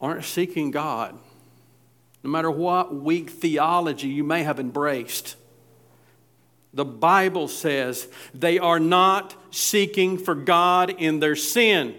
aren't 0.00 0.24
seeking 0.24 0.70
God 0.70 1.16
no 2.22 2.30
matter 2.30 2.50
what 2.50 2.94
weak 2.94 3.30
theology 3.30 4.08
you 4.08 4.24
may 4.24 4.42
have 4.42 4.60
embraced. 4.60 5.36
The 6.72 6.84
Bible 6.84 7.48
says 7.48 8.08
they 8.34 8.58
are 8.58 8.78
not 8.78 9.34
seeking 9.50 10.18
for 10.18 10.34
God 10.34 10.90
in 10.90 11.20
their 11.20 11.36
sin. 11.36 11.94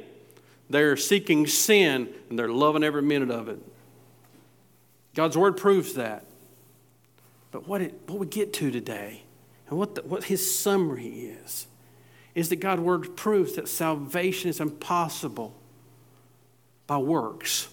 They're 0.72 0.98
seeking 0.98 1.48
sin 1.48 2.10
and 2.30 2.38
they're 2.40 2.50
loving 2.50 2.84
every 2.84 3.02
minute 3.02 3.30
of 3.30 3.48
it. 3.50 3.60
God's 5.14 5.38
Word 5.38 5.58
proves 5.58 5.94
that. 5.96 6.26
But 7.52 7.68
what, 7.68 7.82
it, 7.82 7.94
what 8.08 8.20
we 8.20 8.28
get 8.28 8.54
to 8.54 8.72
today 8.72 9.24
and 9.70 9.78
what, 9.78 9.96
the, 9.96 10.02
what 10.04 10.24
his 10.26 10.58
summary 10.58 11.08
is, 11.44 11.68
is 12.34 12.50
that 12.50 12.58
God's 12.58 12.82
Word 12.82 13.16
proves 13.18 13.56
that 13.56 13.68
salvation 13.68 14.50
is 14.50 14.60
impossible 14.60 15.54
by 16.88 16.98
works 16.98 17.68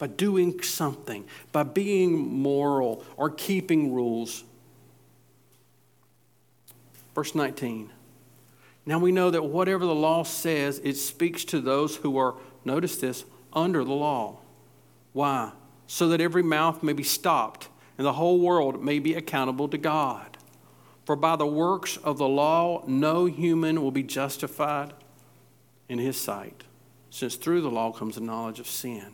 by 0.00 0.06
doing 0.06 0.62
something, 0.62 1.26
by 1.52 1.62
being 1.62 2.16
moral 2.16 3.04
or 3.18 3.28
keeping 3.28 3.92
rules. 3.92 4.42
Verse 7.14 7.34
19. 7.34 7.90
Now 8.90 8.98
we 8.98 9.12
know 9.12 9.30
that 9.30 9.44
whatever 9.44 9.86
the 9.86 9.94
law 9.94 10.24
says, 10.24 10.80
it 10.82 10.96
speaks 10.96 11.44
to 11.44 11.60
those 11.60 11.94
who 11.94 12.18
are, 12.18 12.34
notice 12.64 12.96
this, 12.96 13.24
under 13.52 13.84
the 13.84 13.92
law. 13.92 14.38
Why? 15.12 15.52
So 15.86 16.08
that 16.08 16.20
every 16.20 16.42
mouth 16.42 16.82
may 16.82 16.92
be 16.92 17.04
stopped 17.04 17.68
and 17.96 18.04
the 18.04 18.14
whole 18.14 18.40
world 18.40 18.82
may 18.82 18.98
be 18.98 19.14
accountable 19.14 19.68
to 19.68 19.78
God. 19.78 20.38
For 21.04 21.14
by 21.14 21.36
the 21.36 21.46
works 21.46 21.98
of 21.98 22.18
the 22.18 22.26
law, 22.26 22.82
no 22.84 23.26
human 23.26 23.80
will 23.80 23.92
be 23.92 24.02
justified 24.02 24.92
in 25.88 26.00
his 26.00 26.20
sight, 26.20 26.64
since 27.10 27.36
through 27.36 27.60
the 27.60 27.70
law 27.70 27.92
comes 27.92 28.16
the 28.16 28.22
knowledge 28.22 28.58
of 28.58 28.66
sin. 28.66 29.12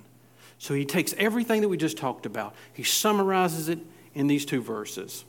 So 0.57 0.73
he 0.73 0.87
takes 0.87 1.13
everything 1.19 1.61
that 1.61 1.69
we 1.69 1.77
just 1.77 1.99
talked 1.99 2.25
about, 2.25 2.55
he 2.73 2.83
summarizes 2.83 3.69
it 3.69 3.81
in 4.15 4.27
these 4.27 4.47
two 4.47 4.63
verses. 4.63 5.27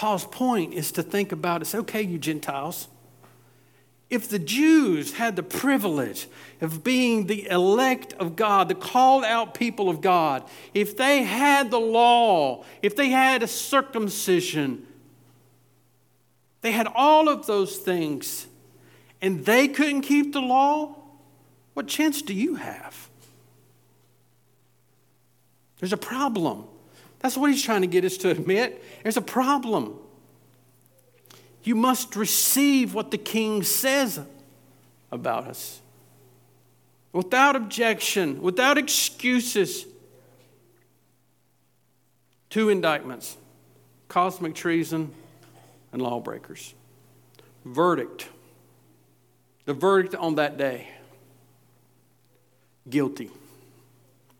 Paul's 0.00 0.24
point 0.24 0.72
is 0.72 0.92
to 0.92 1.02
think 1.02 1.30
about 1.30 1.60
it, 1.60 1.64
it's 1.64 1.74
okay, 1.74 2.00
you 2.00 2.16
Gentiles. 2.16 2.88
If 4.08 4.30
the 4.30 4.38
Jews 4.38 5.12
had 5.12 5.36
the 5.36 5.42
privilege 5.42 6.26
of 6.62 6.82
being 6.82 7.26
the 7.26 7.46
elect 7.50 8.14
of 8.14 8.34
God, 8.34 8.70
the 8.70 8.74
called 8.74 9.24
out 9.24 9.52
people 9.52 9.90
of 9.90 10.00
God, 10.00 10.44
if 10.72 10.96
they 10.96 11.24
had 11.24 11.70
the 11.70 11.78
law, 11.78 12.64
if 12.80 12.96
they 12.96 13.10
had 13.10 13.42
a 13.42 13.46
circumcision, 13.46 14.86
they 16.62 16.72
had 16.72 16.88
all 16.94 17.28
of 17.28 17.44
those 17.44 17.76
things, 17.76 18.46
and 19.20 19.44
they 19.44 19.68
couldn't 19.68 20.00
keep 20.00 20.32
the 20.32 20.40
law, 20.40 20.96
what 21.74 21.88
chance 21.88 22.22
do 22.22 22.32
you 22.32 22.54
have? 22.54 23.10
There's 25.78 25.92
a 25.92 25.98
problem. 25.98 26.64
That's 27.20 27.36
what 27.36 27.50
he's 27.50 27.62
trying 27.62 27.82
to 27.82 27.86
get 27.86 28.04
us 28.04 28.16
to 28.18 28.30
admit. 28.30 28.82
There's 29.02 29.16
a 29.16 29.22
problem. 29.22 29.94
You 31.62 31.74
must 31.74 32.16
receive 32.16 32.94
what 32.94 33.10
the 33.10 33.18
king 33.18 33.62
says 33.62 34.20
about 35.12 35.46
us 35.46 35.80
without 37.12 37.56
objection, 37.56 38.40
without 38.40 38.78
excuses. 38.78 39.86
Two 42.48 42.68
indictments 42.68 43.36
cosmic 44.08 44.54
treason 44.54 45.12
and 45.92 46.02
lawbreakers. 46.02 46.74
Verdict. 47.64 48.28
The 49.66 49.74
verdict 49.74 50.14
on 50.14 50.36
that 50.36 50.56
day 50.56 50.88
guilty. 52.88 53.30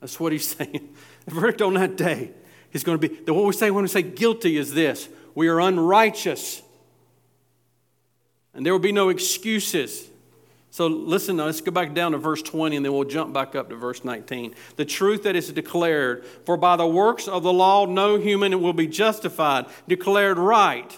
That's 0.01 0.19
what 0.19 0.33
he's 0.33 0.49
saying. 0.57 0.89
The 1.27 1.35
verdict 1.35 1.63
on 1.63 1.75
that 1.75 1.97
day 1.97 2.33
is 2.73 2.85
going 2.85 2.99
to 2.99 3.09
be 3.09 3.33
what 3.33 3.45
we 3.45 3.53
say 3.53 3.71
when 3.71 3.83
we 3.83 3.89
say 3.89 4.03
guilty 4.03 4.57
is 4.57 4.75
this 4.75 5.09
we 5.35 5.49
are 5.49 5.61
unrighteous. 5.61 6.63
And 8.53 8.67
there 8.67 8.73
will 8.73 8.81
be 8.81 8.93
no 8.93 9.11
excuses. 9.11 10.09
So 10.73 10.87
listen, 10.87 11.37
now, 11.37 11.47
let's 11.47 11.61
go 11.61 11.73
back 11.73 11.95
down 11.95 12.13
to 12.13 12.19
verse 12.19 12.43
20 12.43 12.77
and 12.77 12.85
then 12.85 12.93
we'll 12.93 13.05
jump 13.05 13.33
back 13.33 13.55
up 13.55 13.69
to 13.71 13.77
verse 13.77 14.05
19. 14.05 14.55
The 14.77 14.85
truth 14.85 15.25
that 15.25 15.35
is 15.35 15.51
declared, 15.53 16.25
for 16.45 16.57
by 16.57 16.77
the 16.77 16.87
works 16.87 17.27
of 17.27 17.43
the 17.43 17.53
law 17.53 17.87
no 17.87 18.19
human 18.19 18.61
will 18.61 18.73
be 18.73 18.87
justified, 18.87 19.67
declared 19.89 20.39
right 20.39 20.97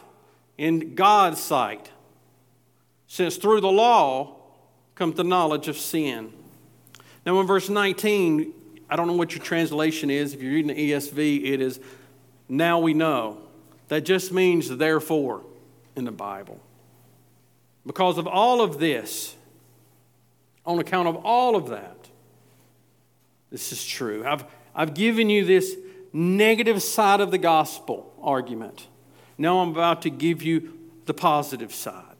in 0.58 0.94
God's 0.94 1.40
sight, 1.40 1.90
since 3.06 3.36
through 3.36 3.62
the 3.62 3.72
law 3.72 4.36
comes 4.94 5.16
the 5.16 5.24
knowledge 5.24 5.68
of 5.68 5.78
sin. 5.78 6.32
Now, 7.24 7.40
in 7.40 7.46
verse 7.46 7.68
19, 7.68 8.52
I 8.92 8.96
don't 8.96 9.06
know 9.06 9.14
what 9.14 9.34
your 9.34 9.42
translation 9.42 10.10
is. 10.10 10.34
If 10.34 10.42
you're 10.42 10.52
reading 10.52 10.76
the 10.76 10.92
ESV, 10.92 11.50
it 11.50 11.62
is, 11.62 11.80
now 12.46 12.78
we 12.78 12.92
know. 12.92 13.38
that 13.88 14.02
just 14.02 14.32
means 14.32 14.68
therefore 14.68 15.42
in 15.96 16.04
the 16.04 16.12
Bible. 16.12 16.60
Because 17.86 18.18
of 18.18 18.26
all 18.26 18.60
of 18.60 18.78
this, 18.78 19.34
on 20.66 20.78
account 20.78 21.08
of 21.08 21.16
all 21.24 21.56
of 21.56 21.70
that, 21.70 21.96
this 23.50 23.72
is 23.72 23.82
true. 23.82 24.26
I've, 24.26 24.44
I've 24.74 24.92
given 24.92 25.30
you 25.30 25.46
this 25.46 25.74
negative 26.12 26.82
side 26.82 27.22
of 27.22 27.30
the 27.30 27.38
gospel 27.38 28.12
argument. 28.20 28.88
Now 29.38 29.60
I'm 29.60 29.70
about 29.70 30.02
to 30.02 30.10
give 30.10 30.42
you 30.42 30.78
the 31.06 31.14
positive 31.14 31.72
side. 31.72 32.11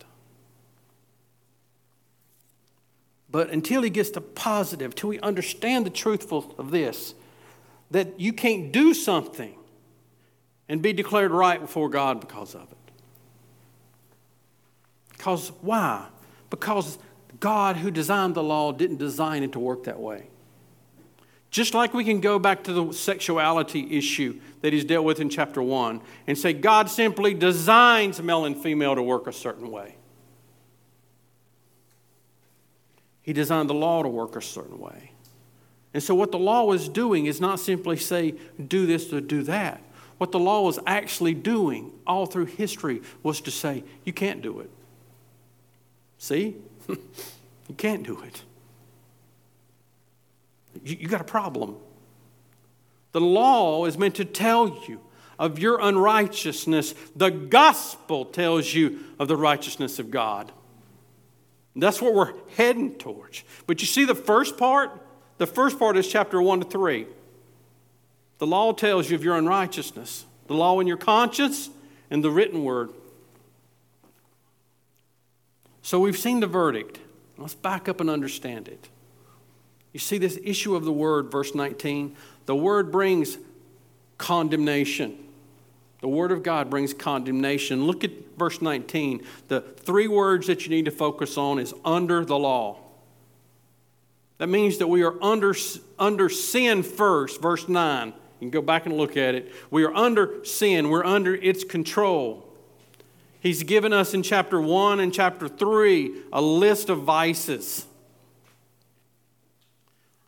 But 3.32 3.50
until 3.50 3.82
he 3.82 3.90
gets 3.90 4.10
to 4.10 4.20
positive, 4.20 4.94
till 4.94 5.08
we 5.08 5.18
understand 5.20 5.86
the 5.86 5.90
truthful 5.90 6.54
of 6.58 6.70
this, 6.70 7.14
that 7.90 8.20
you 8.20 8.32
can't 8.32 8.70
do 8.70 8.92
something 8.92 9.54
and 10.68 10.82
be 10.82 10.92
declared 10.92 11.30
right 11.30 11.60
before 11.60 11.88
God 11.88 12.20
because 12.20 12.54
of 12.54 12.62
it. 12.70 12.78
Because 15.10 15.50
why? 15.62 16.06
Because 16.50 16.98
God, 17.40 17.76
who 17.76 17.90
designed 17.90 18.34
the 18.34 18.42
law, 18.42 18.70
didn't 18.70 18.98
design 18.98 19.42
it 19.42 19.52
to 19.52 19.58
work 19.58 19.84
that 19.84 19.98
way. 19.98 20.28
Just 21.50 21.74
like 21.74 21.92
we 21.92 22.04
can 22.04 22.20
go 22.20 22.38
back 22.38 22.64
to 22.64 22.72
the 22.72 22.92
sexuality 22.92 23.96
issue 23.96 24.40
that 24.60 24.72
he's 24.72 24.84
dealt 24.84 25.04
with 25.04 25.20
in 25.20 25.28
chapter 25.28 25.62
1 25.62 26.00
and 26.26 26.36
say 26.36 26.52
God 26.52 26.88
simply 26.88 27.34
designs 27.34 28.22
male 28.22 28.44
and 28.44 28.56
female 28.56 28.94
to 28.94 29.02
work 29.02 29.26
a 29.26 29.32
certain 29.32 29.70
way. 29.70 29.96
He 33.22 33.32
designed 33.32 33.70
the 33.70 33.74
law 33.74 34.02
to 34.02 34.08
work 34.08 34.36
a 34.36 34.42
certain 34.42 34.78
way. 34.78 35.12
And 35.94 36.02
so, 36.02 36.14
what 36.14 36.32
the 36.32 36.38
law 36.38 36.64
was 36.64 36.88
doing 36.88 37.26
is 37.26 37.40
not 37.40 37.60
simply 37.60 37.96
say, 37.96 38.34
do 38.66 38.86
this 38.86 39.12
or 39.12 39.20
do 39.20 39.42
that. 39.44 39.82
What 40.18 40.32
the 40.32 40.38
law 40.38 40.62
was 40.62 40.78
actually 40.86 41.34
doing 41.34 41.92
all 42.06 42.26
through 42.26 42.46
history 42.46 43.02
was 43.22 43.40
to 43.42 43.50
say, 43.50 43.84
you 44.04 44.12
can't 44.12 44.40
do 44.40 44.60
it. 44.60 44.70
See? 46.18 46.56
you 46.88 47.74
can't 47.76 48.04
do 48.04 48.20
it. 48.22 48.42
You, 50.84 50.96
you 51.00 51.08
got 51.08 51.20
a 51.20 51.24
problem. 51.24 51.76
The 53.12 53.20
law 53.20 53.84
is 53.84 53.98
meant 53.98 54.14
to 54.16 54.24
tell 54.24 54.68
you 54.88 55.00
of 55.38 55.58
your 55.58 55.80
unrighteousness. 55.80 56.94
The 57.14 57.30
gospel 57.30 58.24
tells 58.24 58.72
you 58.72 59.00
of 59.18 59.28
the 59.28 59.36
righteousness 59.36 59.98
of 59.98 60.10
God. 60.10 60.52
That's 61.74 62.02
what 62.02 62.14
we're 62.14 62.34
heading 62.56 62.94
towards. 62.96 63.44
But 63.66 63.80
you 63.80 63.86
see 63.86 64.04
the 64.04 64.14
first 64.14 64.58
part? 64.58 64.90
The 65.38 65.46
first 65.46 65.78
part 65.78 65.96
is 65.96 66.06
chapter 66.06 66.40
1 66.40 66.60
to 66.60 66.66
3. 66.68 67.06
The 68.38 68.46
law 68.46 68.72
tells 68.72 69.08
you 69.08 69.16
of 69.16 69.24
your 69.24 69.36
unrighteousness, 69.36 70.26
the 70.48 70.54
law 70.54 70.80
in 70.80 70.86
your 70.86 70.96
conscience, 70.96 71.70
and 72.10 72.22
the 72.22 72.30
written 72.30 72.64
word. 72.64 72.90
So 75.82 75.98
we've 75.98 76.18
seen 76.18 76.40
the 76.40 76.46
verdict. 76.46 77.00
Let's 77.38 77.54
back 77.54 77.88
up 77.88 78.00
and 78.00 78.10
understand 78.10 78.68
it. 78.68 78.88
You 79.92 80.00
see 80.00 80.18
this 80.18 80.38
issue 80.42 80.76
of 80.76 80.84
the 80.84 80.92
word, 80.92 81.30
verse 81.30 81.54
19? 81.54 82.16
The 82.46 82.54
word 82.54 82.92
brings 82.92 83.38
condemnation. 84.18 85.18
The 86.02 86.08
word 86.08 86.32
of 86.32 86.42
God 86.42 86.68
brings 86.68 86.92
condemnation. 86.92 87.86
Look 87.86 88.02
at 88.02 88.10
verse 88.36 88.60
19. 88.60 89.24
The 89.46 89.60
three 89.60 90.08
words 90.08 90.48
that 90.48 90.64
you 90.64 90.70
need 90.70 90.84
to 90.84 90.90
focus 90.90 91.38
on 91.38 91.60
is 91.60 91.72
under 91.84 92.24
the 92.24 92.36
law. 92.36 92.78
That 94.38 94.48
means 94.48 94.78
that 94.78 94.88
we 94.88 95.04
are 95.04 95.14
under, 95.22 95.54
under 96.00 96.28
sin 96.28 96.82
first, 96.82 97.40
verse 97.40 97.68
9. 97.68 98.08
You 98.08 98.14
can 98.40 98.50
go 98.50 98.60
back 98.60 98.84
and 98.84 98.96
look 98.96 99.16
at 99.16 99.36
it. 99.36 99.52
We 99.70 99.84
are 99.84 99.94
under 99.94 100.44
sin, 100.44 100.90
we're 100.90 101.04
under 101.04 101.36
its 101.36 101.62
control. 101.62 102.48
He's 103.38 103.62
given 103.62 103.92
us 103.92 104.12
in 104.12 104.24
chapter 104.24 104.60
1 104.60 104.98
and 104.98 105.14
chapter 105.14 105.46
3 105.46 106.14
a 106.32 106.42
list 106.42 106.88
of 106.88 107.02
vices. 107.02 107.86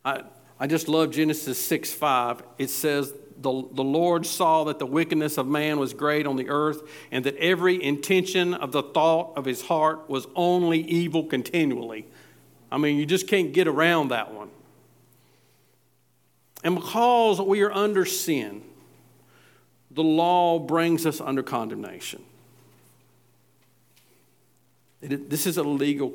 I, 0.05 0.23
I 0.57 0.67
just 0.67 0.87
love 0.87 1.11
Genesis 1.11 1.61
6 1.61 1.91
5. 1.91 2.43
It 2.57 2.69
says, 2.69 3.13
the, 3.37 3.67
the 3.71 3.83
Lord 3.83 4.25
saw 4.25 4.63
that 4.65 4.79
the 4.79 4.85
wickedness 4.85 5.37
of 5.37 5.47
man 5.47 5.79
was 5.79 5.93
great 5.93 6.25
on 6.25 6.35
the 6.35 6.49
earth, 6.49 6.81
and 7.11 7.23
that 7.25 7.35
every 7.37 7.81
intention 7.81 8.53
of 8.53 8.71
the 8.71 8.83
thought 8.83 9.33
of 9.35 9.45
his 9.45 9.63
heart 9.63 10.09
was 10.09 10.27
only 10.35 10.79
evil 10.81 11.23
continually. 11.23 12.05
I 12.71 12.77
mean, 12.77 12.97
you 12.97 13.05
just 13.05 13.27
can't 13.27 13.53
get 13.53 13.67
around 13.67 14.09
that 14.09 14.33
one. 14.33 14.49
And 16.63 16.75
because 16.75 17.39
we 17.39 17.61
are 17.61 17.71
under 17.71 18.05
sin, 18.05 18.63
the 19.91 20.03
law 20.03 20.59
brings 20.59 21.05
us 21.05 21.21
under 21.21 21.43
condemnation. 21.43 22.23
It, 25.01 25.29
this 25.29 25.45
is 25.45 25.57
a 25.57 25.63
legal. 25.63 26.13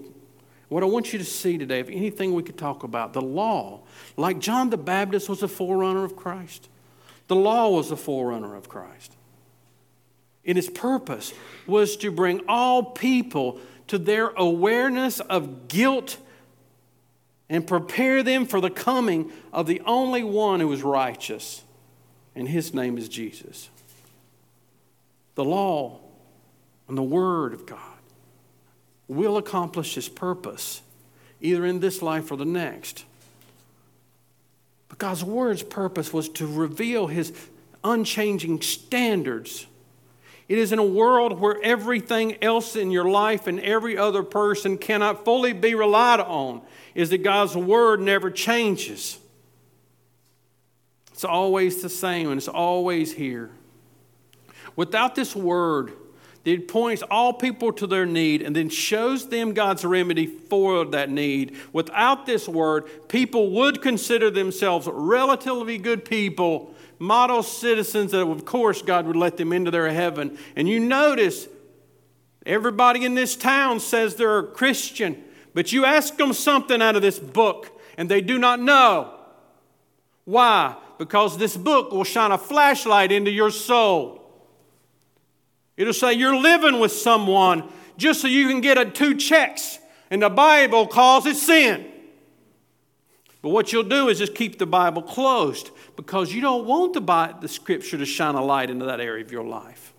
What 0.68 0.82
I 0.82 0.86
want 0.86 1.12
you 1.12 1.18
to 1.18 1.24
see 1.24 1.56
today, 1.56 1.80
if 1.80 1.88
anything 1.88 2.34
we 2.34 2.42
could 2.42 2.58
talk 2.58 2.82
about, 2.82 3.12
the 3.12 3.22
law, 3.22 3.80
like 4.16 4.38
John 4.38 4.70
the 4.70 4.76
Baptist 4.76 5.28
was 5.28 5.42
a 5.42 5.48
forerunner 5.48 6.04
of 6.04 6.16
Christ, 6.16 6.68
the 7.30 7.36
law 7.36 7.70
was 7.70 7.92
a 7.92 7.96
forerunner 7.96 8.56
of 8.56 8.68
Christ. 8.68 9.14
And 10.44 10.58
its 10.58 10.68
purpose 10.68 11.32
was 11.64 11.96
to 11.98 12.10
bring 12.10 12.40
all 12.48 12.82
people 12.82 13.60
to 13.86 13.98
their 13.98 14.30
awareness 14.30 15.20
of 15.20 15.68
guilt 15.68 16.16
and 17.48 17.64
prepare 17.64 18.24
them 18.24 18.46
for 18.46 18.60
the 18.60 18.68
coming 18.68 19.30
of 19.52 19.68
the 19.68 19.80
only 19.82 20.24
one 20.24 20.58
who 20.58 20.72
is 20.72 20.82
righteous, 20.82 21.62
and 22.34 22.48
his 22.48 22.74
name 22.74 22.98
is 22.98 23.08
Jesus. 23.08 23.70
The 25.36 25.44
law 25.44 26.00
and 26.88 26.98
the 26.98 27.02
Word 27.04 27.54
of 27.54 27.64
God 27.64 27.78
will 29.06 29.36
accomplish 29.36 29.94
his 29.94 30.08
purpose, 30.08 30.82
either 31.40 31.64
in 31.64 31.78
this 31.78 32.02
life 32.02 32.32
or 32.32 32.36
the 32.36 32.44
next. 32.44 33.04
But 34.90 34.98
God's 34.98 35.24
word's 35.24 35.62
purpose 35.62 36.12
was 36.12 36.28
to 36.30 36.46
reveal 36.46 37.06
his 37.06 37.32
unchanging 37.82 38.60
standards. 38.60 39.66
It 40.48 40.58
is 40.58 40.72
in 40.72 40.80
a 40.80 40.84
world 40.84 41.40
where 41.40 41.56
everything 41.62 42.42
else 42.42 42.74
in 42.74 42.90
your 42.90 43.08
life 43.08 43.46
and 43.46 43.60
every 43.60 43.96
other 43.96 44.24
person 44.24 44.76
cannot 44.76 45.24
fully 45.24 45.52
be 45.52 45.74
relied 45.74 46.20
on, 46.20 46.60
is 46.94 47.10
that 47.10 47.18
God's 47.18 47.56
word 47.56 48.00
never 48.00 48.30
changes. 48.30 49.18
It's 51.12 51.24
always 51.24 51.82
the 51.82 51.88
same 51.88 52.30
and 52.30 52.38
it's 52.38 52.48
always 52.48 53.12
here. 53.12 53.50
Without 54.74 55.14
this 55.14 55.36
word, 55.36 55.92
that 56.44 56.68
points 56.68 57.02
all 57.10 57.32
people 57.32 57.72
to 57.72 57.86
their 57.86 58.06
need 58.06 58.42
and 58.42 58.56
then 58.56 58.68
shows 58.68 59.28
them 59.28 59.52
God's 59.52 59.84
remedy 59.84 60.26
for 60.26 60.84
that 60.86 61.10
need. 61.10 61.56
Without 61.72 62.26
this 62.26 62.48
word, 62.48 63.08
people 63.08 63.50
would 63.50 63.82
consider 63.82 64.30
themselves 64.30 64.88
relatively 64.90 65.76
good 65.76 66.04
people, 66.04 66.74
model 66.98 67.42
citizens 67.42 68.12
that, 68.12 68.26
of 68.26 68.44
course, 68.44 68.80
God 68.80 69.06
would 69.06 69.16
let 69.16 69.36
them 69.36 69.52
into 69.52 69.70
their 69.70 69.90
heaven. 69.90 70.38
And 70.56 70.68
you 70.68 70.80
notice 70.80 71.46
everybody 72.46 73.04
in 73.04 73.14
this 73.14 73.36
town 73.36 73.80
says 73.80 74.14
they're 74.14 74.38
a 74.38 74.46
Christian, 74.46 75.22
but 75.52 75.72
you 75.72 75.84
ask 75.84 76.16
them 76.16 76.32
something 76.32 76.80
out 76.80 76.96
of 76.96 77.02
this 77.02 77.18
book 77.18 77.78
and 77.98 78.10
they 78.10 78.22
do 78.22 78.38
not 78.38 78.60
know. 78.60 79.14
Why? 80.24 80.76
Because 80.96 81.36
this 81.36 81.56
book 81.56 81.92
will 81.92 82.04
shine 82.04 82.30
a 82.30 82.38
flashlight 82.38 83.12
into 83.12 83.30
your 83.30 83.50
soul. 83.50 84.19
It'll 85.76 85.92
say 85.92 86.12
you're 86.12 86.36
living 86.36 86.78
with 86.78 86.92
someone 86.92 87.70
just 87.96 88.20
so 88.20 88.28
you 88.28 88.48
can 88.48 88.60
get 88.60 88.78
a, 88.78 88.84
two 88.84 89.14
checks, 89.14 89.78
and 90.10 90.22
the 90.22 90.30
Bible 90.30 90.86
calls 90.86 91.26
it 91.26 91.36
sin. 91.36 91.86
But 93.42 93.50
what 93.50 93.72
you'll 93.72 93.84
do 93.84 94.08
is 94.08 94.18
just 94.18 94.34
keep 94.34 94.58
the 94.58 94.66
Bible 94.66 95.02
closed 95.02 95.70
because 95.96 96.32
you 96.32 96.40
don't 96.40 96.66
want 96.66 96.92
the, 96.92 97.00
Bible, 97.00 97.40
the 97.40 97.48
Scripture 97.48 97.96
to 97.96 98.04
shine 98.04 98.34
a 98.34 98.44
light 98.44 98.70
into 98.70 98.84
that 98.86 99.00
area 99.00 99.24
of 99.24 99.32
your 99.32 99.44
life. 99.44 99.94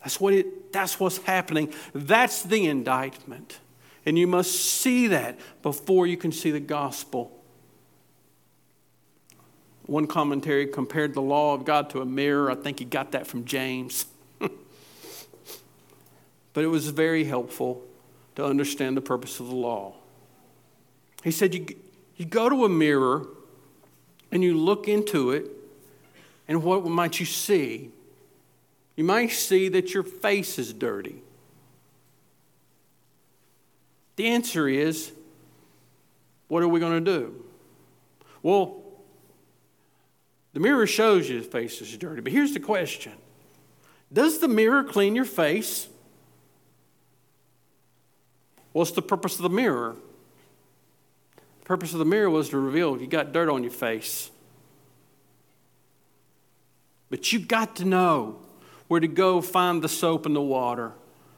That's, 0.00 0.20
what 0.20 0.34
it, 0.34 0.72
that's 0.72 1.00
what's 1.00 1.18
happening. 1.18 1.72
That's 1.94 2.42
the 2.42 2.66
indictment. 2.66 3.58
And 4.04 4.18
you 4.18 4.26
must 4.26 4.52
see 4.52 5.06
that 5.08 5.38
before 5.62 6.06
you 6.06 6.18
can 6.18 6.30
see 6.30 6.50
the 6.50 6.60
gospel. 6.60 7.32
One 9.86 10.06
commentary 10.06 10.66
compared 10.66 11.14
the 11.14 11.22
law 11.22 11.54
of 11.54 11.64
God 11.64 11.90
to 11.90 12.00
a 12.00 12.06
mirror. 12.06 12.50
I 12.50 12.54
think 12.54 12.78
he 12.78 12.84
got 12.84 13.12
that 13.12 13.26
from 13.26 13.44
James. 13.44 14.06
but 14.38 14.50
it 16.64 16.68
was 16.68 16.88
very 16.88 17.24
helpful 17.24 17.82
to 18.36 18.44
understand 18.44 18.96
the 18.96 19.02
purpose 19.02 19.40
of 19.40 19.48
the 19.48 19.54
law. 19.54 19.94
He 21.22 21.30
said, 21.30 21.54
You, 21.54 21.66
you 22.16 22.24
go 22.24 22.48
to 22.48 22.64
a 22.64 22.68
mirror 22.68 23.26
and 24.32 24.42
you 24.42 24.56
look 24.56 24.88
into 24.88 25.30
it, 25.30 25.50
and 26.48 26.62
what 26.62 26.84
might 26.86 27.20
you 27.20 27.26
see? 27.26 27.90
You 28.96 29.04
might 29.04 29.32
see 29.32 29.68
that 29.68 29.94
your 29.94 30.02
face 30.02 30.58
is 30.58 30.72
dirty. 30.72 31.22
The 34.16 34.28
answer 34.28 34.68
is, 34.68 35.12
what 36.48 36.62
are 36.62 36.68
we 36.68 36.78
going 36.78 37.04
to 37.04 37.18
do? 37.18 37.44
Well, 38.42 38.83
The 40.54 40.60
mirror 40.60 40.86
shows 40.86 41.28
you 41.28 41.40
the 41.40 41.46
face 41.46 41.80
is 41.82 41.96
dirty. 41.96 42.20
But 42.20 42.32
here's 42.32 42.54
the 42.54 42.60
question 42.60 43.12
Does 44.12 44.38
the 44.38 44.48
mirror 44.48 44.82
clean 44.82 45.14
your 45.14 45.24
face? 45.24 45.88
What's 48.72 48.92
the 48.92 49.02
purpose 49.02 49.36
of 49.36 49.42
the 49.42 49.50
mirror? 49.50 49.94
The 51.60 51.64
purpose 51.64 51.92
of 51.92 51.98
the 51.98 52.04
mirror 52.04 52.30
was 52.30 52.48
to 52.48 52.58
reveal 52.58 53.00
you 53.00 53.06
got 53.06 53.32
dirt 53.32 53.48
on 53.48 53.62
your 53.62 53.72
face. 53.72 54.30
But 57.10 57.32
you've 57.32 57.46
got 57.46 57.76
to 57.76 57.84
know 57.84 58.40
where 58.88 59.00
to 59.00 59.06
go 59.06 59.40
find 59.40 59.82
the 59.82 59.88
soap 59.88 60.26
and 60.26 60.34
the 60.34 60.42
water 60.42 60.92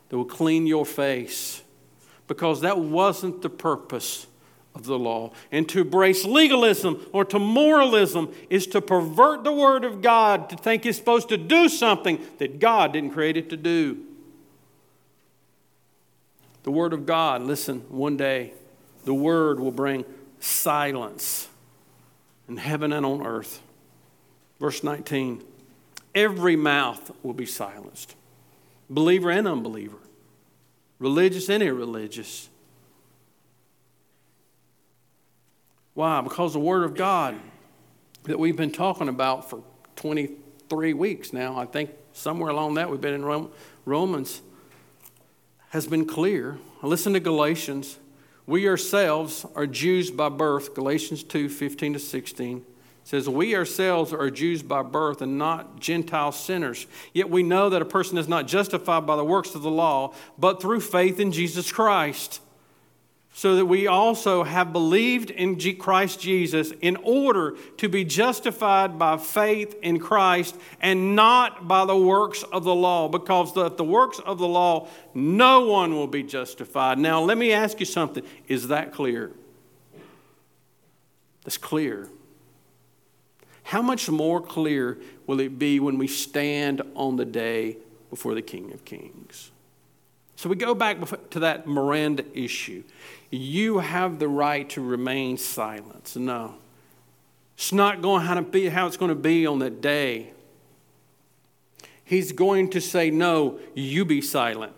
that 0.08 0.16
will 0.16 0.24
clean 0.24 0.66
your 0.66 0.86
face 0.86 1.62
because 2.26 2.62
that 2.62 2.78
wasn't 2.78 3.42
the 3.42 3.50
purpose 3.50 4.26
of 4.76 4.84
the 4.84 4.98
law. 4.98 5.32
And 5.50 5.68
to 5.70 5.80
embrace 5.80 6.24
legalism 6.24 7.04
or 7.12 7.24
to 7.24 7.38
moralism 7.38 8.32
is 8.50 8.66
to 8.68 8.80
pervert 8.80 9.42
the 9.42 9.52
Word 9.52 9.84
of 9.84 10.02
God, 10.02 10.50
to 10.50 10.56
think 10.56 10.86
it's 10.86 10.98
supposed 10.98 11.28
to 11.30 11.36
do 11.36 11.68
something 11.68 12.20
that 12.38 12.60
God 12.60 12.92
didn't 12.92 13.10
create 13.10 13.36
it 13.36 13.50
to 13.50 13.56
do. 13.56 14.02
The 16.62 16.70
Word 16.70 16.92
of 16.92 17.06
God, 17.06 17.42
listen, 17.42 17.80
one 17.88 18.16
day 18.16 18.52
the 19.04 19.14
Word 19.14 19.58
will 19.58 19.72
bring 19.72 20.04
silence 20.40 21.48
in 22.48 22.58
heaven 22.58 22.92
and 22.92 23.06
on 23.06 23.26
earth. 23.26 23.62
Verse 24.60 24.84
19 24.84 25.42
every 26.14 26.56
mouth 26.56 27.10
will 27.22 27.34
be 27.34 27.44
silenced, 27.44 28.14
believer 28.88 29.30
and 29.30 29.46
unbeliever, 29.46 29.98
religious 30.98 31.48
and 31.48 31.62
irreligious. 31.62 32.48
Why? 35.96 36.20
Because 36.20 36.52
the 36.52 36.60
Word 36.60 36.84
of 36.84 36.94
God 36.94 37.36
that 38.24 38.38
we've 38.38 38.54
been 38.54 38.70
talking 38.70 39.08
about 39.08 39.48
for 39.48 39.62
23 39.96 40.92
weeks 40.92 41.32
now, 41.32 41.58
I 41.58 41.64
think 41.64 41.88
somewhere 42.12 42.50
along 42.50 42.74
that 42.74 42.90
we've 42.90 43.00
been 43.00 43.14
in 43.14 43.48
Romans, 43.86 44.42
has 45.70 45.86
been 45.86 46.04
clear. 46.04 46.58
Listen 46.82 47.14
to 47.14 47.20
Galatians. 47.20 47.98
We 48.44 48.68
ourselves 48.68 49.46
are 49.54 49.66
Jews 49.66 50.10
by 50.10 50.28
birth, 50.28 50.74
Galatians 50.74 51.22
2 51.22 51.48
15 51.48 51.94
to 51.94 51.98
16 51.98 52.66
says, 53.04 53.26
We 53.26 53.56
ourselves 53.56 54.12
are 54.12 54.30
Jews 54.30 54.62
by 54.62 54.82
birth 54.82 55.22
and 55.22 55.38
not 55.38 55.80
Gentile 55.80 56.32
sinners. 56.32 56.86
Yet 57.14 57.30
we 57.30 57.42
know 57.42 57.70
that 57.70 57.80
a 57.80 57.86
person 57.86 58.18
is 58.18 58.28
not 58.28 58.48
justified 58.48 59.06
by 59.06 59.16
the 59.16 59.24
works 59.24 59.54
of 59.54 59.62
the 59.62 59.70
law, 59.70 60.12
but 60.36 60.60
through 60.60 60.80
faith 60.80 61.20
in 61.20 61.32
Jesus 61.32 61.72
Christ 61.72 62.40
so 63.36 63.56
that 63.56 63.66
we 63.66 63.86
also 63.86 64.44
have 64.44 64.72
believed 64.72 65.28
in 65.28 65.58
Christ 65.76 66.18
Jesus 66.18 66.72
in 66.80 66.96
order 67.02 67.54
to 67.76 67.86
be 67.86 68.02
justified 68.02 68.98
by 68.98 69.18
faith 69.18 69.76
in 69.82 69.98
Christ 69.98 70.56
and 70.80 71.14
not 71.14 71.68
by 71.68 71.84
the 71.84 71.98
works 71.98 72.44
of 72.44 72.64
the 72.64 72.74
law, 72.74 73.08
because 73.08 73.52
the, 73.52 73.68
the 73.68 73.84
works 73.84 74.18
of 74.20 74.38
the 74.38 74.48
law, 74.48 74.88
no 75.12 75.66
one 75.66 75.92
will 75.92 76.06
be 76.06 76.22
justified. 76.22 76.98
Now, 76.98 77.20
let 77.20 77.36
me 77.36 77.52
ask 77.52 77.78
you 77.78 77.84
something. 77.84 78.24
Is 78.48 78.68
that 78.68 78.94
clear? 78.94 79.32
That's 81.44 81.58
clear. 81.58 82.08
How 83.64 83.82
much 83.82 84.08
more 84.08 84.40
clear 84.40 84.96
will 85.26 85.40
it 85.40 85.58
be 85.58 85.78
when 85.78 85.98
we 85.98 86.06
stand 86.06 86.80
on 86.94 87.16
the 87.16 87.26
day 87.26 87.76
before 88.08 88.34
the 88.34 88.40
King 88.40 88.72
of 88.72 88.86
Kings? 88.86 89.50
So 90.36 90.50
we 90.50 90.56
go 90.56 90.74
back 90.74 90.98
to 91.30 91.40
that 91.40 91.66
Miranda 91.66 92.24
issue. 92.38 92.84
You 93.30 93.78
have 93.78 94.18
the 94.18 94.28
right 94.28 94.68
to 94.70 94.82
remain 94.82 95.38
silent. 95.38 96.14
No. 96.14 96.54
It's 97.56 97.72
not 97.72 98.02
going 98.02 98.22
to 98.26 98.42
be 98.42 98.68
how 98.68 98.86
it's 98.86 98.98
going 98.98 99.08
to 99.08 99.14
be 99.14 99.46
on 99.46 99.60
that 99.60 99.80
day. 99.80 100.32
He's 102.04 102.32
going 102.32 102.70
to 102.70 102.80
say, 102.80 103.10
No, 103.10 103.58
you 103.74 104.04
be 104.04 104.20
silent. 104.20 104.74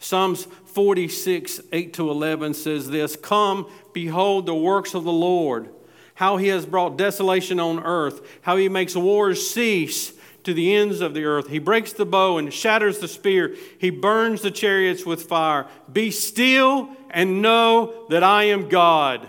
Psalms 0.00 0.48
46, 0.66 1.60
8 1.70 1.92
to 1.94 2.10
11 2.10 2.54
says 2.54 2.90
this 2.90 3.14
Come, 3.14 3.70
behold 3.92 4.46
the 4.46 4.54
works 4.54 4.94
of 4.94 5.04
the 5.04 5.12
Lord, 5.12 5.70
how 6.16 6.38
he 6.38 6.48
has 6.48 6.66
brought 6.66 6.98
desolation 6.98 7.60
on 7.60 7.78
earth, 7.78 8.20
how 8.42 8.56
he 8.56 8.68
makes 8.68 8.96
wars 8.96 9.48
cease 9.48 10.12
to 10.44 10.54
the 10.54 10.74
ends 10.74 11.00
of 11.00 11.14
the 11.14 11.24
earth. 11.24 11.48
He 11.48 11.58
breaks 11.58 11.92
the 11.92 12.06
bow 12.06 12.38
and 12.38 12.52
shatters 12.52 12.98
the 12.98 13.08
spear. 13.08 13.54
He 13.78 13.90
burns 13.90 14.42
the 14.42 14.50
chariots 14.50 15.06
with 15.06 15.22
fire. 15.22 15.66
Be 15.92 16.10
still 16.10 16.88
and 17.10 17.42
know 17.42 18.06
that 18.08 18.22
I 18.22 18.44
am 18.44 18.68
God. 18.68 19.28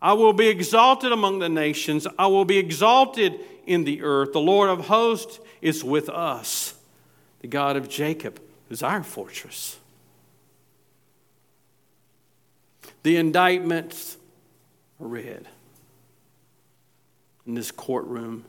I 0.00 0.12
will 0.14 0.32
be 0.32 0.48
exalted 0.48 1.12
among 1.12 1.38
the 1.38 1.48
nations. 1.48 2.06
I 2.18 2.26
will 2.26 2.44
be 2.44 2.58
exalted 2.58 3.40
in 3.66 3.84
the 3.84 4.02
earth. 4.02 4.32
The 4.32 4.40
Lord 4.40 4.68
of 4.68 4.86
hosts 4.86 5.38
is 5.62 5.82
with 5.82 6.08
us. 6.08 6.74
The 7.40 7.48
God 7.48 7.76
of 7.76 7.88
Jacob 7.88 8.40
is 8.70 8.82
our 8.82 9.02
fortress. 9.02 9.78
The 13.02 13.16
indictments 13.16 14.16
are 15.00 15.06
read 15.06 15.46
in 17.46 17.54
this 17.54 17.70
courtroom 17.70 18.44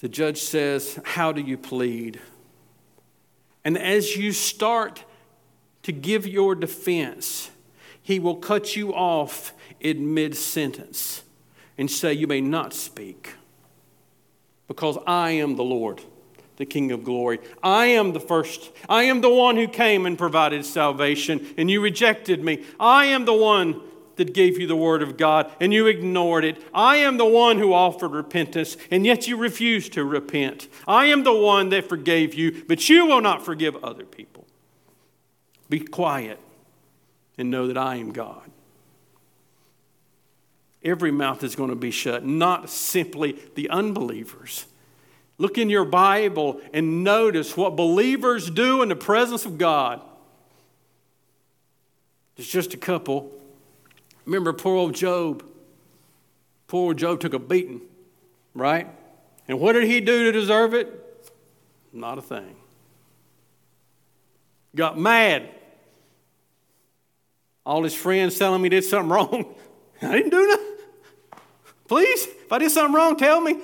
the 0.00 0.08
judge 0.08 0.40
says, 0.40 0.98
How 1.04 1.32
do 1.32 1.40
you 1.40 1.56
plead? 1.56 2.20
And 3.64 3.76
as 3.76 4.16
you 4.16 4.32
start 4.32 5.04
to 5.82 5.92
give 5.92 6.26
your 6.26 6.54
defense, 6.54 7.50
he 8.02 8.18
will 8.18 8.36
cut 8.36 8.76
you 8.76 8.94
off 8.94 9.52
in 9.80 10.14
mid 10.14 10.36
sentence 10.36 11.22
and 11.76 11.90
say, 11.90 12.12
You 12.12 12.26
may 12.26 12.40
not 12.40 12.72
speak 12.72 13.34
because 14.66 14.98
I 15.06 15.30
am 15.30 15.56
the 15.56 15.64
Lord, 15.64 16.00
the 16.56 16.66
King 16.66 16.92
of 16.92 17.04
glory. 17.04 17.40
I 17.62 17.86
am 17.86 18.12
the 18.12 18.20
first. 18.20 18.70
I 18.88 19.04
am 19.04 19.20
the 19.20 19.30
one 19.30 19.56
who 19.56 19.66
came 19.66 20.06
and 20.06 20.16
provided 20.16 20.64
salvation, 20.64 21.54
and 21.56 21.70
you 21.70 21.80
rejected 21.80 22.44
me. 22.44 22.64
I 22.78 23.06
am 23.06 23.24
the 23.24 23.34
one 23.34 23.80
that 24.18 24.34
gave 24.34 24.58
you 24.58 24.66
the 24.66 24.76
word 24.76 25.02
of 25.02 25.16
God 25.16 25.50
and 25.60 25.72
you 25.72 25.86
ignored 25.86 26.44
it. 26.44 26.62
I 26.74 26.96
am 26.96 27.16
the 27.16 27.24
one 27.24 27.58
who 27.58 27.72
offered 27.72 28.12
repentance 28.12 28.76
and 28.90 29.06
yet 29.06 29.26
you 29.26 29.36
refused 29.36 29.94
to 29.94 30.04
repent. 30.04 30.68
I 30.86 31.06
am 31.06 31.24
the 31.24 31.34
one 31.34 31.70
that 31.70 31.88
forgave 31.88 32.34
you, 32.34 32.64
but 32.68 32.88
you 32.88 33.06
will 33.06 33.20
not 33.20 33.44
forgive 33.44 33.82
other 33.82 34.04
people. 34.04 34.46
Be 35.70 35.80
quiet 35.80 36.38
and 37.36 37.50
know 37.50 37.66
that 37.66 37.78
I 37.78 37.96
am 37.96 38.12
God. 38.12 38.50
Every 40.82 41.10
mouth 41.10 41.42
is 41.42 41.56
going 41.56 41.70
to 41.70 41.76
be 41.76 41.90
shut, 41.90 42.24
not 42.24 42.70
simply 42.70 43.38
the 43.54 43.68
unbelievers. 43.68 44.66
Look 45.38 45.58
in 45.58 45.70
your 45.70 45.84
Bible 45.84 46.60
and 46.72 47.04
notice 47.04 47.56
what 47.56 47.76
believers 47.76 48.50
do 48.50 48.82
in 48.82 48.88
the 48.88 48.96
presence 48.96 49.44
of 49.44 49.58
God. 49.58 50.00
There's 52.36 52.48
just 52.48 52.74
a 52.74 52.76
couple 52.76 53.32
Remember 54.28 54.52
poor 54.52 54.76
old 54.76 54.94
Job. 54.94 55.42
Poor 56.66 56.88
old 56.88 56.98
Job 56.98 57.18
took 57.18 57.32
a 57.32 57.38
beating, 57.38 57.80
right? 58.52 58.86
And 59.48 59.58
what 59.58 59.72
did 59.72 59.84
he 59.84 60.02
do 60.02 60.24
to 60.24 60.32
deserve 60.32 60.74
it? 60.74 61.32
Not 61.94 62.18
a 62.18 62.20
thing. 62.20 62.54
Got 64.76 64.98
mad. 64.98 65.48
All 67.64 67.82
his 67.82 67.94
friends 67.94 68.38
telling 68.38 68.60
me 68.60 68.66
he 68.66 68.68
did 68.68 68.84
something 68.84 69.08
wrong. 69.14 69.54
I 70.02 70.12
didn't 70.12 70.30
do 70.30 70.46
nothing. 70.46 70.66
Please, 71.88 72.26
if 72.26 72.52
I 72.52 72.58
did 72.58 72.70
something 72.70 72.94
wrong, 72.94 73.16
tell 73.16 73.40
me. 73.40 73.56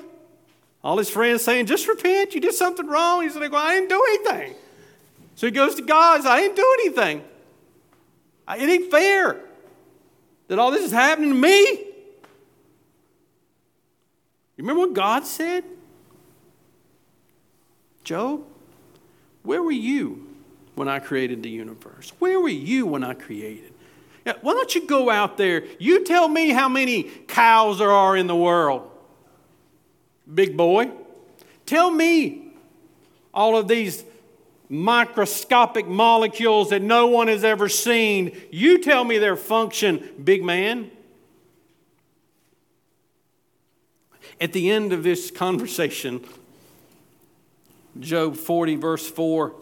All 0.83 0.97
his 0.97 1.11
friends 1.11 1.43
saying, 1.43 1.67
just 1.67 1.87
repent, 1.87 2.35
you 2.35 2.41
did 2.41 2.55
something 2.55 2.87
wrong. 2.87 3.21
He's 3.21 3.37
like, 3.37 3.53
well, 3.53 3.67
I 3.67 3.75
didn't 3.75 3.91
do 3.91 4.03
anything. 4.09 4.55
So 5.35 5.47
he 5.47 5.51
goes 5.51 5.75
to 5.75 5.83
God, 5.83 6.23
says, 6.23 6.27
I 6.27 6.41
didn't 6.41 6.57
do 6.57 6.77
anything. 6.81 7.23
It 8.49 8.63
ain't 8.63 8.91
fair 8.91 9.44
that 10.49 10.59
all 10.59 10.71
this 10.71 10.85
is 10.85 10.93
happening 10.93 11.31
to 11.31 11.37
me? 11.37 11.95
You 14.57 14.63
remember 14.63 14.81
what 14.81 14.95
God 14.95 15.27
said? 15.27 15.65
Job, 18.05 18.45
where 19.43 19.63
were 19.63 19.73
you 19.73 20.27
when 20.75 20.89
I 20.89 20.99
created 20.99 21.43
the 21.43 21.51
universe? 21.51 22.13
Where 22.19 22.39
were 22.39 22.49
you 22.49 22.87
when 22.87 23.03
I 23.03 23.15
created? 23.15 23.73
Yeah, 24.25 24.35
why 24.41 24.53
don't 24.53 24.75
you 24.75 24.87
go 24.87 25.11
out 25.11 25.37
there? 25.37 25.65
You 25.79 26.05
tell 26.05 26.29
me 26.29 26.51
how 26.51 26.69
many 26.69 27.05
cows 27.05 27.79
there 27.79 27.91
are 27.91 28.17
in 28.17 28.27
the 28.27 28.37
world. 28.37 28.91
Big 30.33 30.57
boy. 30.57 30.91
Tell 31.67 31.91
me 31.91 32.53
all 33.33 33.57
of 33.57 33.69
these 33.69 34.05
microscopic 34.69 35.87
molecules 35.87 36.71
that 36.71 36.83
no 36.83 37.07
one 37.07 37.29
has 37.29 37.45
ever 37.45 37.69
seen. 37.69 38.41
You 38.51 38.79
tell 38.79 39.05
me 39.05 39.19
their 39.19 39.37
function, 39.37 40.09
big 40.23 40.43
man. 40.43 40.91
At 44.41 44.53
the 44.53 44.71
end 44.71 44.93
of 44.93 45.03
this 45.03 45.31
conversation, 45.31 46.25
Job 48.01 48.37
40, 48.37 48.77
verse 48.77 49.09
4 49.09 49.55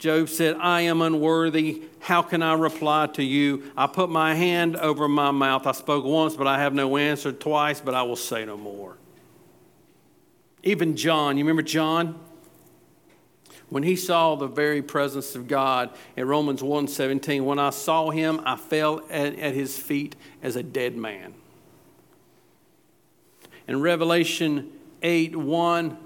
Job 0.00 0.30
said, 0.30 0.56
I 0.56 0.80
am 0.82 1.02
unworthy. 1.02 1.82
How 1.98 2.22
can 2.22 2.42
I 2.42 2.54
reply 2.54 3.08
to 3.08 3.22
you? 3.22 3.70
I 3.76 3.86
put 3.86 4.08
my 4.08 4.34
hand 4.34 4.76
over 4.76 5.06
my 5.08 5.30
mouth. 5.30 5.66
I 5.66 5.72
spoke 5.72 6.06
once, 6.06 6.34
but 6.34 6.46
I 6.46 6.58
have 6.58 6.72
no 6.72 6.96
answer. 6.96 7.32
Twice, 7.32 7.82
but 7.82 7.94
I 7.94 8.02
will 8.02 8.16
say 8.16 8.46
no 8.46 8.56
more. 8.56 8.96
Even 10.62 10.96
John, 10.96 11.36
you 11.36 11.44
remember 11.44 11.60
John? 11.60 12.18
When 13.70 13.84
he 13.84 13.94
saw 13.96 14.34
the 14.34 14.48
very 14.48 14.82
presence 14.82 15.34
of 15.36 15.46
God 15.48 15.90
in 16.16 16.26
Romans 16.26 16.60
1:17, 16.60 17.44
when 17.44 17.58
I 17.58 17.70
saw 17.70 18.10
him, 18.10 18.40
I 18.44 18.56
fell 18.56 19.00
at, 19.08 19.38
at 19.38 19.54
his 19.54 19.78
feet 19.78 20.16
as 20.42 20.56
a 20.56 20.62
dead 20.62 20.96
man. 20.96 21.34
In 23.68 23.80
Revelation 23.80 24.72
8 25.02 25.36
1, 25.36 25.96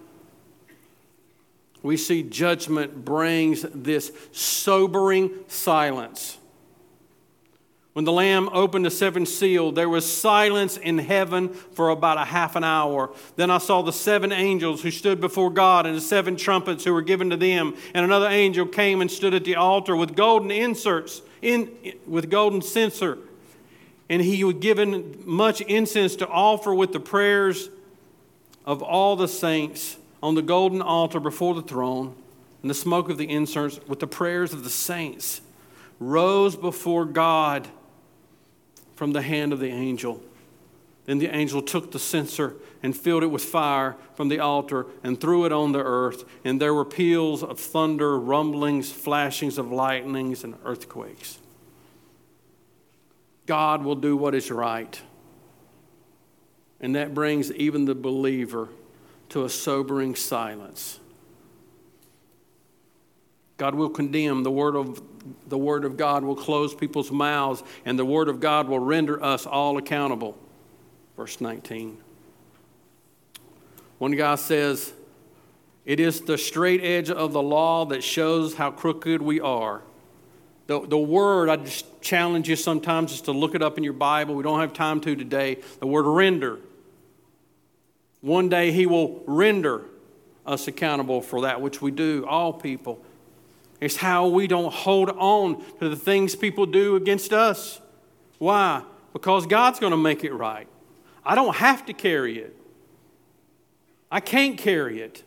we 1.82 1.96
see 1.96 2.22
judgment 2.22 3.04
brings 3.04 3.62
this 3.74 4.12
sobering 4.32 5.30
silence. 5.48 6.38
When 7.94 8.04
the 8.04 8.12
Lamb 8.12 8.48
opened 8.52 8.84
the 8.84 8.90
seventh 8.90 9.28
seal, 9.28 9.70
there 9.70 9.88
was 9.88 10.04
silence 10.04 10.76
in 10.76 10.98
heaven 10.98 11.50
for 11.50 11.90
about 11.90 12.18
a 12.18 12.24
half 12.24 12.56
an 12.56 12.64
hour. 12.64 13.10
Then 13.36 13.52
I 13.52 13.58
saw 13.58 13.82
the 13.82 13.92
seven 13.92 14.32
angels 14.32 14.82
who 14.82 14.90
stood 14.90 15.20
before 15.20 15.48
God 15.48 15.86
and 15.86 15.96
the 15.96 16.00
seven 16.00 16.34
trumpets 16.34 16.82
who 16.82 16.92
were 16.92 17.02
given 17.02 17.30
to 17.30 17.36
them. 17.36 17.76
And 17.94 18.04
another 18.04 18.26
angel 18.26 18.66
came 18.66 19.00
and 19.00 19.08
stood 19.08 19.32
at 19.32 19.44
the 19.44 19.54
altar 19.54 19.94
with 19.94 20.16
golden 20.16 20.50
inserts, 20.50 21.22
in, 21.40 21.70
with 22.04 22.30
golden 22.30 22.62
censer. 22.62 23.16
And 24.10 24.20
he 24.20 24.42
was 24.42 24.56
given 24.56 25.22
much 25.24 25.60
incense 25.60 26.16
to 26.16 26.26
offer 26.26 26.74
with 26.74 26.92
the 26.92 27.00
prayers 27.00 27.70
of 28.66 28.82
all 28.82 29.14
the 29.14 29.28
saints 29.28 29.98
on 30.20 30.34
the 30.34 30.42
golden 30.42 30.82
altar 30.82 31.20
before 31.20 31.54
the 31.54 31.62
throne. 31.62 32.16
And 32.60 32.68
the 32.68 32.74
smoke 32.74 33.08
of 33.08 33.18
the 33.18 33.30
incense 33.30 33.78
with 33.86 34.00
the 34.00 34.08
prayers 34.08 34.52
of 34.52 34.64
the 34.64 34.70
saints 34.70 35.42
rose 36.00 36.56
before 36.56 37.04
God 37.04 37.68
from 39.04 39.12
the 39.12 39.20
hand 39.20 39.52
of 39.52 39.60
the 39.60 39.68
angel. 39.68 40.18
Then 41.04 41.18
the 41.18 41.28
angel 41.28 41.60
took 41.60 41.92
the 41.92 41.98
censer 41.98 42.54
and 42.82 42.96
filled 42.96 43.22
it 43.22 43.26
with 43.26 43.44
fire 43.44 43.96
from 44.14 44.30
the 44.30 44.38
altar 44.38 44.86
and 45.02 45.20
threw 45.20 45.44
it 45.44 45.52
on 45.52 45.72
the 45.72 45.84
earth. 45.84 46.24
And 46.42 46.58
there 46.58 46.72
were 46.72 46.86
peals 46.86 47.42
of 47.42 47.60
thunder, 47.60 48.18
rumblings, 48.18 48.90
flashings 48.90 49.58
of 49.58 49.70
lightnings, 49.70 50.42
and 50.42 50.54
earthquakes. 50.64 51.36
God 53.44 53.84
will 53.84 53.94
do 53.94 54.16
what 54.16 54.34
is 54.34 54.50
right. 54.50 54.98
And 56.80 56.94
that 56.94 57.12
brings 57.12 57.52
even 57.52 57.84
the 57.84 57.94
believer 57.94 58.70
to 59.28 59.44
a 59.44 59.50
sobering 59.50 60.14
silence. 60.14 60.98
God 63.58 63.74
will 63.74 63.90
condemn. 63.90 64.44
The 64.44 64.50
word 64.50 64.76
of, 64.76 65.02
the 65.48 65.58
word 65.58 65.84
of 65.84 65.96
God 65.96 66.24
will 66.24 66.36
close 66.36 66.74
people's 66.74 67.10
mouths, 67.10 67.62
and 67.84 67.98
the 67.98 68.04
word 68.04 68.28
of 68.28 68.40
God 68.40 68.68
will 68.68 68.78
render 68.78 69.22
us 69.22 69.46
all 69.46 69.78
accountable. 69.78 70.38
Verse 71.16 71.40
19. 71.40 71.98
One 73.98 74.12
guy 74.12 74.34
says, 74.34 74.92
It 75.84 76.00
is 76.00 76.22
the 76.22 76.36
straight 76.36 76.82
edge 76.82 77.10
of 77.10 77.32
the 77.32 77.42
law 77.42 77.86
that 77.86 78.02
shows 78.02 78.54
how 78.54 78.70
crooked 78.70 79.22
we 79.22 79.40
are. 79.40 79.82
The, 80.66 80.86
the 80.86 80.98
word, 80.98 81.50
I 81.50 81.56
just 81.56 82.00
challenge 82.00 82.48
you 82.48 82.56
sometimes 82.56 83.12
just 83.12 83.26
to 83.26 83.32
look 83.32 83.54
it 83.54 83.62
up 83.62 83.76
in 83.76 83.84
your 83.84 83.92
Bible. 83.92 84.34
We 84.34 84.42
don't 84.42 84.60
have 84.60 84.72
time 84.72 85.00
to 85.02 85.14
today. 85.14 85.58
The 85.80 85.86
word 85.86 86.06
render. 86.06 86.58
One 88.22 88.48
day 88.48 88.72
he 88.72 88.86
will 88.86 89.22
render 89.26 89.82
us 90.46 90.66
accountable 90.66 91.20
for 91.20 91.42
that 91.42 91.60
which 91.60 91.82
we 91.82 91.90
do, 91.90 92.24
all 92.26 92.52
people. 92.52 93.02
It's 93.84 93.96
how 93.96 94.28
we 94.28 94.46
don't 94.46 94.72
hold 94.72 95.10
on 95.10 95.62
to 95.78 95.90
the 95.90 95.94
things 95.94 96.34
people 96.34 96.64
do 96.64 96.96
against 96.96 97.34
us. 97.34 97.82
Why? 98.38 98.82
Because 99.12 99.46
God's 99.46 99.78
going 99.78 99.90
to 99.90 99.98
make 99.98 100.24
it 100.24 100.32
right. 100.32 100.66
I 101.22 101.34
don't 101.34 101.54
have 101.56 101.84
to 101.84 101.92
carry 101.92 102.38
it, 102.38 102.56
I 104.10 104.20
can't 104.20 104.56
carry 104.56 105.02
it. 105.02 105.22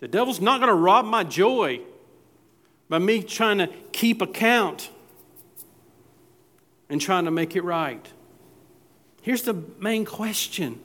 The 0.00 0.08
devil's 0.08 0.40
not 0.40 0.58
going 0.60 0.70
to 0.70 0.74
rob 0.74 1.04
my 1.04 1.22
joy 1.22 1.80
by 2.88 2.98
me 2.98 3.22
trying 3.22 3.58
to 3.58 3.66
keep 3.92 4.22
account 4.22 4.88
and 6.88 6.98
trying 6.98 7.26
to 7.26 7.30
make 7.30 7.54
it 7.54 7.62
right. 7.62 8.10
Here's 9.20 9.42
the 9.42 9.62
main 9.78 10.06
question 10.06 10.80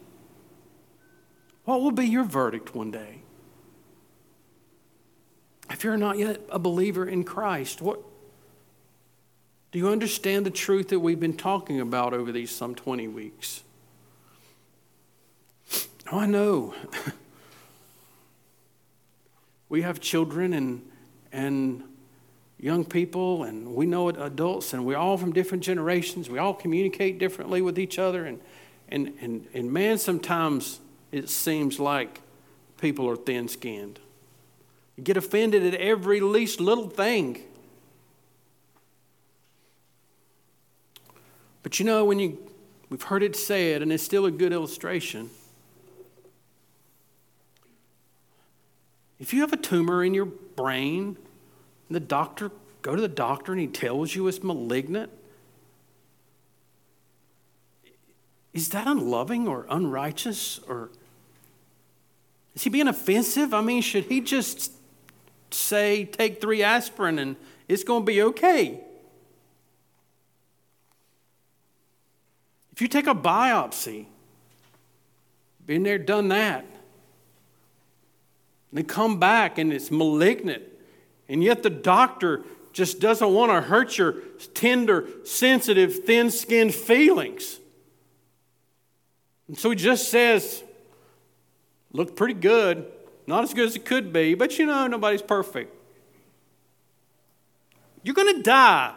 What 1.63 1.79
will 1.79 1.91
be 1.91 2.05
your 2.05 2.25
verdict 2.25 2.75
one 2.75 2.91
day? 2.91 3.20
If 5.71 5.85
you're 5.85 5.97
not 5.97 6.17
yet 6.17 6.41
a 6.49 6.59
believer 6.59 7.07
in 7.07 7.23
Christ, 7.23 7.81
what 7.81 8.01
do 9.71 9.79
you 9.79 9.87
understand 9.87 10.45
the 10.45 10.51
truth 10.51 10.89
that 10.89 10.99
we've 10.99 11.19
been 11.19 11.37
talking 11.37 11.79
about 11.79 12.13
over 12.13 12.31
these 12.31 12.51
some 12.51 12.75
20 12.75 13.07
weeks? 13.07 13.63
Oh, 16.11 16.19
I 16.19 16.25
know. 16.25 16.75
we 19.69 19.81
have 19.83 20.01
children 20.01 20.51
and, 20.51 20.85
and 21.31 21.83
young 22.59 22.83
people, 22.83 23.43
and 23.43 23.73
we 23.73 23.85
know 23.85 24.09
adults, 24.09 24.73
and 24.73 24.85
we're 24.85 24.97
all 24.97 25.17
from 25.17 25.31
different 25.31 25.63
generations. 25.63 26.29
We 26.29 26.37
all 26.37 26.53
communicate 26.53 27.17
differently 27.17 27.61
with 27.61 27.79
each 27.79 27.97
other. 27.97 28.25
And, 28.25 28.41
and, 28.89 29.13
and, 29.21 29.47
and 29.53 29.71
man, 29.71 29.97
sometimes 29.97 30.81
it 31.13 31.29
seems 31.29 31.79
like 31.79 32.19
people 32.77 33.09
are 33.09 33.15
thin 33.15 33.47
skinned. 33.47 34.01
You 34.97 35.03
get 35.03 35.17
offended 35.17 35.63
at 35.73 35.79
every 35.79 36.19
least 36.19 36.59
little 36.59 36.89
thing. 36.89 37.41
But 41.63 41.79
you 41.79 41.85
know, 41.85 42.05
when 42.05 42.19
you, 42.19 42.37
we've 42.89 43.03
heard 43.03 43.23
it 43.23 43.35
said, 43.35 43.81
and 43.81 43.91
it's 43.91 44.03
still 44.03 44.25
a 44.25 44.31
good 44.31 44.51
illustration. 44.51 45.29
If 49.19 49.33
you 49.33 49.41
have 49.41 49.53
a 49.53 49.57
tumor 49.57 50.03
in 50.03 50.13
your 50.13 50.25
brain, 50.25 51.15
and 51.87 51.95
the 51.95 51.99
doctor, 51.99 52.51
go 52.81 52.95
to 52.95 53.01
the 53.01 53.07
doctor 53.07 53.51
and 53.51 53.61
he 53.61 53.67
tells 53.67 54.15
you 54.15 54.27
it's 54.27 54.41
malignant, 54.41 55.11
is 58.53 58.69
that 58.69 58.87
unloving 58.87 59.47
or 59.47 59.65
unrighteous 59.69 60.59
or 60.67 60.89
is 62.55 62.63
he 62.63 62.69
being 62.69 62.87
offensive? 62.87 63.53
I 63.53 63.61
mean, 63.61 63.81
should 63.81 64.05
he 64.05 64.19
just 64.19 64.73
say, 65.53 66.05
take 66.05 66.41
three 66.41 66.63
aspirin 66.63 67.19
and 67.19 67.35
it's 67.67 67.83
going 67.83 68.03
to 68.03 68.05
be 68.05 68.21
okay. 68.21 68.81
If 72.71 72.81
you 72.81 72.87
take 72.87 73.07
a 73.07 73.15
biopsy, 73.15 74.05
been 75.65 75.83
there, 75.83 75.97
done 75.97 76.29
that, 76.29 76.65
and 78.73 78.87
come 78.87 79.19
back 79.19 79.57
and 79.57 79.71
it's 79.71 79.91
malignant, 79.91 80.63
and 81.29 81.43
yet 81.43 81.63
the 81.63 81.69
doctor 81.69 82.43
just 82.73 82.99
doesn't 82.99 83.33
want 83.33 83.51
to 83.51 83.61
hurt 83.61 83.97
your 83.97 84.15
tender, 84.53 85.07
sensitive, 85.25 86.05
thin 86.05 86.31
skinned 86.31 86.73
feelings. 86.73 87.59
And 89.47 89.57
so 89.57 89.69
he 89.69 89.75
just 89.75 90.09
says, 90.09 90.63
Look 91.93 92.15
pretty 92.15 92.35
good. 92.35 92.89
Not 93.27 93.43
as 93.43 93.53
good 93.53 93.67
as 93.67 93.75
it 93.75 93.85
could 93.85 94.11
be, 94.11 94.33
but 94.33 94.57
you 94.57 94.65
know, 94.65 94.87
nobody's 94.87 95.21
perfect. 95.21 95.75
You're 98.03 98.15
going 98.15 98.35
to 98.35 98.41
die. 98.41 98.95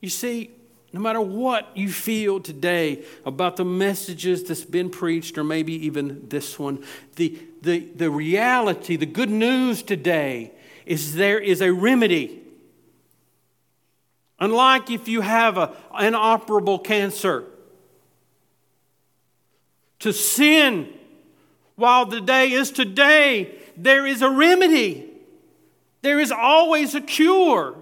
You 0.00 0.08
see, 0.08 0.50
no 0.92 1.00
matter 1.00 1.20
what 1.20 1.76
you 1.76 1.90
feel 1.90 2.40
today 2.40 3.04
about 3.26 3.56
the 3.56 3.64
messages 3.64 4.44
that's 4.44 4.64
been 4.64 4.88
preached, 4.88 5.36
or 5.36 5.44
maybe 5.44 5.74
even 5.86 6.28
this 6.28 6.58
one, 6.58 6.82
the, 7.16 7.38
the, 7.62 7.80
the 7.80 8.10
reality, 8.10 8.96
the 8.96 9.06
good 9.06 9.30
news 9.30 9.82
today 9.82 10.52
is 10.86 11.14
there 11.14 11.38
is 11.38 11.60
a 11.60 11.72
remedy. 11.72 12.40
Unlike 14.40 14.90
if 14.90 15.08
you 15.08 15.20
have 15.20 15.58
an 15.58 15.74
inoperable 15.98 16.78
cancer, 16.78 17.44
to 20.00 20.12
sin. 20.12 20.88
While 21.76 22.06
the 22.06 22.20
day 22.20 22.52
is 22.52 22.70
today, 22.70 23.54
there 23.76 24.06
is 24.06 24.22
a 24.22 24.30
remedy. 24.30 25.08
There 26.02 26.18
is 26.18 26.32
always 26.32 26.94
a 26.94 27.00
cure. 27.00 27.76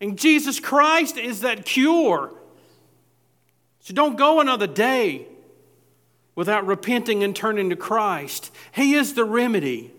And 0.00 0.18
Jesus 0.18 0.60
Christ 0.60 1.16
is 1.16 1.40
that 1.40 1.64
cure. 1.64 2.32
So 3.80 3.94
don't 3.94 4.16
go 4.16 4.40
another 4.40 4.66
day 4.66 5.26
without 6.34 6.66
repenting 6.66 7.22
and 7.22 7.34
turning 7.34 7.70
to 7.70 7.76
Christ. 7.76 8.50
He 8.72 8.94
is 8.94 9.14
the 9.14 9.24
remedy. 9.24 9.92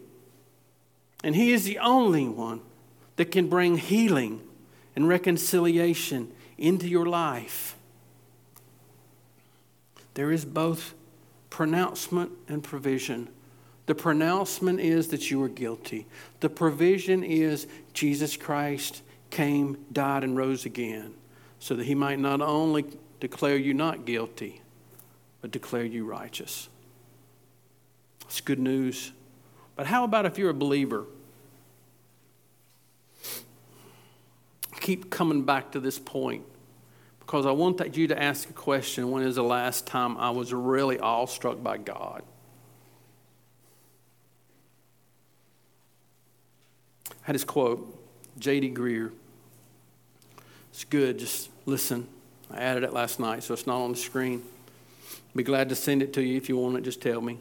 And 1.23 1.35
He 1.35 1.51
is 1.51 1.65
the 1.65 1.79
only 1.79 2.27
one 2.27 2.61
that 3.15 3.31
can 3.31 3.47
bring 3.47 3.77
healing 3.77 4.41
and 4.95 5.07
reconciliation 5.07 6.31
into 6.57 6.87
your 6.87 7.05
life. 7.05 7.75
There 10.13 10.31
is 10.31 10.45
both 10.45 10.93
pronouncement 11.49 12.31
and 12.47 12.63
provision. 12.63 13.29
The 13.85 13.95
pronouncement 13.95 14.79
is 14.79 15.09
that 15.09 15.31
you 15.31 15.41
are 15.43 15.49
guilty. 15.49 16.05
The 16.39 16.49
provision 16.49 17.23
is 17.23 17.67
Jesus 17.93 18.37
Christ 18.37 19.01
came, 19.29 19.77
died, 19.91 20.23
and 20.23 20.35
rose 20.35 20.65
again 20.65 21.13
so 21.59 21.75
that 21.75 21.85
he 21.85 21.95
might 21.95 22.19
not 22.19 22.41
only 22.41 22.85
declare 23.19 23.57
you 23.57 23.73
not 23.73 24.05
guilty, 24.05 24.61
but 25.41 25.51
declare 25.51 25.85
you 25.85 26.05
righteous. 26.05 26.69
It's 28.23 28.41
good 28.41 28.59
news. 28.59 29.11
But 29.75 29.87
how 29.87 30.03
about 30.03 30.25
if 30.25 30.37
you're 30.37 30.49
a 30.49 30.53
believer? 30.53 31.05
keep 34.81 35.09
coming 35.09 35.43
back 35.43 35.71
to 35.71 35.79
this 35.79 35.99
point 35.99 36.43
because 37.31 37.45
I 37.45 37.51
want 37.51 37.95
you 37.95 38.07
to 38.07 38.21
ask 38.21 38.49
a 38.49 38.53
question 38.53 39.09
when 39.09 39.23
is 39.23 39.35
the 39.37 39.41
last 39.41 39.87
time 39.87 40.17
I 40.17 40.31
was 40.31 40.53
really 40.53 40.99
awestruck 40.99 41.63
by 41.63 41.77
God? 41.77 42.23
I 47.09 47.13
had 47.21 47.35
this 47.35 47.45
quote, 47.45 47.97
J.D. 48.37 48.71
Greear. 48.71 49.13
It's 50.71 50.83
good, 50.83 51.19
just 51.19 51.49
listen. 51.65 52.05
I 52.51 52.59
added 52.59 52.83
it 52.83 52.91
last 52.91 53.17
night, 53.17 53.43
so 53.43 53.53
it's 53.53 53.65
not 53.65 53.79
on 53.81 53.93
the 53.93 53.97
screen. 53.97 54.43
Be 55.33 55.43
glad 55.43 55.69
to 55.69 55.75
send 55.75 56.03
it 56.03 56.11
to 56.15 56.21
you 56.21 56.35
if 56.35 56.49
you 56.49 56.57
want 56.57 56.75
it, 56.75 56.81
just 56.81 56.99
tell 56.99 57.21
me. 57.21 57.37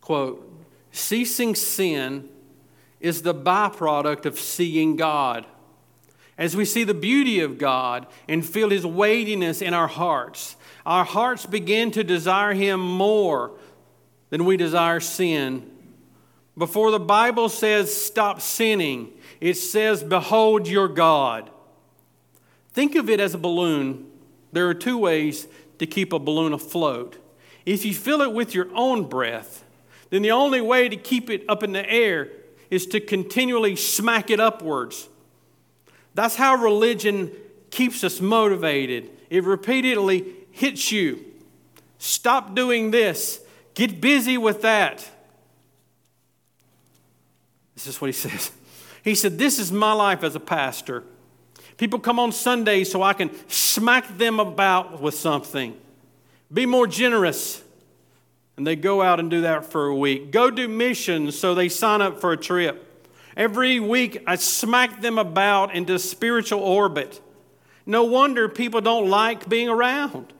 Quote 0.00 0.50
Ceasing 0.92 1.54
sin 1.54 2.26
is 3.00 3.20
the 3.20 3.34
byproduct 3.34 4.24
of 4.24 4.38
seeing 4.38 4.96
God. 4.96 5.44
As 6.38 6.54
we 6.54 6.64
see 6.64 6.84
the 6.84 6.94
beauty 6.94 7.40
of 7.40 7.58
God 7.58 8.06
and 8.28 8.46
feel 8.46 8.70
His 8.70 8.86
weightiness 8.86 9.60
in 9.60 9.74
our 9.74 9.88
hearts, 9.88 10.56
our 10.86 11.04
hearts 11.04 11.44
begin 11.44 11.90
to 11.90 12.04
desire 12.04 12.54
Him 12.54 12.80
more 12.80 13.50
than 14.30 14.44
we 14.44 14.56
desire 14.56 15.00
sin. 15.00 15.68
Before 16.56 16.92
the 16.92 17.00
Bible 17.00 17.48
says 17.48 17.94
stop 17.94 18.40
sinning, 18.40 19.10
it 19.40 19.54
says, 19.54 20.04
Behold 20.04 20.68
your 20.68 20.88
God. 20.88 21.50
Think 22.72 22.94
of 22.94 23.10
it 23.10 23.18
as 23.18 23.34
a 23.34 23.38
balloon. 23.38 24.06
There 24.52 24.68
are 24.68 24.74
two 24.74 24.96
ways 24.96 25.48
to 25.78 25.86
keep 25.86 26.12
a 26.12 26.18
balloon 26.18 26.52
afloat. 26.52 27.18
If 27.66 27.84
you 27.84 27.94
fill 27.94 28.22
it 28.22 28.32
with 28.32 28.54
your 28.54 28.68
own 28.74 29.08
breath, 29.08 29.64
then 30.10 30.22
the 30.22 30.30
only 30.30 30.60
way 30.60 30.88
to 30.88 30.96
keep 30.96 31.28
it 31.30 31.44
up 31.48 31.62
in 31.62 31.72
the 31.72 31.88
air 31.90 32.30
is 32.70 32.86
to 32.86 33.00
continually 33.00 33.74
smack 33.76 34.30
it 34.30 34.40
upwards. 34.40 35.08
That's 36.18 36.34
how 36.34 36.56
religion 36.56 37.30
keeps 37.70 38.02
us 38.02 38.20
motivated. 38.20 39.08
It 39.30 39.44
repeatedly 39.44 40.24
hits 40.50 40.90
you. 40.90 41.24
Stop 41.98 42.56
doing 42.56 42.90
this. 42.90 43.38
Get 43.74 44.00
busy 44.00 44.36
with 44.36 44.62
that. 44.62 45.08
This 47.74 47.86
is 47.86 48.00
what 48.00 48.08
he 48.08 48.12
says. 48.14 48.50
He 49.04 49.14
said, 49.14 49.38
This 49.38 49.60
is 49.60 49.70
my 49.70 49.92
life 49.92 50.24
as 50.24 50.34
a 50.34 50.40
pastor. 50.40 51.04
People 51.76 52.00
come 52.00 52.18
on 52.18 52.32
Sundays 52.32 52.90
so 52.90 53.00
I 53.00 53.12
can 53.12 53.30
smack 53.48 54.18
them 54.18 54.40
about 54.40 55.00
with 55.00 55.14
something. 55.14 55.76
Be 56.52 56.66
more 56.66 56.88
generous. 56.88 57.62
And 58.56 58.66
they 58.66 58.74
go 58.74 59.02
out 59.02 59.20
and 59.20 59.30
do 59.30 59.42
that 59.42 59.66
for 59.66 59.86
a 59.86 59.94
week. 59.94 60.32
Go 60.32 60.50
do 60.50 60.66
missions 60.66 61.38
so 61.38 61.54
they 61.54 61.68
sign 61.68 62.02
up 62.02 62.20
for 62.20 62.32
a 62.32 62.36
trip. 62.36 62.87
Every 63.38 63.78
week 63.78 64.24
I 64.26 64.34
smack 64.34 65.00
them 65.00 65.16
about 65.16 65.72
into 65.72 65.96
spiritual 66.00 66.58
orbit. 66.58 67.20
No 67.86 68.02
wonder 68.02 68.48
people 68.48 68.80
don't 68.80 69.08
like 69.08 69.48
being 69.48 69.68
around. 69.68 70.32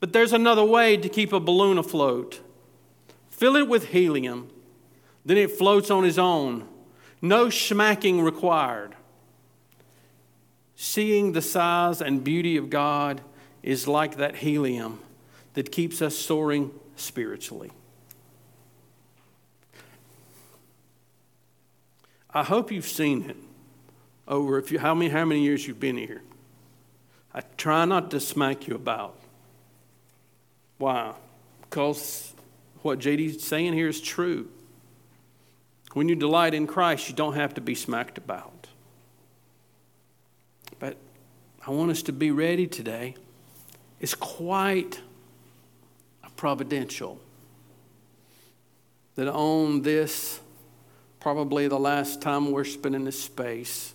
But 0.00 0.14
there's 0.14 0.32
another 0.32 0.64
way 0.64 0.96
to 0.96 1.08
keep 1.10 1.34
a 1.34 1.38
balloon 1.38 1.76
afloat. 1.76 2.40
Fill 3.28 3.56
it 3.56 3.68
with 3.68 3.88
helium, 3.88 4.48
then 5.26 5.36
it 5.36 5.50
floats 5.50 5.90
on 5.90 6.06
its 6.06 6.16
own. 6.16 6.66
No 7.20 7.50
smacking 7.50 8.22
required. 8.22 8.94
Seeing 10.76 11.32
the 11.32 11.42
size 11.42 12.00
and 12.00 12.24
beauty 12.24 12.56
of 12.56 12.70
God 12.70 13.20
is 13.62 13.86
like 13.86 14.16
that 14.16 14.36
helium 14.36 15.00
that 15.52 15.70
keeps 15.70 16.00
us 16.00 16.16
soaring 16.16 16.70
spiritually. 16.96 17.70
I 22.36 22.42
hope 22.42 22.70
you've 22.70 22.86
seen 22.86 23.30
it 23.30 23.36
over 24.28 24.58
if 24.58 24.70
you, 24.70 24.78
how, 24.78 24.94
many, 24.94 25.08
how 25.08 25.24
many 25.24 25.40
years 25.40 25.66
you've 25.66 25.80
been 25.80 25.96
here. 25.96 26.20
I 27.32 27.40
try 27.56 27.86
not 27.86 28.10
to 28.10 28.20
smack 28.20 28.68
you 28.68 28.74
about. 28.74 29.18
Why? 30.76 31.14
Because 31.62 32.34
what 32.82 32.98
JD's 32.98 33.42
saying 33.42 33.72
here 33.72 33.88
is 33.88 34.02
true. 34.02 34.50
When 35.94 36.10
you 36.10 36.14
delight 36.14 36.52
in 36.52 36.66
Christ, 36.66 37.08
you 37.08 37.14
don't 37.14 37.36
have 37.36 37.54
to 37.54 37.62
be 37.62 37.74
smacked 37.74 38.18
about. 38.18 38.66
But 40.78 40.98
I 41.66 41.70
want 41.70 41.90
us 41.90 42.02
to 42.02 42.12
be 42.12 42.30
ready 42.32 42.66
today. 42.66 43.14
It's 43.98 44.14
quite 44.14 45.00
providential 46.36 47.18
that 49.14 49.26
on 49.26 49.80
this, 49.80 50.40
probably 51.26 51.66
the 51.66 51.76
last 51.76 52.22
time 52.22 52.52
we're 52.52 52.62
spending 52.62 53.02
this 53.02 53.20
space, 53.20 53.94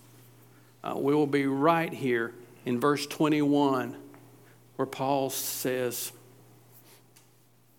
uh, 0.83 0.93
we 0.97 1.15
will 1.15 1.25
be 1.25 1.45
right 1.45 1.93
here 1.93 2.33
in 2.65 2.77
verse 2.77 3.07
21 3.07 3.95
where 4.75 4.85
Paul 4.85 5.29
says, 5.29 6.11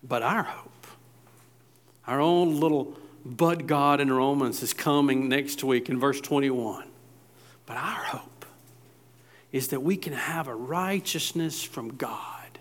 But 0.03 0.23
our 0.23 0.41
hope, 0.41 0.87
our 2.07 2.19
own 2.19 2.59
little 2.59 2.97
but 3.23 3.67
God 3.67 4.01
in 4.01 4.11
Romans 4.11 4.63
is 4.63 4.73
coming 4.73 5.29
next 5.29 5.63
week 5.63 5.87
in 5.87 5.99
verse 5.99 6.19
21. 6.19 6.85
But 7.67 7.77
our 7.77 8.03
hope 8.05 8.47
is 9.51 9.67
that 9.67 9.81
we 9.81 9.97
can 9.97 10.13
have 10.13 10.47
a 10.47 10.55
righteousness 10.55 11.61
from 11.61 11.95
God. 11.95 12.57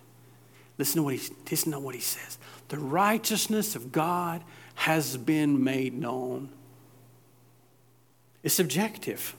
Listen 0.76 0.96
to 0.96 1.04
what 1.04 1.14
he, 1.14 1.34
listen 1.50 1.72
to 1.72 1.80
what 1.80 1.94
he 1.94 2.02
says. 2.02 2.36
The 2.68 2.78
righteousness 2.78 3.74
of 3.74 3.92
God 3.92 4.42
has 4.74 5.16
been 5.16 5.64
made 5.64 5.94
known. 5.94 6.50
It's 8.42 8.54
subjective. 8.54 9.34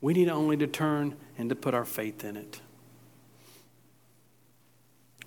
We 0.00 0.12
need 0.12 0.28
only 0.28 0.56
to 0.58 0.66
turn 0.66 1.16
and 1.36 1.48
to 1.48 1.56
put 1.56 1.74
our 1.74 1.84
faith 1.84 2.24
in 2.24 2.36
it. 2.36 2.60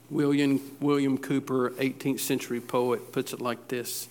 William, 0.10 0.60
William 0.80 1.18
Cowper, 1.18 1.72
18th 1.72 2.20
century 2.20 2.60
poet, 2.60 3.12
puts 3.12 3.34
it 3.34 3.42
like 3.42 3.68
this 3.70 4.08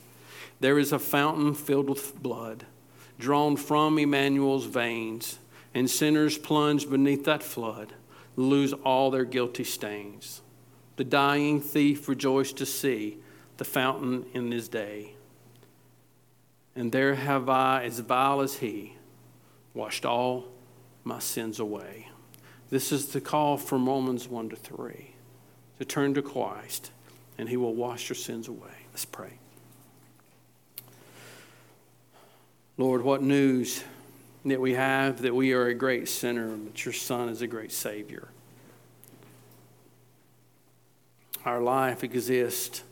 There 0.60 0.78
is 0.78 0.92
a 0.92 0.98
fountain 0.98 1.54
filled 1.54 1.88
with 1.88 2.22
blood, 2.22 2.64
drawn 3.18 3.56
from 3.56 3.98
Emmanuel's 3.98 4.66
veins 4.66 5.38
and 5.74 5.88
sinners 5.88 6.36
plunged 6.36 6.90
beneath 6.90 7.24
that 7.24 7.42
flood 7.42 7.92
lose 8.36 8.72
all 8.72 9.10
their 9.10 9.24
guilty 9.24 9.64
stains. 9.64 10.40
The 10.96 11.04
dying 11.04 11.60
thief 11.60 12.08
rejoiced 12.08 12.56
to 12.58 12.66
see 12.66 13.18
the 13.58 13.64
fountain 13.64 14.26
in 14.32 14.50
his 14.50 14.68
day. 14.68 15.14
And 16.80 16.92
there 16.92 17.14
have 17.14 17.50
I, 17.50 17.84
as 17.84 17.98
vile 17.98 18.40
as 18.40 18.54
he, 18.54 18.94
washed 19.74 20.06
all 20.06 20.46
my 21.04 21.18
sins 21.18 21.60
away. 21.60 22.08
This 22.70 22.90
is 22.90 23.08
the 23.08 23.20
call 23.20 23.58
from 23.58 23.86
Romans 23.86 24.26
1 24.26 24.48
to 24.48 24.56
3 24.56 25.10
to 25.78 25.84
turn 25.84 26.14
to 26.14 26.22
Christ, 26.22 26.90
and 27.36 27.50
he 27.50 27.58
will 27.58 27.74
wash 27.74 28.08
your 28.08 28.16
sins 28.16 28.48
away. 28.48 28.86
Let's 28.92 29.04
pray. 29.04 29.34
Lord, 32.78 33.02
what 33.02 33.20
news 33.20 33.84
that 34.46 34.58
we 34.62 34.72
have 34.72 35.20
that 35.20 35.34
we 35.34 35.52
are 35.52 35.66
a 35.66 35.74
great 35.74 36.08
sinner, 36.08 36.56
but 36.56 36.82
your 36.82 36.94
Son 36.94 37.28
is 37.28 37.42
a 37.42 37.46
great 37.46 37.72
Savior. 37.72 38.28
Our 41.44 41.60
life 41.60 42.02
exists 42.02 42.84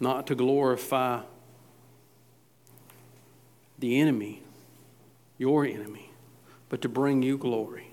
not 0.00 0.26
to 0.26 0.34
glorify 0.34 1.20
the 3.84 4.00
enemy, 4.00 4.42
your 5.38 5.64
enemy, 5.64 6.10
but 6.68 6.82
to 6.82 6.88
bring 6.88 7.22
you 7.22 7.38
glory. 7.38 7.92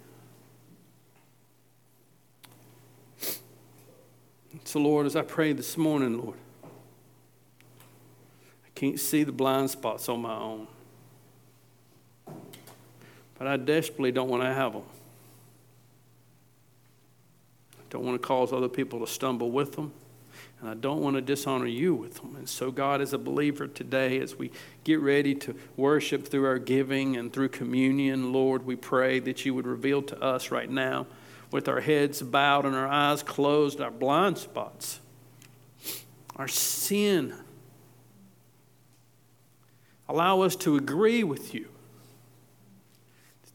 So, 4.63 4.79
Lord, 4.79 5.05
as 5.05 5.15
I 5.15 5.21
pray 5.21 5.53
this 5.53 5.77
morning, 5.77 6.17
Lord, 6.17 6.37
I 6.63 8.69
can't 8.73 8.99
see 8.99 9.23
the 9.23 9.31
blind 9.31 9.69
spots 9.69 10.07
on 10.07 10.21
my 10.21 10.35
own 10.35 10.67
but 13.41 13.47
I 13.47 13.57
desperately 13.57 14.11
don't 14.11 14.29
want 14.29 14.43
to 14.43 14.53
have 14.53 14.73
them. 14.73 14.83
I 17.79 17.83
don't 17.89 18.05
want 18.05 18.21
to 18.21 18.27
cause 18.27 18.53
other 18.53 18.69
people 18.69 18.99
to 18.99 19.07
stumble 19.07 19.49
with 19.49 19.75
them, 19.75 19.91
and 20.61 20.69
I 20.69 20.75
don't 20.75 21.01
want 21.01 21.15
to 21.15 21.21
dishonor 21.21 21.65
you 21.65 21.95
with 21.95 22.21
them. 22.21 22.35
And 22.35 22.47
so, 22.47 22.69
God, 22.69 23.01
as 23.01 23.13
a 23.13 23.17
believer 23.17 23.67
today, 23.67 24.19
as 24.19 24.35
we 24.35 24.51
get 24.83 24.99
ready 24.99 25.33
to 25.35 25.55
worship 25.75 26.27
through 26.27 26.45
our 26.45 26.59
giving 26.59 27.17
and 27.17 27.33
through 27.33 27.49
communion, 27.49 28.31
Lord, 28.31 28.63
we 28.63 28.75
pray 28.75 29.19
that 29.21 29.43
you 29.43 29.55
would 29.55 29.65
reveal 29.65 30.03
to 30.03 30.21
us 30.21 30.51
right 30.51 30.69
now 30.69 31.07
with 31.49 31.67
our 31.67 31.81
heads 31.81 32.21
bowed 32.21 32.65
and 32.65 32.75
our 32.75 32.87
eyes 32.87 33.23
closed, 33.23 33.81
our 33.81 33.89
blind 33.89 34.37
spots, 34.37 34.99
our 36.35 36.47
sin. 36.47 37.33
Allow 40.07 40.41
us 40.41 40.55
to 40.57 40.75
agree 40.75 41.23
with 41.23 41.55
you. 41.55 41.69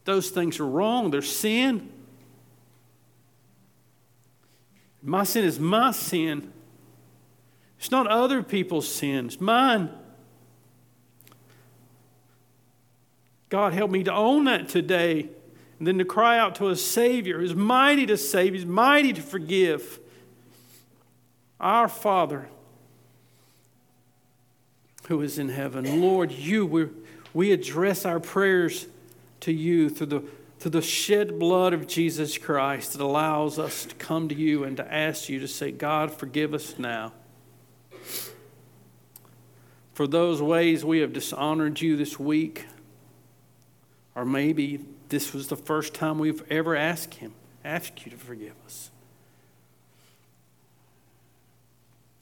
Those 0.03 0.29
things 0.29 0.59
are 0.59 0.67
wrong, 0.67 1.11
they're 1.11 1.21
sin. 1.21 1.89
My 5.01 5.23
sin 5.23 5.45
is 5.45 5.57
my 5.57 5.91
sin. 5.91 6.51
It's 7.79 7.91
not 7.91 8.07
other 8.07 8.41
people's 8.41 8.91
sins, 8.91 9.39
mine. 9.39 9.89
God, 13.49 13.73
help 13.73 13.91
me 13.91 14.03
to 14.03 14.13
own 14.13 14.45
that 14.45 14.67
today 14.67 15.29
and 15.79 15.87
then 15.87 15.97
to 15.99 16.05
cry 16.05 16.37
out 16.39 16.55
to 16.55 16.69
a 16.69 16.75
Savior 16.75 17.39
who's 17.39 17.55
mighty 17.55 18.05
to 18.07 18.17
save, 18.17 18.53
He's 18.53 18.65
mighty 18.65 19.13
to 19.13 19.21
forgive. 19.21 19.99
Our 21.59 21.87
Father 21.87 22.47
who 25.07 25.21
is 25.21 25.39
in 25.39 25.49
heaven, 25.49 26.01
Lord, 26.01 26.31
you, 26.31 26.65
we, 26.65 26.87
we 27.33 27.51
address 27.51 28.05
our 28.05 28.19
prayers 28.19 28.87
to 29.41 29.53
you 29.53 29.89
through 29.89 30.07
the, 30.07 30.23
through 30.59 30.71
the 30.71 30.81
shed 30.81 31.39
blood 31.39 31.73
of 31.73 31.87
Jesus 31.87 32.37
Christ 32.37 32.93
that 32.93 33.01
allows 33.01 33.57
us 33.57 33.85
to 33.85 33.95
come 33.95 34.27
to 34.29 34.35
you 34.35 34.63
and 34.65 34.75
to 34.77 34.93
ask 34.93 35.29
you 35.29 35.39
to 35.39 35.47
say, 35.47 35.71
God, 35.71 36.11
forgive 36.11 36.53
us 36.53 36.77
now. 36.77 37.13
For 39.97 40.05
those 40.05 40.43
ways 40.43 40.85
we 40.85 40.99
have 40.99 41.11
dishonored 41.11 41.81
you 41.81 41.97
this 41.97 42.19
week, 42.19 42.67
or 44.13 44.25
maybe 44.25 44.85
this 45.09 45.33
was 45.33 45.47
the 45.47 45.55
first 45.55 45.95
time 45.95 46.19
we've 46.19 46.43
ever 46.51 46.75
asked 46.75 47.15
Him, 47.15 47.33
asked 47.65 48.05
you 48.05 48.11
to 48.11 48.17
forgive 48.17 48.53
us. 48.63 48.91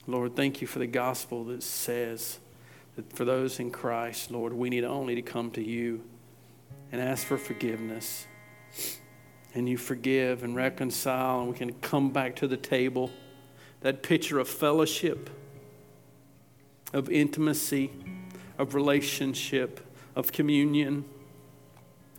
Lord, 0.06 0.34
thank 0.34 0.62
you 0.62 0.66
for 0.66 0.78
the 0.78 0.86
gospel 0.86 1.44
that 1.44 1.62
says 1.62 2.38
that 2.94 3.12
for 3.12 3.26
those 3.26 3.60
in 3.60 3.70
Christ, 3.70 4.30
Lord, 4.30 4.54
we 4.54 4.70
need 4.70 4.84
only 4.84 5.14
to 5.14 5.20
come 5.20 5.50
to 5.50 5.62
you 5.62 6.02
and 6.92 6.98
ask 6.98 7.26
for 7.26 7.36
forgiveness. 7.36 8.26
And 9.52 9.68
you 9.68 9.76
forgive 9.76 10.44
and 10.44 10.56
reconcile, 10.56 11.40
and 11.40 11.50
we 11.50 11.58
can 11.58 11.74
come 11.74 12.08
back 12.08 12.36
to 12.36 12.48
the 12.48 12.56
table. 12.56 13.10
That 13.82 14.02
picture 14.02 14.38
of 14.38 14.48
fellowship, 14.48 15.28
of 16.96 17.10
intimacy, 17.10 17.90
of 18.56 18.74
relationship, 18.74 19.86
of 20.14 20.32
communion 20.32 21.04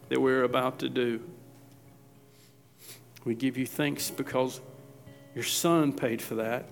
that 0.10 0.22
we're 0.22 0.44
about 0.44 0.78
to 0.78 0.88
do. 0.88 1.20
We 3.26 3.34
give 3.34 3.58
you 3.58 3.66
thanks 3.66 4.12
because 4.12 4.62
your 5.34 5.46
Son 5.46 5.94
paid 5.94 6.22
for 6.22 6.36
that. 6.36 6.70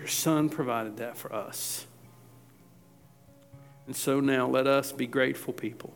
Your 0.00 0.08
Son 0.08 0.48
provided 0.48 0.96
that 0.96 1.16
for 1.16 1.32
us. 1.32 1.86
And 3.86 3.94
so 3.94 4.18
now 4.18 4.48
let 4.48 4.66
us 4.66 4.90
be 4.90 5.06
grateful 5.06 5.52
people 5.52 5.94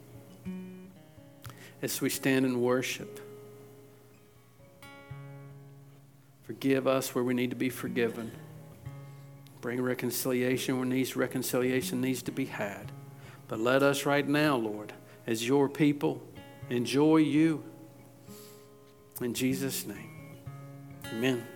as 1.82 2.00
we 2.00 2.08
stand 2.08 2.46
and 2.46 2.62
worship. 2.62 3.18
Forgive 6.44 6.86
us 6.86 7.16
where 7.16 7.24
we 7.24 7.34
need 7.34 7.50
to 7.50 7.56
be 7.56 7.68
forgiven. 7.68 8.30
Bring 9.60 9.80
reconciliation 9.80 10.76
where 10.76 10.86
needs 10.86 11.16
reconciliation 11.16 12.00
needs 12.00 12.22
to 12.22 12.32
be 12.32 12.46
had. 12.46 12.92
But 13.48 13.60
let 13.60 13.82
us 13.82 14.06
right 14.06 14.26
now, 14.26 14.56
Lord, 14.56 14.92
as 15.26 15.46
your 15.46 15.68
people 15.68 16.22
enjoy 16.70 17.18
you. 17.18 17.62
In 19.20 19.34
Jesus' 19.34 19.86
name, 19.86 20.36
amen. 21.06 21.46